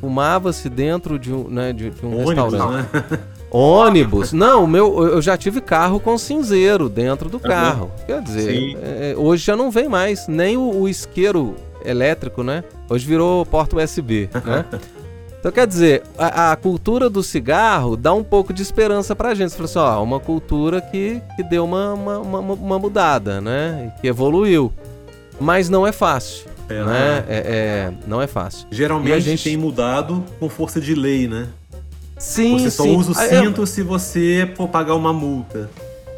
fumava-se 0.00 0.68
dentro 0.68 1.18
de 1.18 1.32
um, 1.32 1.48
né, 1.48 1.72
de, 1.72 1.90
de 1.90 2.06
um 2.06 2.24
Ônibus, 2.24 2.52
restaurante. 2.52 2.88
Né? 2.92 3.18
Ônibus. 3.50 4.32
Não, 4.32 4.66
meu, 4.66 5.06
eu 5.08 5.22
já 5.22 5.36
tive 5.36 5.60
carro 5.60 5.98
com 5.98 6.16
cinzeiro 6.16 6.88
dentro 6.88 7.28
do 7.28 7.40
carro. 7.40 7.84
Uhum. 7.84 8.06
Quer 8.06 8.22
dizer, 8.22 8.78
é, 8.82 9.14
hoje 9.16 9.44
já 9.44 9.56
não 9.56 9.70
vem 9.70 9.88
mais, 9.88 10.28
nem 10.28 10.56
o, 10.56 10.82
o 10.82 10.88
isqueiro 10.88 11.56
elétrico, 11.84 12.42
né? 12.42 12.64
Hoje 12.88 13.06
virou 13.06 13.44
porta 13.46 13.76
USB, 13.76 14.28
né? 14.44 14.64
Então, 15.40 15.52
quer 15.52 15.68
dizer, 15.68 16.02
a, 16.18 16.50
a, 16.50 16.56
cultura 16.56 17.08
do 17.08 17.22
cigarro 17.22 17.96
dá 17.96 18.12
um 18.12 18.24
pouco 18.24 18.52
de 18.52 18.60
esperança 18.60 19.14
pra 19.14 19.34
gente. 19.36 19.50
Você 19.50 19.56
fala 19.56 19.66
assim, 19.66 19.78
ó, 19.78 20.02
uma 20.02 20.18
cultura 20.18 20.80
que, 20.80 21.22
que 21.36 21.44
deu 21.44 21.64
uma, 21.64 21.94
uma, 21.94 22.18
uma, 22.18 22.54
uma 22.54 22.78
mudada, 22.78 23.40
né? 23.40 23.92
Que 24.00 24.08
evoluiu. 24.08 24.72
Mas 25.40 25.68
não 25.68 25.86
é 25.86 25.92
fácil. 25.92 26.46
É, 26.68 26.84
né? 26.84 27.24
É, 27.28 27.36
é, 27.36 27.92
não 28.06 28.20
é 28.20 28.26
fácil. 28.26 28.66
Geralmente 28.70 29.12
a 29.12 29.20
gente 29.20 29.44
tem 29.44 29.56
mudado 29.56 30.24
com 30.40 30.48
força 30.48 30.80
de 30.80 30.94
lei, 30.94 31.28
né? 31.28 31.46
Sim, 32.18 32.58
Você 32.58 32.70
só 32.70 32.82
sim. 32.82 32.96
usa 32.96 33.12
o 33.12 33.14
cinto 33.14 33.64
se 33.64 33.82
você 33.82 34.52
for 34.56 34.68
pagar 34.68 34.96
uma 34.96 35.12
multa. 35.12 35.70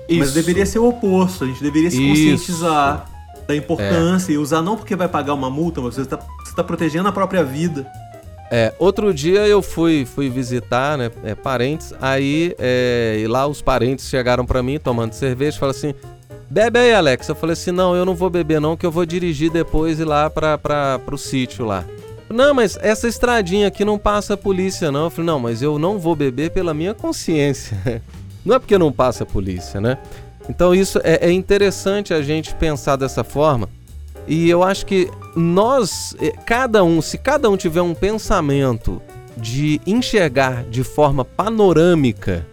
Isso. 0.09 0.19
Mas 0.19 0.33
deveria 0.33 0.65
ser 0.65 0.79
o 0.79 0.89
oposto. 0.89 1.45
A 1.45 1.47
gente 1.47 1.63
deveria 1.63 1.91
se 1.91 1.99
conscientizar 1.99 3.05
Isso. 3.05 3.10
Da 3.51 3.57
importância 3.57 4.33
É. 4.33 4.35
e 4.35 4.39
usar 4.39 4.63
não 4.63 4.77
porque 4.77 4.95
vai 4.95 5.09
pagar 5.09 5.35
uma 5.35 5.51
multa, 5.51 5.81
mas 5.81 5.95
você 5.95 6.03
está 6.03 6.19
tá 6.57 6.65
protegendo 6.65 7.09
a 7.09 7.13
própria 7.13 7.43
vida. 7.45 7.87
É, 8.53 8.73
outro 8.79 9.15
dia 9.15 9.47
eu 9.47 9.63
fui, 9.63 10.05
fui 10.05 10.29
visitar, 10.29 10.99
né, 10.99 11.11
é, 11.23 11.35
parentes, 11.35 11.93
aí 12.01 12.55
é, 12.59 13.19
e 13.21 13.27
lá 13.29 13.47
os 13.47 13.63
parentes 13.63 14.09
chegaram 14.09 14.45
pra 14.45 14.61
mim 14.63 14.79
tomando 14.79 15.13
cerveja 15.13 15.57
e 15.57 15.61
falaram 15.61 15.79
assim, 15.79 15.95
bebe 16.49 16.79
aí 16.79 16.93
Alex. 16.93 17.29
Eu 17.29 17.35
falei 17.37 17.53
assim, 17.53 17.71
não, 17.71 17.95
eu 17.95 18.05
não 18.05 18.15
vou 18.15 18.29
beber 18.29 18.61
não, 18.61 18.77
que 18.77 18.85
eu 18.85 18.91
vou 18.91 19.07
dirigir 19.07 19.51
depois 19.51 20.01
e 20.01 20.05
lá 20.05 20.29
pra, 20.29 20.59
pro 20.59 21.17
sítio 21.19 21.65
lá. 21.65 21.85
Não, 22.29 22.55
mas 22.55 22.79
essa 22.81 23.09
estradinha 23.09 23.67
aqui 23.69 23.85
não 23.85 23.99
passa 23.99 24.37
polícia 24.37 24.91
não. 24.93 25.05
Eu 25.05 25.11
falei, 25.11 25.27
não, 25.27 25.41
mas 25.41 25.63
eu 25.63 25.79
não 25.79 25.99
vou 25.99 26.15
beber 26.15 26.51
pela 26.51 26.73
minha 26.73 26.95
consciência. 26.95 27.77
Não 28.43 28.57
é 28.57 28.59
porque 28.59 28.79
não 28.79 28.91
passa 28.91 29.27
polícia, 29.27 29.83
né? 29.83 29.99
Então 30.49 30.75
isso 30.75 30.99
é, 31.05 31.27
é 31.29 31.33
interessante 31.33 32.13
a 32.15 32.23
gente 32.23 32.55
pensar 32.55 32.97
dessa 32.97 33.23
forma. 33.25 33.69
E 34.27 34.49
eu 34.49 34.63
acho 34.63 34.87
que 34.87 35.11
nós, 35.35 36.15
eh, 36.21 36.33
cada 36.47 36.85
um, 36.85 37.01
se 37.03 37.19
cada 37.19 37.49
um 37.51 37.57
tiver 37.57 37.83
um 37.83 37.95
pensamento 37.95 39.01
de 39.37 39.81
enxergar 39.87 40.65
de 40.65 40.85
forma 40.85 41.25
panorâmica, 41.25 42.47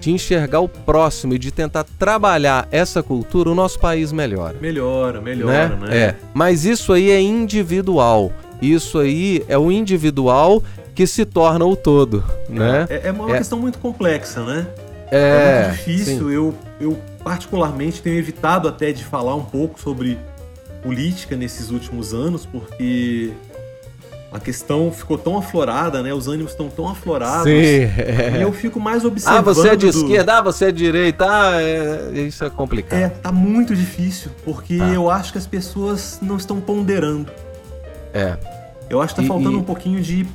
de 0.00 0.10
enxergar 0.10 0.60
o 0.60 0.68
próximo 0.68 1.34
e 1.34 1.38
de 1.38 1.50
tentar 1.52 1.84
trabalhar 1.98 2.66
essa 2.72 3.02
cultura, 3.02 3.50
o 3.50 3.54
nosso 3.54 3.78
país 3.78 4.10
melhora. 4.12 4.56
Melhora, 4.60 5.20
melhora, 5.20 5.76
né? 5.76 5.86
né? 5.88 5.96
É. 5.96 6.14
Mas 6.34 6.64
isso 6.64 6.92
aí 6.92 7.10
é 7.10 7.20
individual. 7.20 8.32
Isso 8.60 8.98
aí 8.98 9.44
é 9.48 9.56
o 9.56 9.70
individual 9.70 10.62
que 10.94 11.06
se 11.06 11.24
torna 11.24 11.64
o 11.64 11.76
todo, 11.76 12.22
né? 12.48 12.86
É, 12.90 13.08
é 13.08 13.12
uma 13.12 13.30
É. 13.34 13.38
questão 13.38 13.58
muito 13.58 13.78
complexa, 13.78 14.42
né? 14.44 14.66
É, 15.10 15.18
É 15.18 15.66
muito 15.68 15.76
difícil. 15.78 16.28
sim. 16.28 16.34
Eu, 16.34 16.54
eu, 16.80 16.98
particularmente, 17.24 18.00
tenho 18.02 18.18
evitado 18.18 18.68
até 18.68 18.92
de 18.92 19.04
falar 19.04 19.34
um 19.34 19.44
pouco 19.44 19.80
sobre 19.80 20.18
política 20.82 21.36
nesses 21.36 21.70
últimos 21.70 22.12
anos, 22.12 22.44
porque 22.44 23.32
a 24.32 24.40
questão 24.40 24.90
ficou 24.90 25.16
tão 25.18 25.36
aflorada, 25.38 26.02
né? 26.02 26.12
Os 26.12 26.26
ânimos 26.26 26.52
estão 26.52 26.68
tão 26.68 26.88
aflorados. 26.88 27.44
Sim. 27.44 27.50
E 27.50 27.82
é. 27.84 28.38
eu 28.40 28.52
fico 28.52 28.80
mais 28.80 29.04
observando. 29.04 29.38
Ah, 29.38 29.42
você 29.42 29.68
é 29.68 29.76
de 29.76 29.86
esquerda, 29.88 30.38
ah, 30.38 30.42
você 30.42 30.64
é 30.66 30.72
de 30.72 30.78
direita, 30.78 31.26
ah, 31.28 31.62
é- 31.62 32.12
isso 32.26 32.42
é 32.44 32.50
complicado. 32.50 32.98
É, 32.98 33.08
tá 33.08 33.30
muito 33.30 33.76
difícil, 33.76 34.30
porque 34.44 34.78
Tá. 34.78 34.88
eu 34.88 35.10
acho 35.10 35.32
que 35.32 35.38
as 35.38 35.46
pessoas 35.46 36.18
não 36.22 36.36
estão 36.36 36.60
ponderando. 36.60 37.30
É. 38.14 38.36
Eu 38.90 39.00
acho 39.00 39.14
que 39.14 39.20
tá 39.20 39.24
E- 39.24 39.28
faltando 39.28 39.52
e- 39.52 39.56
um 39.60 39.62
pouquinho 39.64 40.00
de. 40.00 40.26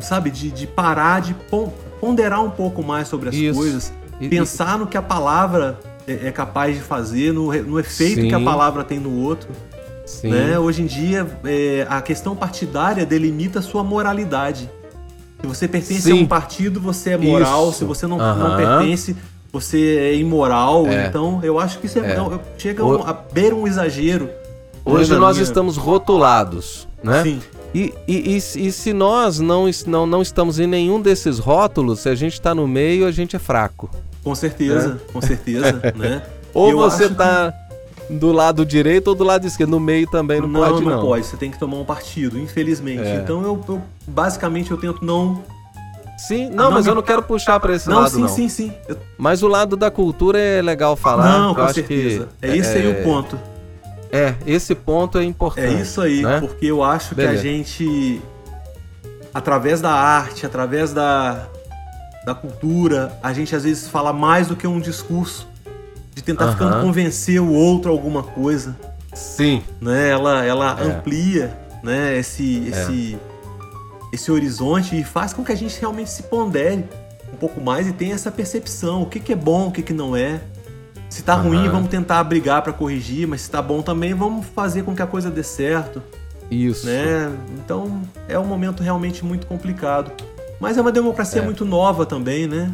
Sabe, 0.00 0.30
de, 0.30 0.50
de 0.50 0.66
parar, 0.66 1.20
de 1.20 1.34
pon- 1.34 1.72
ponderar 2.00 2.42
um 2.42 2.50
pouco 2.50 2.82
mais 2.82 3.08
sobre 3.08 3.28
as 3.28 3.34
Isso. 3.34 3.58
coisas. 3.58 3.92
E- 4.20 4.28
pensar 4.28 4.78
no 4.78 4.86
que 4.86 4.96
a 4.96 5.02
palavra 5.02 5.78
é, 6.06 6.28
é 6.28 6.30
capaz 6.32 6.74
de 6.76 6.82
fazer, 6.82 7.32
no, 7.32 7.52
no 7.62 7.80
efeito 7.80 8.20
Sim. 8.22 8.28
que 8.28 8.34
a 8.34 8.40
palavra 8.40 8.84
tem 8.84 8.98
no 8.98 9.22
outro. 9.22 9.48
Né? 10.22 10.58
Hoje 10.58 10.82
em 10.82 10.86
dia, 10.86 11.26
é, 11.44 11.86
a 11.88 12.00
questão 12.02 12.36
partidária 12.36 13.06
delimita 13.06 13.58
a 13.60 13.62
sua 13.62 13.82
moralidade. 13.82 14.70
Se 15.40 15.46
você 15.46 15.66
pertence 15.68 16.02
Sim. 16.02 16.12
a 16.12 16.14
um 16.16 16.26
partido, 16.26 16.78
você 16.80 17.10
é 17.10 17.16
moral. 17.16 17.70
Isso. 17.70 17.78
Se 17.78 17.84
você 17.84 18.06
não, 18.06 18.18
não 18.18 18.24
Aham. 18.24 18.56
pertence, 18.56 19.16
você 19.52 19.96
é 19.98 20.14
imoral. 20.14 20.86
É. 20.86 21.06
Então, 21.06 21.40
eu 21.42 21.58
acho 21.58 21.78
que 21.78 21.86
isso 21.86 21.98
é, 21.98 22.12
É. 22.12 22.16
não, 22.16 22.38
chega 22.58 22.84
O- 22.84 23.02
a 23.02 23.12
beira 23.12 23.54
um 23.54 23.66
exagero. 23.66 24.28
Hoje 24.84 25.10
na 25.12 25.18
nós 25.18 25.36
minha- 25.36 25.44
estamos 25.44 25.76
rotulados, 25.78 26.86
né? 27.02 27.22
Sim. 27.22 27.40
E, 27.74 27.92
e, 28.06 28.36
e, 28.36 28.40
se- 28.40 28.60
e 28.66 28.70
se 28.72 28.92
nós 28.92 29.40
não, 29.40 29.64
não, 29.86 30.06
não 30.06 30.22
estamos 30.22 30.60
em 30.60 30.66
nenhum 30.66 31.00
desses 31.00 31.38
rótulos, 31.40 32.00
se 32.00 32.08
a 32.08 32.14
gente 32.14 32.34
está 32.34 32.54
no 32.54 32.68
meio, 32.68 33.06
a 33.06 33.10
gente 33.10 33.34
é 33.34 33.38
fraco. 33.38 33.90
Com 34.22 34.34
certeza, 34.34 35.00
com 35.12 35.20
certeza, 35.20 35.82
né? 35.96 36.22
Ou 36.54 36.70
Eu 36.70 36.78
você 36.78 37.04
acho 37.06 37.14
tá 37.16 37.52
do 38.08 38.30
lado 38.32 38.64
direito 38.64 39.08
ou 39.08 39.14
do 39.14 39.24
lado 39.24 39.44
esquerdo. 39.46 39.70
No 39.70 39.80
meio 39.80 40.08
também 40.08 40.40
não, 40.40 40.46
não, 40.48 40.60
pode, 40.60 40.84
não, 40.84 40.90
não. 40.92 41.00
pode, 41.02 41.26
você 41.26 41.36
tem 41.36 41.50
que 41.50 41.58
tomar 41.58 41.78
um 41.78 41.84
partido, 41.84 42.38
infelizmente. 42.38 43.02
É. 43.02 43.16
Então 43.16 43.42
eu, 43.42 43.60
eu- 43.68 43.82
basicamente 44.06 44.70
eu 44.70 44.76
tento 44.76 45.04
não 45.04 45.42
Sim, 46.16 46.48
não, 46.48 46.70
mas 46.70 46.84
me- 46.84 46.92
eu 46.92 46.94
não 46.94 47.02
quero 47.02 47.22
puxar 47.24 47.58
pra 47.58 47.74
esse 47.74 47.88
não, 47.88 47.96
lado, 47.98 48.10
sim, 48.14 48.20
não. 48.20 48.28
sim, 48.28 48.48
sim. 48.48 48.72
Eu- 48.88 48.96
Mas 49.18 49.42
o 49.42 49.48
lado 49.48 49.74
da 49.76 49.90
cultura 49.90 50.38
é 50.38 50.62
legal 50.62 50.94
falar. 50.94 51.38
não, 51.40 51.54
com 51.56 51.68
certeza. 51.70 52.28
Que, 52.40 52.46
é 52.46 52.56
esse 52.56 52.78
aí 52.78 52.88
o 52.88 53.02
ponto. 53.02 53.36
É, 54.16 54.34
esse 54.46 54.74
ponto 54.76 55.18
é 55.18 55.22
É 55.22 55.24
importante. 55.24 55.82
isso 55.82 56.00
aí, 56.00 56.22
né? 56.22 56.38
porque 56.40 56.66
eu 56.66 56.82
acho 56.84 57.10
que 57.10 57.14
Beleza. 57.16 57.40
a 57.40 57.42
gente, 57.42 58.22
através 59.32 59.80
da 59.80 59.90
arte, 59.90 60.46
através 60.46 60.92
da, 60.92 61.48
da 62.24 62.34
cultura, 62.34 63.18
a 63.22 63.32
gente 63.32 63.54
às 63.56 63.64
vezes 63.64 63.88
fala 63.88 64.12
mais 64.12 64.46
do 64.46 64.54
que 64.56 64.66
um 64.66 64.78
discurso. 64.80 65.48
De 66.14 66.22
tentar 66.22 66.44
Aham. 66.44 66.52
ficando 66.52 66.80
convencer 66.82 67.40
o 67.40 67.50
outro 67.52 67.90
alguma 67.90 68.22
coisa. 68.22 68.76
Sim, 69.12 69.64
né? 69.80 70.10
Ela, 70.10 70.44
ela 70.44 70.78
É. 70.80 70.84
amplia, 70.84 71.58
né? 71.82 72.16
Esse, 72.16 72.68
esse, 72.68 73.18
esse 74.12 74.30
horizonte 74.30 74.96
e 74.96 75.02
faz 75.02 75.32
com 75.32 75.44
que 75.44 75.50
a 75.50 75.56
gente 75.56 75.76
realmente 75.80 76.10
se 76.10 76.22
pondere 76.24 76.84
um 77.32 77.36
pouco 77.36 77.60
mais 77.60 77.88
e 77.88 77.92
tenha 77.92 78.14
essa 78.14 78.30
percepção. 78.30 79.02
O 79.02 79.06
que, 79.06 79.18
que 79.18 79.32
é 79.32 79.36
bom, 79.36 79.66
o 79.66 79.72
que, 79.72 79.82
que 79.82 79.92
não 79.92 80.14
é. 80.14 80.40
Se 81.14 81.22
tá 81.22 81.34
Aham. 81.34 81.42
ruim, 81.44 81.68
vamos 81.68 81.88
tentar 81.88 82.24
brigar 82.24 82.60
para 82.60 82.72
corrigir, 82.72 83.24
mas 83.28 83.42
se 83.42 83.48
tá 83.50 83.62
bom 83.62 83.80
também, 83.82 84.12
vamos 84.14 84.44
fazer 84.46 84.82
com 84.82 84.96
que 84.96 85.00
a 85.00 85.06
coisa 85.06 85.30
dê 85.30 85.44
certo, 85.44 86.02
isso. 86.50 86.86
né? 86.88 87.30
Então, 87.56 88.02
é 88.28 88.36
um 88.36 88.44
momento 88.44 88.82
realmente 88.82 89.24
muito 89.24 89.46
complicado. 89.46 90.10
Mas 90.58 90.76
é 90.76 90.80
uma 90.80 90.90
democracia 90.90 91.40
É. 91.40 91.44
muito 91.44 91.64
nova 91.64 92.04
também, 92.04 92.48
né? 92.48 92.68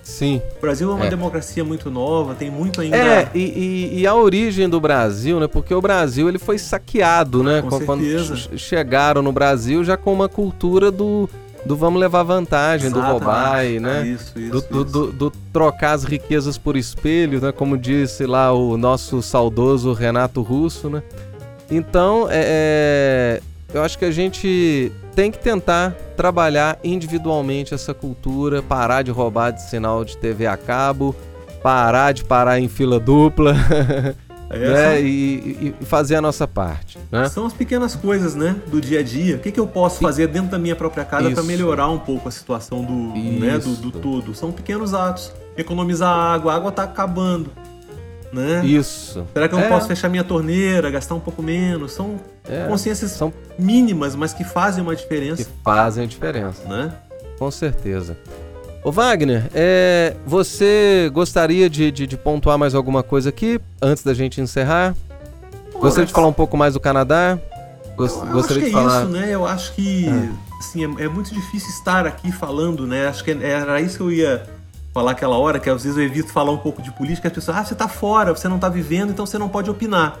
Sim. 0.00 0.40
O 0.58 0.60
Brasil 0.60 0.92
é 0.92 0.94
uma 0.94 1.06
É. 1.06 1.10
democracia 1.10 1.64
muito 1.64 1.90
nova, 1.90 2.36
tem 2.36 2.52
muito 2.52 2.80
ainda. 2.80 2.96
É, 2.96 3.28
e, 3.34 3.40
e- 3.40 4.00
e 4.02 4.06
a 4.06 4.14
origem 4.14 4.68
do 4.68 4.80
Brasil, 4.80 5.40
né? 5.40 5.48
Porque 5.48 5.74
o 5.74 5.80
Brasil 5.80 6.28
ele 6.28 6.38
foi 6.38 6.58
saqueado, 6.58 7.42
né? 7.42 7.62
Com 7.62 7.80
Quando- 7.80 8.04
certeza. 8.04 8.36
che- 8.36 8.58
chegaram 8.58 9.22
no 9.22 9.32
Brasil 9.32 9.82
já 9.82 9.96
com 9.96 10.12
uma 10.12 10.28
cultura 10.28 10.88
do, 10.92 11.28
do 11.64 11.76
vamos 11.76 12.00
levar 12.00 12.22
vantagem, 12.24 12.90
do 12.90 12.98
Exatamente. 12.98 13.22
roubar, 13.24 13.64
e, 13.66 13.78
né? 13.80 14.06
Isso, 14.06 14.38
isso, 14.38 14.50
do, 14.50 14.60
do- 14.60 14.82
isso. 14.82 14.84
do- 14.84 15.12
do 15.12 15.30
trocar 15.52 15.92
as 15.92 16.04
riquezas 16.04 16.58
por 16.58 16.76
espelho, 16.76 17.40
né? 17.40 17.52
Como 17.52 17.78
disse 17.78 18.26
lá 18.26 18.52
o 18.52 18.76
nosso 18.76 19.22
saudoso 19.22 19.92
Renato 19.92 20.42
Russo, 20.42 20.90
né? 20.90 21.02
Então, 21.70 22.26
é, 22.30 23.40
é, 23.40 23.42
eu 23.72 23.82
acho 23.82 23.98
que 23.98 24.04
a 24.04 24.10
gente 24.10 24.90
tem 25.14 25.30
que 25.30 25.38
tentar 25.38 25.92
trabalhar 26.16 26.78
individualmente 26.82 27.72
essa 27.74 27.94
cultura, 27.94 28.60
parar 28.62 29.02
de 29.02 29.10
roubar 29.10 29.50
de 29.52 29.62
sinal 29.62 30.04
de 30.04 30.16
TV 30.16 30.46
a 30.46 30.56
cabo, 30.56 31.14
parar 31.62 32.12
de 32.12 32.24
parar 32.24 32.58
em 32.60 32.68
fila 32.68 32.98
dupla, 32.98 33.54
É, 33.70 34.14
né? 34.58 34.76
são- 34.94 34.98
E, 34.98 35.74
e 35.80 35.84
fazer 35.84 36.16
a 36.16 36.20
nossa 36.20 36.46
parte, 36.46 36.98
né? 37.10 37.28
São 37.28 37.46
as 37.46 37.52
pequenas 37.52 37.94
coisas, 37.94 38.34
né, 38.34 38.56
do 38.66 38.80
dia 38.80 39.00
a 39.00 39.02
dia. 39.02 39.36
O 39.36 39.38
que, 39.38 39.50
que 39.50 39.60
eu 39.60 39.66
posso 39.66 40.00
fazer 40.00 40.26
dentro 40.28 40.50
da 40.50 40.58
minha 40.58 40.76
própria 40.76 41.04
casa 41.04 41.30
para 41.30 41.42
melhorar 41.42 41.88
um 41.88 41.98
pouco 41.98 42.28
a 42.28 42.30
situação 42.32 42.84
do, 42.84 42.92
né, 43.40 43.58
do, 43.58 43.74
do 43.76 43.90
todo? 43.90 44.34
São 44.34 44.52
pequenos 44.52 44.92
atos. 44.94 45.32
Economizar 45.56 46.08
água, 46.14 46.52
a 46.52 46.56
água 46.56 46.72
tá 46.72 46.82
acabando, 46.84 47.50
né? 48.32 48.64
Isso. 48.64 49.26
Será 49.34 49.46
que 49.48 49.54
eu 49.54 49.58
não 49.58 49.66
É, 49.66 49.68
posso 49.68 49.86
fechar 49.86 50.08
minha 50.08 50.24
torneira, 50.24 50.90
gastar 50.90 51.14
um 51.14 51.20
pouco 51.20 51.42
menos? 51.42 51.92
São 51.92 52.18
é, 52.48 52.66
consciências 52.66 53.10
São 53.10 53.32
mínimas, 53.58 54.14
mas 54.14 54.32
que 54.32 54.44
fazem 54.44 54.82
uma 54.82 54.94
que 54.96 55.02
diferença, 55.02 55.46
fazem 55.62 56.04
a 56.04 56.06
diferença. 56.06 56.66
né? 56.68 56.92
Com 57.38 57.50
certeza. 57.50 58.16
Ô 58.84 58.90
Wagner, 58.90 59.48
é, 59.54 60.16
você 60.26 61.08
gostaria 61.14 61.70
de, 61.70 61.90
de- 61.92 62.06
de 62.06 62.16
pontuar 62.16 62.58
mais 62.58 62.74
alguma 62.74 63.02
coisa 63.02 63.28
aqui 63.28 63.60
antes 63.80 64.02
da 64.02 64.12
gente 64.12 64.40
encerrar? 64.40 64.94
Gostaria 65.74 66.06
de 66.06 66.12
falar 66.12 66.26
um 66.26 66.32
pouco 66.32 66.56
mais 66.56 66.74
do 66.74 66.80
Canadá? 66.80 67.38
Gos- 67.96 68.16
Eu 68.16 68.22
acho 68.22 68.32
gostaria 68.32 68.62
que 68.64 68.70
de 68.70 68.76
é 68.76 68.78
falar. 68.80 69.02
isso, 69.02 69.10
né? 69.12 69.28
Eu 69.30 69.46
acho 69.46 69.72
que 69.74 70.06
assim, 70.58 70.82
é, 70.84 71.04
é 71.04 71.08
muito 71.08 71.32
difícil 71.32 71.68
estar 71.70 72.06
aqui 72.06 72.32
falando, 72.32 72.84
né? 72.86 73.06
Acho 73.06 73.22
que 73.22 73.30
era 73.30 73.80
isso 73.80 73.98
que 73.98 74.02
eu 74.02 74.10
ia 74.12 74.42
falar 74.92 75.12
aquela 75.12 75.36
hora, 75.38 75.60
que 75.60 75.70
às 75.70 75.84
vezes 75.84 75.96
eu 75.96 76.04
evito 76.04 76.32
falar 76.32 76.50
um 76.50 76.58
pouco 76.58 76.82
de 76.82 76.90
política, 76.92 77.28
as 77.28 77.34
pessoas, 77.34 77.56
ah, 77.56 77.64
você 77.64 77.74
tá 77.74 77.86
fora, 77.88 78.34
você 78.34 78.48
não 78.48 78.58
tá 78.58 78.68
vivendo, 78.68 79.10
então 79.10 79.24
você 79.24 79.38
não 79.38 79.48
pode 79.48 79.70
opinar, 79.70 80.18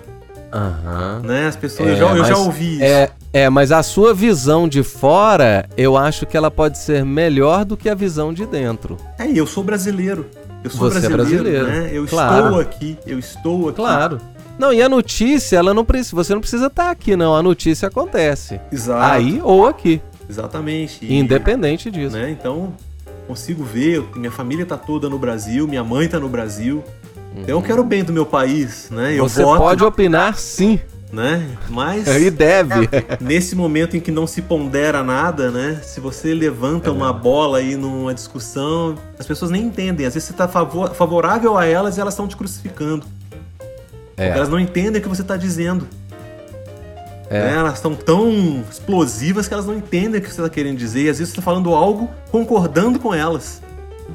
Aham. 0.52 1.20
né? 1.24 1.46
As 1.46 1.56
pessoas, 1.56 1.88
É, 1.88 1.92
eu, 1.92 1.96
já, 1.96 2.16
eu 2.16 2.24
já 2.24 2.36
ouvi 2.36 2.74
isso. 2.74 2.84
É, 2.84 3.10
é, 3.32 3.48
mas 3.48 3.72
a 3.72 3.82
sua 3.82 4.12
visão 4.12 4.68
de 4.68 4.82
fora, 4.82 5.66
eu 5.76 5.96
acho 5.96 6.26
que 6.26 6.36
ela 6.36 6.50
pode 6.50 6.78
ser 6.78 7.04
melhor 7.04 7.64
do 7.64 7.76
que 7.76 7.88
a 7.88 7.94
visão 7.94 8.32
de 8.34 8.44
dentro. 8.46 8.96
É, 9.18 9.26
e 9.26 9.38
eu 9.38 9.46
sou 9.46 9.64
brasileiro. 9.64 10.26
Eu 10.62 10.70
sou 10.70 10.90
Você 10.90 11.06
é 11.06 11.08
brasileiro, 11.08 11.44
brasileiro, 11.44 11.66
né? 11.66 11.90
Eu 11.92 12.06
claro. 12.06 12.44
estou 12.46 12.60
aqui, 12.60 12.98
eu 13.06 13.18
estou 13.18 13.68
aqui. 13.68 13.76
Claro. 13.76 14.20
Não, 14.58 14.72
e 14.72 14.82
a 14.82 14.88
notícia, 14.88 15.56
ela 15.56 15.72
não 15.74 15.84
precisa, 15.84 16.14
você 16.14 16.34
não 16.34 16.40
precisa 16.40 16.66
estar 16.66 16.90
aqui, 16.90 17.16
não. 17.16 17.34
A 17.34 17.42
notícia 17.42 17.88
acontece. 17.88 18.60
Exato. 18.70 19.02
Aí 19.12 19.40
ou 19.42 19.66
aqui, 19.66 20.00
Exatamente. 20.28 20.98
E, 21.04 21.14
independente 21.18 21.90
disso. 21.90 22.16
né? 22.16 22.30
Então, 22.30 22.72
consigo 23.26 23.64
ver, 23.64 24.04
minha 24.16 24.30
família 24.30 24.64
tá 24.64 24.76
toda 24.76 25.08
no 25.08 25.18
Brasil, 25.18 25.66
minha 25.66 25.82
mãe 25.84 26.08
tá 26.08 26.18
no 26.20 26.28
Brasil. 26.28 26.82
Então 27.36 27.56
eu 27.58 27.62
quero 27.62 27.80
o 27.82 27.84
bem 27.84 28.04
do 28.04 28.12
meu 28.12 28.26
país, 28.26 28.88
né? 28.90 29.14
Eu 29.16 29.22
Uhum. 29.22 29.28
Você 29.28 29.42
voto, 29.42 29.58
pode 29.58 29.84
opinar 29.84 30.36
sim, 30.36 30.78
né? 31.12 31.46
Mas 31.68 32.06
e 32.06 32.30
deve. 32.30 32.88
nesse 33.20 33.54
momento 33.56 33.96
em 33.96 34.00
que 34.00 34.10
não 34.10 34.26
se 34.26 34.42
pondera 34.42 35.02
nada, 35.02 35.50
né? 35.50 35.80
Se 35.82 35.98
você 36.00 36.34
levanta 36.34 36.88
É 36.88 36.92
uma 36.92 37.12
bola 37.12 37.58
aí 37.58 37.76
numa 37.76 38.12
discussão, 38.14 38.96
as 39.18 39.26
pessoas 39.26 39.50
nem 39.50 39.62
entendem. 39.62 40.06
Às 40.06 40.14
vezes 40.14 40.28
você 40.28 40.34
tá 40.34 40.46
favor- 40.46 40.94
favorável 40.94 41.56
a 41.56 41.64
elas 41.66 41.96
e 41.96 42.00
elas 42.00 42.14
estão 42.14 42.28
te 42.28 42.36
crucificando. 42.36 43.06
É. 44.16 44.28
Elas 44.28 44.48
não 44.48 44.60
entendem 44.60 45.00
o 45.00 45.02
que 45.02 45.08
você 45.08 45.22
tá 45.22 45.36
dizendo. 45.36 45.88
É. 47.30 47.40
né? 47.46 47.54
Elas 47.54 47.74
estão 47.76 47.94
tão 47.94 48.62
explosivas 48.70 49.48
que 49.48 49.54
elas 49.54 49.64
não 49.64 49.74
entendem 49.74 50.20
o 50.20 50.22
que 50.22 50.28
você 50.30 50.38
está 50.42 50.50
querendo 50.50 50.76
dizer. 50.76 51.04
E 51.04 51.08
às 51.08 51.18
vezes 51.18 51.32
você 51.32 51.40
está 51.40 51.42
falando 51.42 51.72
algo 51.74 52.10
concordando 52.30 52.98
com 52.98 53.14
elas. 53.14 53.62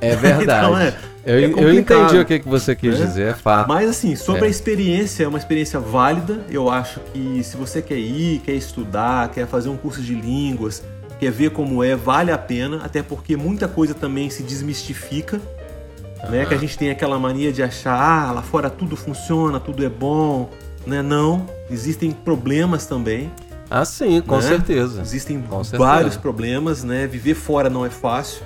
É 0.02 0.16
verdade. 0.16 0.44
Então, 0.68 0.78
é- 0.78 0.94
eu, 1.26 1.36
é 1.36 1.44
eu 1.46 1.74
entendi 1.74 2.18
o 2.18 2.26
que, 2.26 2.40
que 2.40 2.48
você 2.48 2.76
quis 2.76 3.00
né? 3.00 3.06
dizer, 3.06 3.28
é 3.30 3.34
fato. 3.34 3.68
Mas 3.68 3.90
assim, 3.90 4.16
sobre 4.16 4.44
É. 4.44 4.48
a 4.48 4.50
experiência, 4.50 5.24
é 5.26 5.28
uma 5.28 5.38
experiência 5.38 5.80
válida. 5.80 6.40
Eu 6.50 6.70
acho 6.70 7.00
que 7.14 7.44
se 7.44 7.58
você 7.58 7.82
quer 7.82 7.98
ir, 7.98 8.40
quer 8.40 8.54
estudar, 8.54 9.30
quer 9.30 9.46
fazer 9.48 9.70
um 9.70 9.78
curso 9.78 10.02
de 10.02 10.14
línguas, 10.16 10.84
quer 11.20 11.32
ver 11.32 11.52
como 11.52 11.84
é, 11.84 11.96
vale 11.96 12.32
a 12.32 12.38
pena. 12.38 12.82
Até 12.84 13.04
porque 13.04 13.36
muita 13.36 13.68
coisa 13.68 13.94
também 13.94 14.30
se 14.30 14.42
desmistifica. 14.44 15.42
Né? 16.30 16.46
Que 16.46 16.54
a 16.54 16.58
gente 16.58 16.78
tem 16.78 16.90
aquela 16.90 17.20
mania 17.20 17.52
de 17.54 17.62
achar, 17.62 17.94
ah, 17.94 18.32
lá 18.32 18.42
fora 18.42 18.70
tudo 18.70 18.96
funciona, 18.96 19.60
tudo 19.60 19.86
é 19.86 19.90
bom. 19.90 20.50
Né? 20.86 21.02
Não, 21.02 21.46
existem 21.70 22.12
problemas 22.12 22.86
também. 22.86 23.30
Ah, 23.70 23.84
sim, 23.84 24.22
com 24.22 24.38
né? 24.38 24.42
certeza. 24.42 25.02
Existem 25.02 25.42
Com 25.42 25.62
certeza. 25.64 25.84
vários 25.84 26.16
problemas, 26.16 26.84
né? 26.86 27.06
Viver 27.06 27.34
fora 27.36 27.70
não 27.70 27.86
é 27.86 27.90
fácil, 27.90 28.42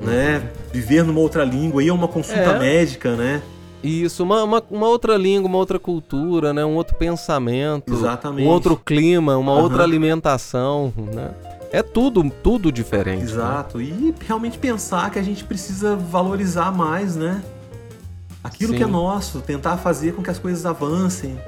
né? 0.00 0.48
Viver 0.72 1.04
numa 1.04 1.20
outra 1.20 1.44
língua, 1.44 1.82
ir 1.82 1.90
a 1.90 1.94
uma 1.94 2.08
consulta 2.08 2.40
É. 2.40 2.58
médica, 2.58 3.14
né? 3.16 3.42
Isso, 3.82 4.22
uma, 4.22 4.42
uma, 4.44 4.62
uma 4.70 4.88
outra 4.88 5.16
língua, 5.16 5.48
uma 5.48 5.56
outra 5.58 5.78
cultura, 5.78 6.52
né? 6.52 6.64
Um 6.64 6.74
outro 6.76 6.96
pensamento. 6.96 7.92
Exatamente. 7.92 8.46
Um 8.46 8.50
outro 8.50 8.76
clima, 8.76 9.36
uma 9.38 9.52
Aham. 9.52 9.62
outra 9.62 9.82
alimentação, 9.82 10.92
né? 11.14 11.30
É 11.72 11.82
tudo, 11.82 12.28
tudo 12.42 12.70
diferente. 12.72 13.24
né? 13.24 13.30
Exato. 13.30 13.80
E 13.80 14.14
realmente 14.26 14.58
pensar 14.58 15.10
que 15.10 15.18
a 15.18 15.22
gente 15.22 15.44
precisa 15.44 15.96
valorizar 15.96 16.70
mais, 16.72 17.16
né? 17.16 17.42
Aquilo 18.42 18.72
Sim. 18.72 18.78
que 18.78 18.82
é 18.82 18.86
nosso, 18.86 19.40
tentar 19.40 19.76
fazer 19.76 20.14
com 20.14 20.22
que 20.22 20.30
as 20.30 20.38
coisas 20.38 20.66
avancem, 20.66 21.38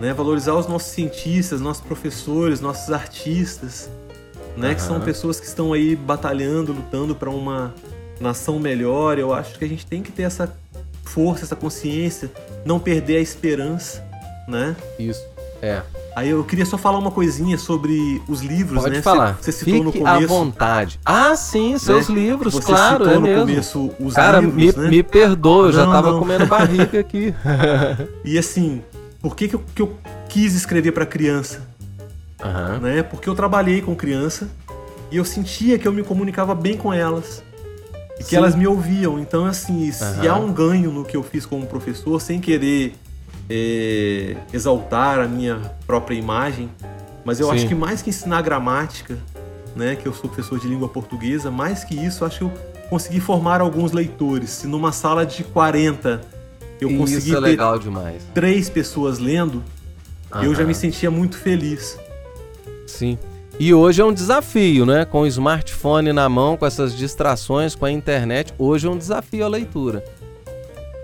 né? 0.00 0.12
Valorizar 0.12 0.54
os 0.54 0.66
nossos 0.66 0.88
cientistas, 0.92 1.60
nossos 1.60 1.82
professores, 1.84 2.60
nossos 2.60 2.90
artistas, 2.92 3.88
né? 4.56 4.74
Que 4.74 4.82
são 4.82 5.00
pessoas 5.00 5.40
que 5.40 5.46
estão 5.46 5.72
aí 5.72 5.94
batalhando, 5.96 6.72
lutando 6.72 7.14
para 7.14 7.30
uma 7.30 7.74
nação 8.20 8.58
melhor. 8.58 9.18
Eu 9.18 9.32
acho 9.32 9.58
que 9.58 9.64
a 9.64 9.68
gente 9.68 9.86
tem 9.86 10.02
que 10.02 10.12
ter 10.12 10.22
essa 10.22 10.52
força, 11.04 11.44
essa 11.44 11.56
consciência, 11.56 12.30
não 12.64 12.78
perder 12.78 13.16
a 13.16 13.20
esperança, 13.20 14.02
né? 14.48 14.74
Isso. 14.98 15.22
É. 15.62 15.82
Aí 16.14 16.28
eu 16.30 16.44
queria 16.44 16.64
só 16.66 16.76
falar 16.78 16.98
uma 16.98 17.10
coisinha 17.10 17.58
sobre 17.58 18.22
os 18.28 18.40
livros, 18.40 18.82
Pode 18.82 18.96
né? 18.96 19.02
falar. 19.02 19.36
Você, 19.40 19.50
citou 19.50 19.82
no 19.82 19.90
Fique 19.90 20.04
à 20.06 20.14
começo. 20.14 20.28
vontade. 20.28 21.00
Ah, 21.04 21.34
sim, 21.34 21.76
seus 21.78 22.08
né? 22.08 22.14
livros, 22.14 22.54
Você 22.54 22.66
claro, 22.66 23.04
citou 23.04 23.10
é 23.10 23.14
no 23.14 23.20
mesmo. 23.22 23.46
começo 23.46 23.90
os 23.98 24.14
Cara, 24.14 24.40
livros, 24.40 24.76
me, 24.76 24.82
né? 24.84 24.88
me 24.90 25.02
perdoa, 25.02 25.68
eu 25.68 25.72
já 25.72 25.84
Não, 25.86 25.92
tava 25.92 26.12
não. 26.12 26.18
comendo 26.20 26.46
barriga 26.46 27.00
aqui. 27.00 27.34
E 28.24 28.38
assim, 28.38 28.82
por 29.20 29.34
que, 29.34 29.48
que, 29.48 29.54
eu, 29.56 29.62
que 29.74 29.82
eu 29.82 29.94
quis 30.28 30.54
escrever 30.54 30.92
para 30.92 31.04
criança? 31.06 31.62
Aham. 32.44 32.78
Né? 32.80 33.02
Porque 33.02 33.28
eu 33.28 33.34
trabalhei 33.34 33.80
com 33.80 33.94
criança 33.96 34.48
e 35.10 35.16
eu 35.16 35.24
sentia 35.24 35.78
que 35.78 35.88
eu 35.88 35.92
me 35.92 36.02
comunicava 36.02 36.54
bem 36.54 36.76
com 36.76 36.92
elas. 36.92 37.42
E 38.18 38.18
que 38.18 38.30
Sim. 38.30 38.36
elas 38.36 38.54
me 38.54 38.66
ouviam. 38.66 39.18
Então, 39.18 39.44
assim, 39.44 39.90
se 39.90 40.04
Aham. 40.04 40.30
há 40.30 40.36
um 40.36 40.52
ganho 40.52 40.92
no 40.92 41.04
que 41.04 41.16
eu 41.16 41.22
fiz 41.22 41.44
como 41.46 41.66
professor, 41.66 42.20
sem 42.20 42.40
querer 42.40 42.94
é, 43.50 44.36
exaltar 44.52 45.18
a 45.18 45.26
minha 45.26 45.56
própria 45.86 46.14
imagem, 46.16 46.70
mas 47.24 47.40
eu 47.40 47.48
Sim. 47.48 47.54
acho 47.54 47.66
que 47.66 47.74
mais 47.74 48.02
que 48.02 48.10
ensinar 48.10 48.42
gramática, 48.42 49.18
né, 49.74 49.96
que 49.96 50.06
eu 50.06 50.12
sou 50.12 50.30
professor 50.30 50.58
de 50.60 50.68
língua 50.68 50.88
portuguesa, 50.88 51.50
mais 51.50 51.82
que 51.82 51.94
isso, 51.94 52.24
acho 52.24 52.38
que 52.38 52.44
eu 52.44 52.52
consegui 52.88 53.18
formar 53.18 53.60
alguns 53.60 53.90
leitores. 53.92 54.50
Se 54.50 54.66
numa 54.66 54.92
sala 54.92 55.26
de 55.26 55.42
40 55.42 56.20
eu 56.80 56.96
consegui 56.96 57.18
Isso 57.18 57.32
é 57.32 57.34
ter 57.34 57.40
legal 57.40 57.78
demais. 57.78 58.22
três 58.32 58.68
pessoas 58.68 59.18
lendo, 59.18 59.62
eu 60.42 60.54
já 60.54 60.64
me 60.64 60.74
sentia 60.74 61.10
muito 61.10 61.36
feliz. 61.38 61.98
Sim. 62.86 63.18
E 63.58 63.72
hoje 63.72 64.02
é 64.02 64.04
um 64.04 64.12
desafio, 64.12 64.84
né? 64.84 65.04
Com 65.04 65.20
o 65.20 65.26
smartphone 65.26 66.12
na 66.12 66.28
mão, 66.28 66.56
com 66.56 66.66
essas 66.66 66.96
distrações, 66.96 67.74
com 67.74 67.84
a 67.84 67.90
internet, 67.90 68.52
hoje 68.58 68.86
é 68.86 68.90
um 68.90 68.98
desafio 68.98 69.44
a 69.44 69.48
leitura. 69.48 70.04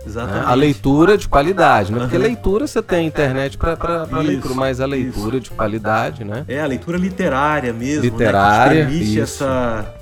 Exatamente. 0.05 0.47
A 0.47 0.55
leitura 0.55 1.18
de 1.18 1.28
qualidade, 1.28 1.93
né? 1.93 2.01
Porque 2.01 2.16
leitura 2.16 2.66
você 2.66 2.83
tem 2.83 3.07
internet 3.07 3.59
para 3.59 3.74
Isso, 3.74 4.16
leitura, 4.20 4.55
mas 4.55 4.81
a 4.81 4.85
isso. 4.87 4.91
leitura 4.91 5.41
de 5.41 5.51
qualidade, 5.51 6.24
né? 6.24 6.45
É, 6.49 6.61
a 6.61 6.66
leitura 6.66 6.97
literária 6.99 7.72
mesmo. 7.72 8.03
Literária, 8.05 8.85
né, 8.85 8.91
que 8.91 8.97
te 8.97 8.99
permite 8.99 9.20
isso. 9.20 9.45
essa. 9.45 9.95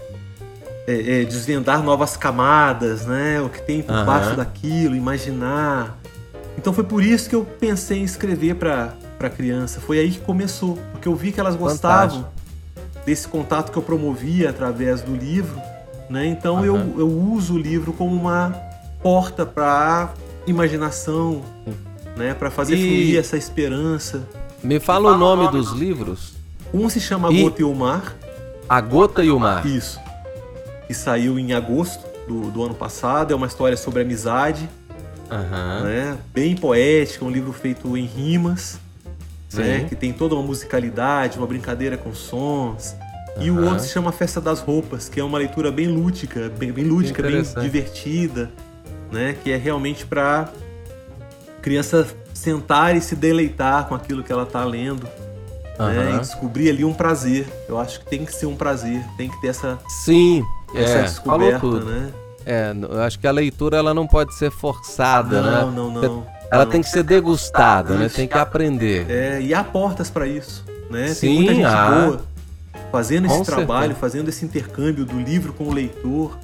é, 0.86 1.22
é, 1.22 1.24
desvendar 1.24 1.82
novas 1.82 2.16
camadas, 2.16 3.06
né? 3.06 3.40
O 3.40 3.48
que 3.48 3.60
tem 3.60 3.82
por 3.82 3.92
Aham. 3.92 4.04
baixo 4.06 4.36
daquilo, 4.36 4.94
imaginar. 4.94 5.98
Então 6.56 6.72
foi 6.72 6.84
por 6.84 7.02
isso 7.02 7.28
que 7.28 7.34
eu 7.34 7.44
pensei 7.44 7.98
em 7.98 8.04
escrever 8.04 8.54
para 8.54 8.94
para 9.18 9.28
criança. 9.28 9.80
Foi 9.80 9.98
aí 9.98 10.10
que 10.12 10.20
começou, 10.20 10.78
porque 10.92 11.08
eu 11.08 11.14
vi 11.14 11.32
que 11.32 11.40
elas 11.40 11.56
gostavam 11.56 12.26
desse 13.04 13.26
contato 13.26 13.72
que 13.72 13.78
eu 13.78 13.82
promovia 13.82 14.50
através 14.50 15.00
do 15.02 15.14
livro, 15.14 15.60
né? 16.08 16.26
Então 16.26 16.64
eu, 16.64 16.76
Aham. 16.76 16.92
eu 16.98 17.08
uso 17.10 17.54
o 17.54 17.58
livro 17.58 17.92
como 17.92 18.14
uma 18.14 18.54
porta 19.02 19.44
para 19.44 20.12
imaginação, 20.46 21.42
né? 22.16 22.34
Para 22.34 22.50
fazer 22.50 22.76
E- 22.76 22.82
fluir 22.86 23.18
essa 23.18 23.36
esperança. 23.36 24.26
Me 24.62 24.78
fala 24.80 25.12
o 25.14 25.18
nome 25.18 25.48
dos 25.48 25.72
livros. 25.72 26.34
Um 26.72 26.88
se 26.88 27.00
chama 27.00 27.32
E- 27.32 27.42
Gota 27.42 27.60
e 27.62 27.64
o 27.64 27.74
Mar, 27.74 28.14
A 28.68 28.80
Gota 28.80 29.24
e 29.24 29.30
o 29.30 29.38
Mar. 29.38 29.64
Isso. 29.66 29.98
Que 30.86 30.92
saiu 30.94 31.38
em 31.38 31.52
agosto 31.54 32.04
do, 32.26 32.50
do 32.50 32.62
ano 32.64 32.74
passado. 32.74 33.32
É 33.32 33.36
uma 33.36 33.46
história 33.46 33.76
sobre 33.76 34.02
amizade, 34.02 34.68
Aham. 35.30 35.82
né? 35.84 36.18
Bem 36.34 36.54
poética, 36.56 37.24
um 37.24 37.30
livro 37.30 37.52
feito 37.52 37.96
em 37.96 38.04
rimas, 38.04 38.78
né? 39.54 39.86
Que 39.88 39.96
tem 39.96 40.12
toda 40.12 40.34
uma 40.34 40.42
musicalidade, 40.42 41.38
uma 41.38 41.46
brincadeira 41.46 41.96
com 41.96 42.14
sons. 42.14 42.94
E 43.40 43.50
o 43.50 43.64
outro 43.64 43.80
se 43.80 43.88
chama 43.90 44.10
Festa 44.10 44.40
das 44.40 44.60
Roupas, 44.60 45.08
que 45.08 45.20
é 45.20 45.24
uma 45.24 45.38
leitura 45.38 45.70
bem 45.70 45.86
lúdica, 45.86 46.50
bem, 46.58 46.72
bem 46.72 46.84
lúdica, 46.84 47.22
bem 47.22 47.42
divertida, 47.60 48.50
né? 49.12 49.36
Que 49.42 49.52
é 49.52 49.56
realmente 49.56 50.04
para 50.04 50.48
criança 51.62 52.06
sentar 52.34 52.96
e 52.96 53.00
se 53.00 53.14
deleitar 53.14 53.86
com 53.86 53.94
aquilo 53.94 54.22
que 54.22 54.32
ela 54.32 54.44
tá 54.44 54.64
lendo, 54.64 55.04
né? 55.04 56.08
Aham. 56.08 56.16
E 56.16 56.20
descobrir 56.20 56.70
ali 56.70 56.84
um 56.84 56.92
prazer. 56.92 57.46
Eu 57.68 57.78
acho 57.78 58.00
que 58.00 58.06
tem 58.06 58.24
que 58.24 58.32
ser 58.34 58.46
um 58.46 58.56
prazer, 58.56 59.04
tem 59.16 59.28
que 59.28 59.40
ter 59.40 59.48
essa 59.48 59.78
Sim, 59.88 60.44
essa 60.74 60.98
é, 60.98 61.02
descoberta, 61.02 61.80
né? 61.84 62.12
É, 62.44 62.74
eu 62.74 63.02
acho 63.02 63.18
que 63.18 63.26
a 63.26 63.30
leitura 63.30 63.76
ela 63.76 63.94
não 63.94 64.06
pode 64.06 64.34
ser 64.34 64.50
forçada, 64.50 65.42
Não, 65.42 65.70
né? 65.70 65.76
não, 65.76 65.90
não. 65.90 66.37
Ela 66.50 66.66
tem 66.66 66.80
que 66.80 66.88
ser 66.88 67.02
degustada, 67.02 67.94
né? 67.94 68.08
Tem 68.08 68.26
que 68.26 68.38
aprender. 68.38 69.06
É, 69.10 69.40
e 69.40 69.52
há 69.54 69.62
portas 69.62 70.08
para 70.08 70.26
isso, 70.26 70.64
né? 70.90 71.08
Sim, 71.08 71.26
tem 71.26 71.34
muita 71.36 71.54
gente 71.54 71.66
há. 71.66 71.90
boa 71.90 72.20
fazendo 72.90 73.28
Com 73.28 73.34
esse 73.34 73.44
trabalho, 73.44 73.80
certeza. 73.88 74.00
fazendo 74.00 74.28
esse 74.28 74.44
intercâmbio 74.44 75.04
do 75.04 75.18
livro 75.20 75.52
com 75.52 75.64
o 75.64 75.72
leitor, 75.72 76.38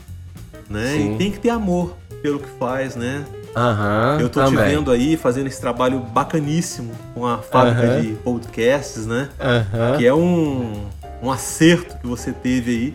né? 0.68 0.94
Sim. 0.96 1.14
E 1.14 1.18
tem 1.18 1.30
que 1.30 1.38
ter 1.38 1.50
amor 1.50 1.96
pelo 2.22 2.38
que 2.38 2.48
faz, 2.58 2.96
né? 2.96 3.24
Aham. 3.56 4.18
Eu 4.20 4.28
tô 4.28 4.42
te 4.44 4.50
também. 4.50 4.76
vendo 4.76 4.90
aí 4.90 5.16
fazendo 5.16 5.46
esse 5.46 5.60
trabalho 5.60 6.00
bacaníssimo 6.00 6.92
com 7.14 7.26
a 7.26 7.38
fábrica 7.38 7.82
Aham. 7.82 8.00
de 8.02 8.08
podcasts, 8.14 9.06
né? 9.06 9.28
Aham. 9.40 9.96
Que 9.96 10.06
é 10.06 10.12
um, 10.12 10.86
um 11.22 11.30
acerto 11.30 11.96
que 11.98 12.06
você 12.06 12.32
teve 12.32 12.70
aí, 12.70 12.94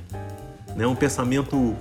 né? 0.75 0.85
Um 0.85 0.95
pensamento 0.95 1.75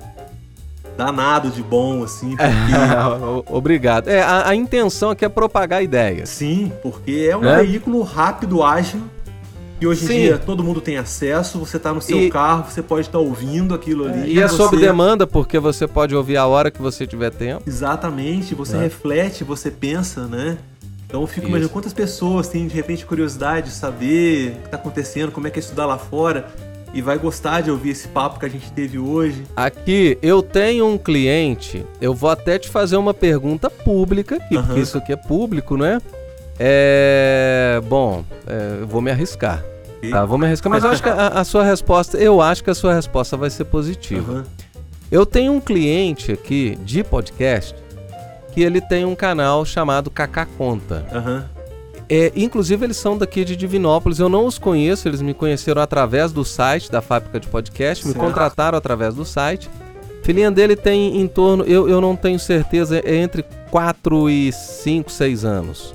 danado 0.99 1.49
de 1.51 1.63
bom, 1.63 2.03
assim, 2.03 2.37
porque 2.37 3.47
Obrigado. 3.47 4.09
É, 4.09 4.21
a, 4.21 4.49
a 4.49 4.55
intenção 4.57 5.11
aqui 5.11 5.25
é 5.25 5.29
propagar 5.29 5.83
ideias. 5.83 6.29
Sim, 6.29 6.73
porque 6.83 7.29
é 7.31 7.37
um 7.37 7.41
Né? 7.41 7.59
veículo 7.63 8.03
rápido, 8.03 8.63
ágil, 8.65 9.01
e 9.81 9.87
hoje 9.87 10.05
em 10.05 10.09
Sim. 10.09 10.15
dia 10.23 10.39
todo 10.39 10.65
mundo 10.65 10.81
tem 10.81 10.97
acesso, 10.97 11.57
você 11.57 11.79
tá 11.79 11.95
no 11.95 12.03
seu 12.03 12.19
E- 12.19 12.29
carro, 12.31 12.65
você 12.69 12.83
pode 12.83 13.07
estar 13.07 13.19
ouvindo 13.21 13.73
aquilo 13.77 14.07
ali. 14.07 14.35
E 14.35 14.41
é 14.41 14.49
você- 14.49 14.57
sob 14.57 14.77
demanda, 14.77 15.25
porque 15.25 15.61
você 15.61 15.87
pode 15.87 16.17
ouvir 16.17 16.37
a 16.37 16.47
hora 16.47 16.69
que 16.69 16.83
você 16.83 17.07
tiver 17.07 17.31
tempo. 17.31 17.63
Exatamente, 17.65 18.57
você 18.57 18.77
Né? 18.77 18.83
reflete, 18.83 19.45
você 19.45 19.71
pensa, 19.71 20.27
né? 20.27 20.59
Então 21.07 21.21
eu 21.21 21.27
fico 21.29 21.43
Isso. 21.43 21.49
imaginando 21.49 21.73
quantas 21.73 21.93
pessoas 21.93 22.49
têm 22.49 22.67
de 22.67 22.75
repente 22.75 23.07
curiosidade 23.07 23.69
de 23.69 23.75
saber 23.77 24.57
o 24.59 24.63
que 24.65 24.69
tá 24.69 24.77
acontecendo, 24.77 25.31
como 25.31 25.47
é 25.47 25.51
que 25.51 25.59
é 25.59 25.63
estudar 25.63 25.87
lá 25.87 25.97
fora, 25.97 26.49
e 26.95 27.03
vai 27.03 27.19
gostar 27.19 27.61
de 27.61 27.71
ouvir 27.71 27.91
esse 27.91 28.09
papo 28.09 28.39
que 28.41 28.47
a 28.47 28.49
gente 28.49 28.71
teve 28.73 28.99
hoje. 28.99 29.45
Aqui, 29.57 30.19
eu 30.23 30.43
tenho 30.43 30.87
um 30.87 30.99
cliente, 30.99 31.85
eu 32.01 32.15
vou 32.15 32.31
até 32.31 32.59
te 32.59 32.69
fazer 32.69 32.97
uma 32.97 33.13
pergunta 33.15 33.69
pública 33.71 34.37
aqui, 34.37 34.57
Aham. 34.57 34.67
porque 34.67 34.81
isso 34.81 34.99
aqui 34.99 35.13
é 35.13 35.17
público, 35.17 35.77
né? 35.77 36.01
É. 36.59 37.81
Bom, 37.89 38.25
é, 38.47 38.79
eu 38.81 38.87
vou 38.87 39.01
me 39.01 39.11
arriscar. 39.11 39.65
Ok? 39.99 40.11
Tá, 40.11 40.25
vou 40.25 40.39
me 40.39 40.47
arriscar, 40.47 40.71
mas 40.71 40.85
eu 40.85 40.91
acho 40.91 41.03
que 41.03 41.09
a, 41.09 41.29
a 41.29 41.45
sua 41.45 41.65
resposta, 41.65 42.17
eu 42.19 42.41
acho 42.41 42.63
que 42.65 42.71
a 42.71 42.75
sua 42.75 42.95
resposta 42.95 43.37
vai 43.37 43.51
ser 43.51 43.65
positiva. 43.65 44.33
Aham. 44.33 44.45
Eu 45.11 45.25
tenho 45.25 45.53
um 45.53 45.61
cliente 45.61 46.33
aqui 46.33 46.77
de 46.85 47.03
podcast 47.03 47.75
que 48.53 48.63
ele 48.63 48.81
tem 48.81 49.05
um 49.05 49.15
canal 49.15 49.65
chamado 49.65 50.11
Kaká 50.11 50.47
Conta. 50.47 51.07
Aham. 51.13 51.49
É, 52.09 52.33
inclusive, 52.35 52.85
eles 52.87 52.97
são 52.97 53.19
daqui 53.19 53.45
de 53.45 53.55
Divinópolis. 53.55 54.19
Eu 54.19 54.29
não 54.29 54.47
os 54.47 54.59
conheço, 54.59 55.07
eles 55.09 55.21
me 55.21 55.35
conheceram 55.35 55.83
através 55.83 56.33
do 56.33 56.45
site 56.45 56.91
da 56.91 57.03
fábrica 57.03 57.39
de 57.39 57.47
podcast, 57.49 58.07
me 58.09 58.15
contrataram 58.15 58.79
através 58.79 59.15
do 59.15 59.25
site. 59.25 59.69
Filhinha 60.23 60.51
dele 60.51 60.75
tem 60.77 61.21
em 61.21 61.27
torno, 61.29 61.65
eu, 61.65 61.89
eu 61.89 62.01
não 62.01 62.15
tenho 62.17 62.39
certeza, 62.39 62.99
é 63.05 63.17
entre 63.17 63.45
4 63.71 64.29
e 64.31 64.53
5, 64.53 65.11
6 65.11 65.45
anos. 65.45 65.95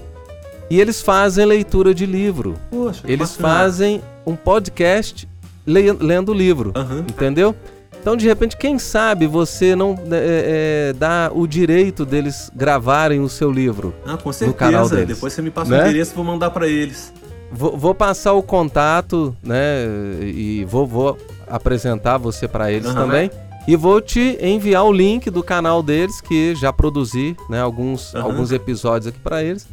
E 0.69 0.79
eles 0.79 1.01
fazem 1.01 1.45
leitura 1.45 1.93
de 1.93 2.05
livro. 2.05 2.55
Poxa, 2.71 3.01
Eles 3.05 3.31
bacana. 3.37 3.55
fazem 3.59 4.01
um 4.25 4.35
podcast 4.35 5.27
le- 5.67 5.91
lendo 5.93 6.33
livro. 6.33 6.71
Aham. 6.75 6.99
Entendeu? 7.09 7.55
Então, 8.03 8.17
de 8.17 8.27
repente, 8.27 8.57
quem 8.57 8.77
sabe 8.77 9.25
você 9.27 9.77
não 9.77 9.93
é, 10.11 10.89
é, 10.89 10.93
dá 10.93 11.31
o 11.33 11.47
direito 11.47 12.05
deles 12.05 12.51
gravarem 12.53 13.21
o 13.21 13.29
seu 13.29 13.49
livro. 13.49 13.93
Ah, 14.05 14.17
com 14.17 14.29
no 14.45 14.53
canal 14.53 14.81
certeza. 14.83 14.95
deles. 14.97 15.15
Depois 15.15 15.31
você 15.31 15.41
me 15.41 15.49
passa 15.49 15.71
Né? 15.71 15.77
o 15.77 15.81
endereço 15.83 16.11
e 16.11 16.15
vou 16.15 16.25
mandar 16.25 16.49
pra 16.49 16.67
eles. 16.67 17.13
Vou, 17.49 17.77
vou 17.77 17.95
passar 17.95 18.33
o 18.33 18.43
contato, 18.43 19.33
né? 19.41 19.85
E 20.21 20.65
vou, 20.65 20.85
vou 20.85 21.17
apresentar 21.47 22.17
você 22.17 22.45
para 22.45 22.69
eles 22.73 22.87
Aham. 22.89 23.05
também. 23.05 23.31
E 23.65 23.77
vou 23.77 24.01
te 24.01 24.37
enviar 24.41 24.83
o 24.83 24.91
link 24.91 25.29
do 25.29 25.41
canal 25.41 25.81
deles, 25.81 26.19
que 26.19 26.53
já 26.55 26.73
produzi 26.73 27.37
né, 27.49 27.61
alguns, 27.61 28.13
Aham. 28.13 28.25
alguns 28.25 28.51
episódios 28.51 29.07
aqui 29.07 29.19
para 29.19 29.41
eles. 29.41 29.65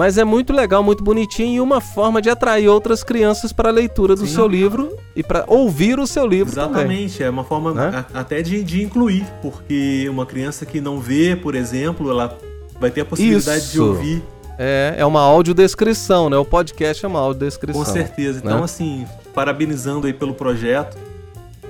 Mas 0.00 0.16
é 0.16 0.24
muito 0.24 0.50
legal, 0.54 0.82
muito 0.82 1.04
bonitinho 1.04 1.56
e 1.56 1.60
uma 1.60 1.78
forma 1.78 2.22
de 2.22 2.30
atrair 2.30 2.66
outras 2.68 3.04
crianças 3.04 3.52
para 3.52 3.68
a 3.68 3.72
leitura 3.72 4.14
do 4.16 4.26
Sim. 4.26 4.32
seu 4.34 4.48
livro 4.48 4.96
e 5.14 5.22
para 5.22 5.44
ouvir 5.46 5.98
o 6.00 6.06
seu 6.06 6.26
livro 6.26 6.54
também. 6.54 6.70
Exatamente, 6.70 7.22
é 7.22 7.28
uma 7.28 7.44
forma 7.44 7.74
Né? 7.74 8.06
a- 8.14 8.20
até 8.20 8.40
de, 8.40 8.64
de 8.64 8.82
incluir, 8.82 9.26
porque 9.42 10.08
uma 10.08 10.24
criança 10.24 10.64
que 10.64 10.80
não 10.80 10.98
vê, 10.98 11.36
por 11.36 11.54
exemplo, 11.54 12.08
ela 12.10 12.34
vai 12.80 12.90
ter 12.90 13.02
a 13.02 13.04
possibilidade 13.04 13.60
de 13.66 13.72
Isso. 13.72 13.84
ouvir, 13.84 14.22
É, 14.58 14.94
é 14.96 15.04
uma 15.04 15.20
audiodescrição, 15.20 16.30
né? 16.30 16.36
O 16.38 16.46
podcast 16.46 17.04
é 17.04 17.08
uma 17.08 17.20
audiodescrição. 17.20 17.84
com 17.84 17.90
certeza. 17.92 18.40
Então, 18.42 18.56
né? 18.58 18.64
assim, 18.64 19.06
parabenizando 19.34 20.06
aí 20.06 20.14
pelo 20.14 20.32
projeto, 20.32 20.96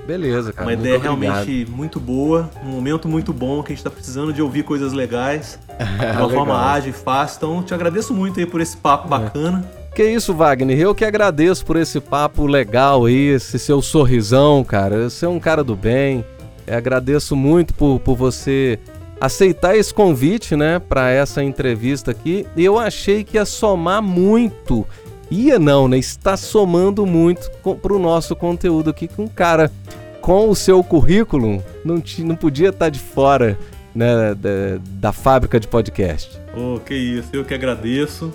Beleza, 0.05 0.51
cara. 0.51 0.67
uma 0.67 0.73
ideia 0.73 0.97
realmente 0.97 1.65
muito 1.69 1.99
boa, 1.99 2.49
um 2.63 2.69
momento 2.69 3.07
muito 3.07 3.31
bom 3.31 3.61
que 3.61 3.71
a 3.71 3.75
gente 3.75 3.79
está 3.79 3.89
precisando 3.89 4.33
de 4.33 4.41
ouvir 4.41 4.63
coisas 4.63 4.93
legais, 4.93 5.59
de 5.77 5.83
uma. 5.83 6.31
É. 6.31 6.35
forma 6.35 6.71
ágil 6.71 6.89
e 6.89 6.93
fácil. 6.93 7.37
Então, 7.37 7.63
te 7.63 7.73
agradeço 7.73 8.13
muito 8.13 8.39
aí 8.39 8.45
por 8.45 8.61
esse 8.61 8.77
papo 8.77 9.07
bacana. 9.07 9.63
Que 9.93 10.03
isso, 10.03 10.33
Wagner? 10.33 10.79
Eu 10.79 10.95
que 10.95 11.03
agradeço 11.03 11.65
por 11.65 11.75
esse 11.75 11.99
papo 11.99 12.45
legal 12.45 13.05
aí, 13.05 13.27
esse 13.27 13.59
seu 13.59 13.81
sorrisão, 13.81 14.63
cara. 14.63 15.09
Você 15.09 15.25
é 15.25 15.29
um 15.29 15.39
cara 15.39 15.63
do 15.63 15.75
bem. 15.75 16.23
Eu 16.65 16.77
agradeço 16.77 17.35
muito 17.35 17.73
por, 17.73 17.99
por 17.99 18.15
você 18.15 18.79
aceitar 19.19 19.75
esse 19.75 19.93
convite, 19.93 20.55
né, 20.55 20.79
para 20.79 21.11
essa 21.11 21.43
entrevista 21.43 22.09
aqui. 22.09 22.47
E 22.55 22.65
eu 22.65 22.79
achei 22.79 23.23
que 23.23 23.37
ia 23.37 23.45
somar 23.45 24.01
muito. 24.01 24.87
Ia 25.31 25.57
não, 25.57 25.87
né? 25.87 25.97
Está 25.97 26.35
somando 26.35 27.05
muito 27.05 27.49
com, 27.63 27.75
pro 27.75 27.97
nosso 27.97 28.35
conteúdo 28.35 28.89
aqui 28.89 29.07
com 29.07 29.23
um 29.23 29.27
cara 29.27 29.71
com 30.19 30.49
o 30.49 30.55
seu 30.55 30.83
currículo 30.83 31.63
não, 31.83 31.99
te, 31.99 32.23
não 32.23 32.35
podia 32.35 32.69
estar 32.69 32.89
de 32.89 32.99
fora 32.99 33.57
né, 33.95 34.35
da, 34.35 34.79
da 34.81 35.11
fábrica 35.11 35.59
de 35.59 35.67
podcast. 35.67 36.37
Oh, 36.55 36.79
que 36.79 36.93
isso, 36.93 37.29
eu 37.33 37.43
que 37.43 37.53
agradeço. 37.53 38.31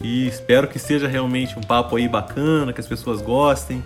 E 0.00 0.28
espero 0.28 0.68
que 0.68 0.78
seja 0.78 1.08
realmente 1.08 1.58
um 1.58 1.60
papo 1.60 1.96
aí 1.96 2.08
bacana, 2.08 2.72
que 2.72 2.80
as 2.80 2.86
pessoas 2.86 3.20
gostem. 3.20 3.82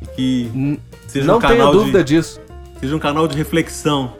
E 0.00 0.06
que 0.06 0.80
seja 1.08 1.26
não 1.26 1.38
um 1.38 1.40
tenha 1.40 1.52
canal 1.52 1.72
dúvida 1.72 2.04
de, 2.04 2.14
disso. 2.14 2.40
seja 2.80 2.94
um 2.94 2.98
canal 2.98 3.26
de 3.26 3.36
reflexão. 3.36 4.14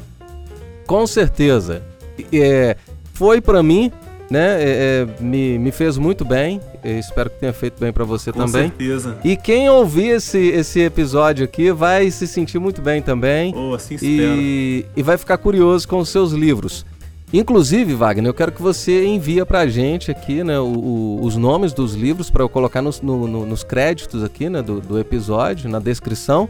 Com 0.86 1.06
certeza. 1.06 1.82
É, 2.32 2.76
foi 3.12 3.40
pra 3.40 3.62
mim, 3.62 3.92
né? 4.30 4.62
é, 4.62 5.06
é, 5.18 5.22
me, 5.22 5.58
me 5.58 5.72
fez 5.72 5.96
muito 5.98 6.24
bem. 6.24 6.60
Eu 6.84 6.98
espero 6.98 7.30
que 7.30 7.38
tenha 7.38 7.52
feito 7.52 7.78
bem 7.78 7.92
pra 7.92 8.04
você 8.04 8.32
Com 8.32 8.40
também. 8.44 8.68
certeza. 8.68 9.18
E 9.24 9.36
quem 9.36 9.68
ouvir 9.68 10.08
esse, 10.08 10.38
esse 10.38 10.80
episódio 10.80 11.44
aqui 11.44 11.70
vai 11.70 12.10
se 12.10 12.26
sentir 12.26 12.58
muito 12.58 12.80
bem 12.82 13.02
também. 13.02 13.54
Oh, 13.56 13.74
assim 13.74 13.94
espero. 13.94 14.12
E, 14.12 14.86
e 14.96 15.02
vai 15.02 15.16
ficar 15.16 15.38
curioso 15.38 15.86
com 15.86 15.98
os 15.98 16.08
seus 16.08 16.32
livros. 16.32 16.84
Inclusive, 17.32 17.94
Wagner, 17.94 18.28
eu 18.30 18.34
quero 18.34 18.52
que 18.52 18.62
você 18.62 19.04
envia 19.04 19.44
pra 19.44 19.66
gente 19.66 20.10
aqui 20.10 20.44
né, 20.44 20.58
o, 20.60 20.64
o, 20.64 21.24
os 21.24 21.36
nomes 21.36 21.72
dos 21.72 21.94
livros 21.94 22.30
para 22.30 22.42
eu 22.42 22.48
colocar 22.48 22.80
nos, 22.80 23.00
no, 23.00 23.26
no, 23.26 23.44
nos 23.44 23.64
créditos 23.64 24.22
aqui 24.22 24.48
né, 24.48 24.62
do, 24.62 24.80
do, 24.80 24.98
episódio, 24.98 25.68
na 25.68 25.80
descrição. 25.80 26.48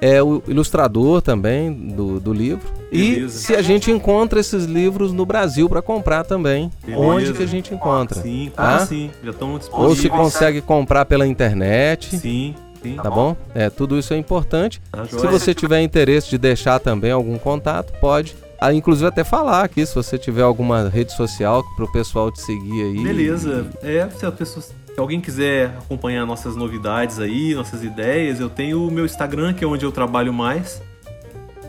É 0.00 0.22
o 0.22 0.42
ilustrador 0.46 1.20
também 1.20 1.72
do, 1.72 2.20
do 2.20 2.32
livro. 2.32 2.66
Beleza. 2.90 3.26
E 3.26 3.30
se 3.30 3.54
a 3.54 3.62
gente 3.62 3.90
encontra 3.90 4.38
esses 4.38 4.64
livros 4.64 5.12
no 5.12 5.26
Brasil 5.26 5.68
para 5.68 5.82
comprar 5.82 6.24
também. 6.24 6.70
Beleza. 6.84 7.02
Onde 7.02 7.32
que 7.32 7.42
a 7.42 7.46
gente 7.46 7.74
encontra? 7.74 8.22
Sim, 8.22 8.50
tá? 8.54 8.86
sim. 8.86 9.10
Já 9.22 9.30
estão 9.30 9.58
disponíveis. 9.58 9.98
Ou 9.98 10.02
se 10.02 10.08
consegue 10.08 10.60
comprar 10.60 11.04
pela 11.04 11.26
internet. 11.26 12.16
Sim. 12.16 12.54
Sim. 12.82 12.94
Tá 12.94 13.10
bom? 13.10 13.36
É, 13.54 13.68
tudo 13.68 13.98
isso 13.98 14.14
é 14.14 14.16
importante. 14.16 14.80
Tá 14.92 15.04
se 15.04 15.26
você 15.26 15.52
tiver 15.52 15.82
interesse 15.82 16.30
de 16.30 16.38
deixar 16.38 16.78
também 16.78 17.10
algum 17.10 17.36
contato, 17.36 17.92
pode 18.00 18.36
ah, 18.60 18.74
inclusive 18.74 19.06
até 19.06 19.22
falar 19.22 19.62
aqui, 19.62 19.86
se 19.86 19.94
você 19.94 20.18
tiver 20.18 20.42
alguma 20.42 20.88
rede 20.88 21.12
social 21.12 21.64
para 21.76 21.84
o 21.84 21.92
pessoal 21.92 22.30
te 22.32 22.40
seguir 22.40 22.82
aí. 22.82 23.02
Beleza. 23.04 23.66
É, 23.82 24.08
se, 24.10 24.26
a 24.26 24.32
pessoa, 24.32 24.64
se 24.98 25.00
alguém 25.00 25.20
quiser 25.20 25.66
acompanhar 25.78 26.26
nossas 26.26 26.56
novidades 26.56 27.20
aí, 27.20 27.54
nossas 27.54 27.84
ideias, 27.84 28.40
eu 28.40 28.50
tenho 28.50 28.84
o 28.84 28.90
meu 28.90 29.04
Instagram, 29.06 29.54
que 29.54 29.62
é 29.62 29.66
onde 29.66 29.84
eu 29.84 29.92
trabalho 29.92 30.32
mais, 30.32 30.82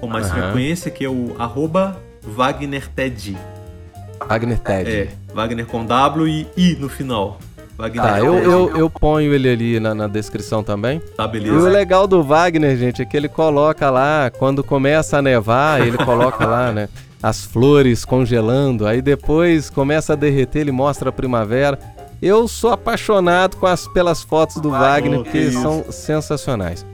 com 0.01 0.07
mais 0.07 0.25
uhum. 0.25 0.34
frequência, 0.34 0.89
que 0.89 1.05
é 1.05 1.09
o 1.09 1.36
arroba 1.38 2.01
WagnerTed. 2.36 3.38
WagnerTed. 4.27 4.89
É, 4.89 5.09
Wagner 5.32 5.67
com 5.67 5.86
W 5.86 6.27
e 6.27 6.47
I 6.57 6.75
no 6.80 6.89
final. 6.89 7.38
Wagner. 7.77 8.03
Tá, 8.03 8.17
eu, 8.17 8.34
eu, 8.39 8.75
eu 8.75 8.89
ponho 8.89 9.32
ele 9.32 9.47
ali 9.47 9.80
na, 9.80 9.93
na, 9.93 10.07
descrição 10.07 10.63
também. 10.63 10.99
Tá, 11.15 11.27
beleza. 11.27 11.53
E 11.53 11.55
o 11.55 11.65
legal 11.65 12.07
do 12.07 12.23
Wagner, 12.23 12.75
gente, 12.77 13.03
é 13.03 13.05
que 13.05 13.15
ele 13.15 13.30
coloca 13.30 13.91
lá, 13.91 14.32
quando 14.39 14.63
começa 14.63 15.19
a 15.19 15.21
nevar, 15.21 15.86
ele 15.86 15.97
coloca 16.03 16.47
lá, 16.47 16.71
né? 16.71 16.89
As 17.21 17.45
flores 17.45 18.03
congelando, 18.03 18.88
aí 18.88 19.03
depois 19.03 19.69
começa 19.69 20.13
a 20.13 20.15
derreter, 20.15 20.61
ele 20.61 20.71
mostra 20.71 21.09
a 21.09 21.11
primavera. 21.11 21.77
Eu 22.22 22.47
sou 22.47 22.72
apaixonado 22.72 23.57
as, 23.65 23.88
pelas 23.88 24.22
fotos 24.22 24.57
do 24.57 24.72
Wagner, 24.72 25.24
porque 25.24 25.51
são 25.51 25.86
sensacionais. 25.89 26.86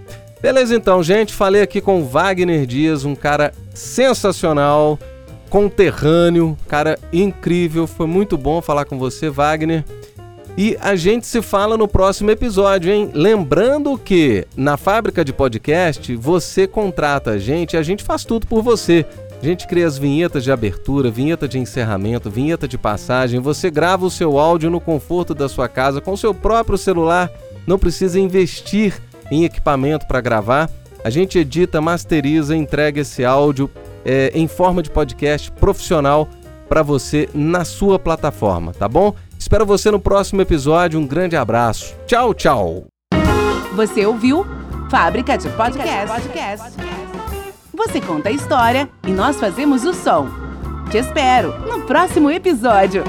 Beleza, 0.42 0.76
então, 0.76 1.02
gente, 1.02 1.34
falei 1.34 1.62
aqui 1.62 1.82
com 1.82 2.02
o 2.02 2.06
Wagner 2.06 2.66
Dias, 2.66 3.04
um 3.04 3.16
cara 3.16 3.52
sensacional, 3.74 5.00
conterrâneo, 5.50 6.58
cara 6.68 7.00
incrível. 7.12 7.88
Foi 7.88 8.06
muito 8.06 8.38
bom 8.38 8.62
falar 8.62 8.86
com 8.86 9.00
você, 9.00 9.30
Wagner. 9.30 9.84
E 10.58 10.78
a 10.80 10.96
gente 10.96 11.28
se 11.28 11.42
fala 11.42 11.76
no 11.76 11.88
próximo 11.88 12.32
episódio, 12.32 12.92
hein? 12.92 13.10
Lembrando 13.14 13.98
que 13.98 14.48
na 14.56 14.78
fábrica 14.78 15.26
de 15.26 15.34
podcast 15.34 16.16
você 16.16 16.66
contrata 16.66 17.32
a 17.32 17.38
gente 17.38 17.74
e 17.74 17.78
a 17.78 17.84
gente 17.84 18.04
faz 18.04 18.24
tudo 18.24 18.48
por 18.48 18.62
você. 18.62 19.06
A 19.46 19.48
gente 19.48 19.68
cria 19.68 19.86
as 19.86 19.96
vinhetas 19.96 20.44
de 20.44 20.52
abertura, 20.52 21.12
vinheta 21.12 21.48
de 21.48 21.60
encerramento, 21.60 22.32
vinheta 22.32 22.68
de 22.68 22.80
passagem. 22.80 23.40
Você 23.40 23.70
grava 23.70 24.04
o 24.04 24.10
seu 24.10 24.40
áudio 24.40 24.72
no 24.72 24.82
conforto 24.82 25.36
da 25.36 25.48
sua 25.48 25.70
casa 25.70 26.02
com 26.02 26.14
o 26.14 26.18
seu 26.18 26.34
próprio 26.34 26.80
celular. 26.80 27.30
Não 27.68 27.78
precisa 27.78 28.20
investir 28.20 29.00
em 29.30 29.46
equipamento 29.46 30.08
para 30.08 30.20
gravar. 30.20 30.68
A 31.04 31.12
gente 31.12 31.38
edita, 31.38 31.80
masteriza, 31.80 32.56
entrega 32.56 33.02
esse 33.02 33.24
áudio 33.24 33.70
é, 34.04 34.32
em 34.34 34.48
forma 34.48 34.82
de 34.82 34.90
podcast 34.90 35.52
profissional 35.52 36.28
para 36.68 36.82
você 36.82 37.30
na 37.32 37.64
sua 37.64 38.00
plataforma, 38.00 38.74
tá 38.74 38.90
bom? 38.90 39.14
Espero 39.38 39.64
você 39.64 39.92
no 39.92 40.00
próximo 40.00 40.42
episódio. 40.42 41.00
Um 41.00 41.06
grande 41.06 41.36
abraço. 41.36 41.94
Tchau, 42.08 42.34
tchau. 42.34 42.86
Você 43.76 44.08
ouviu 44.08 44.44
Fábrica 44.90 45.38
de 45.38 45.50
Podcast. 45.50 47.05
Você 47.76 48.00
conta 48.00 48.30
a 48.30 48.32
história 48.32 48.90
e 49.06 49.12
nós 49.12 49.38
fazemos 49.38 49.84
o 49.84 49.94
som. 49.94 50.30
Te 50.90 50.98
espero 50.98 51.52
no 51.68 51.82
próximo 51.82 52.32
episódio. 52.32 53.04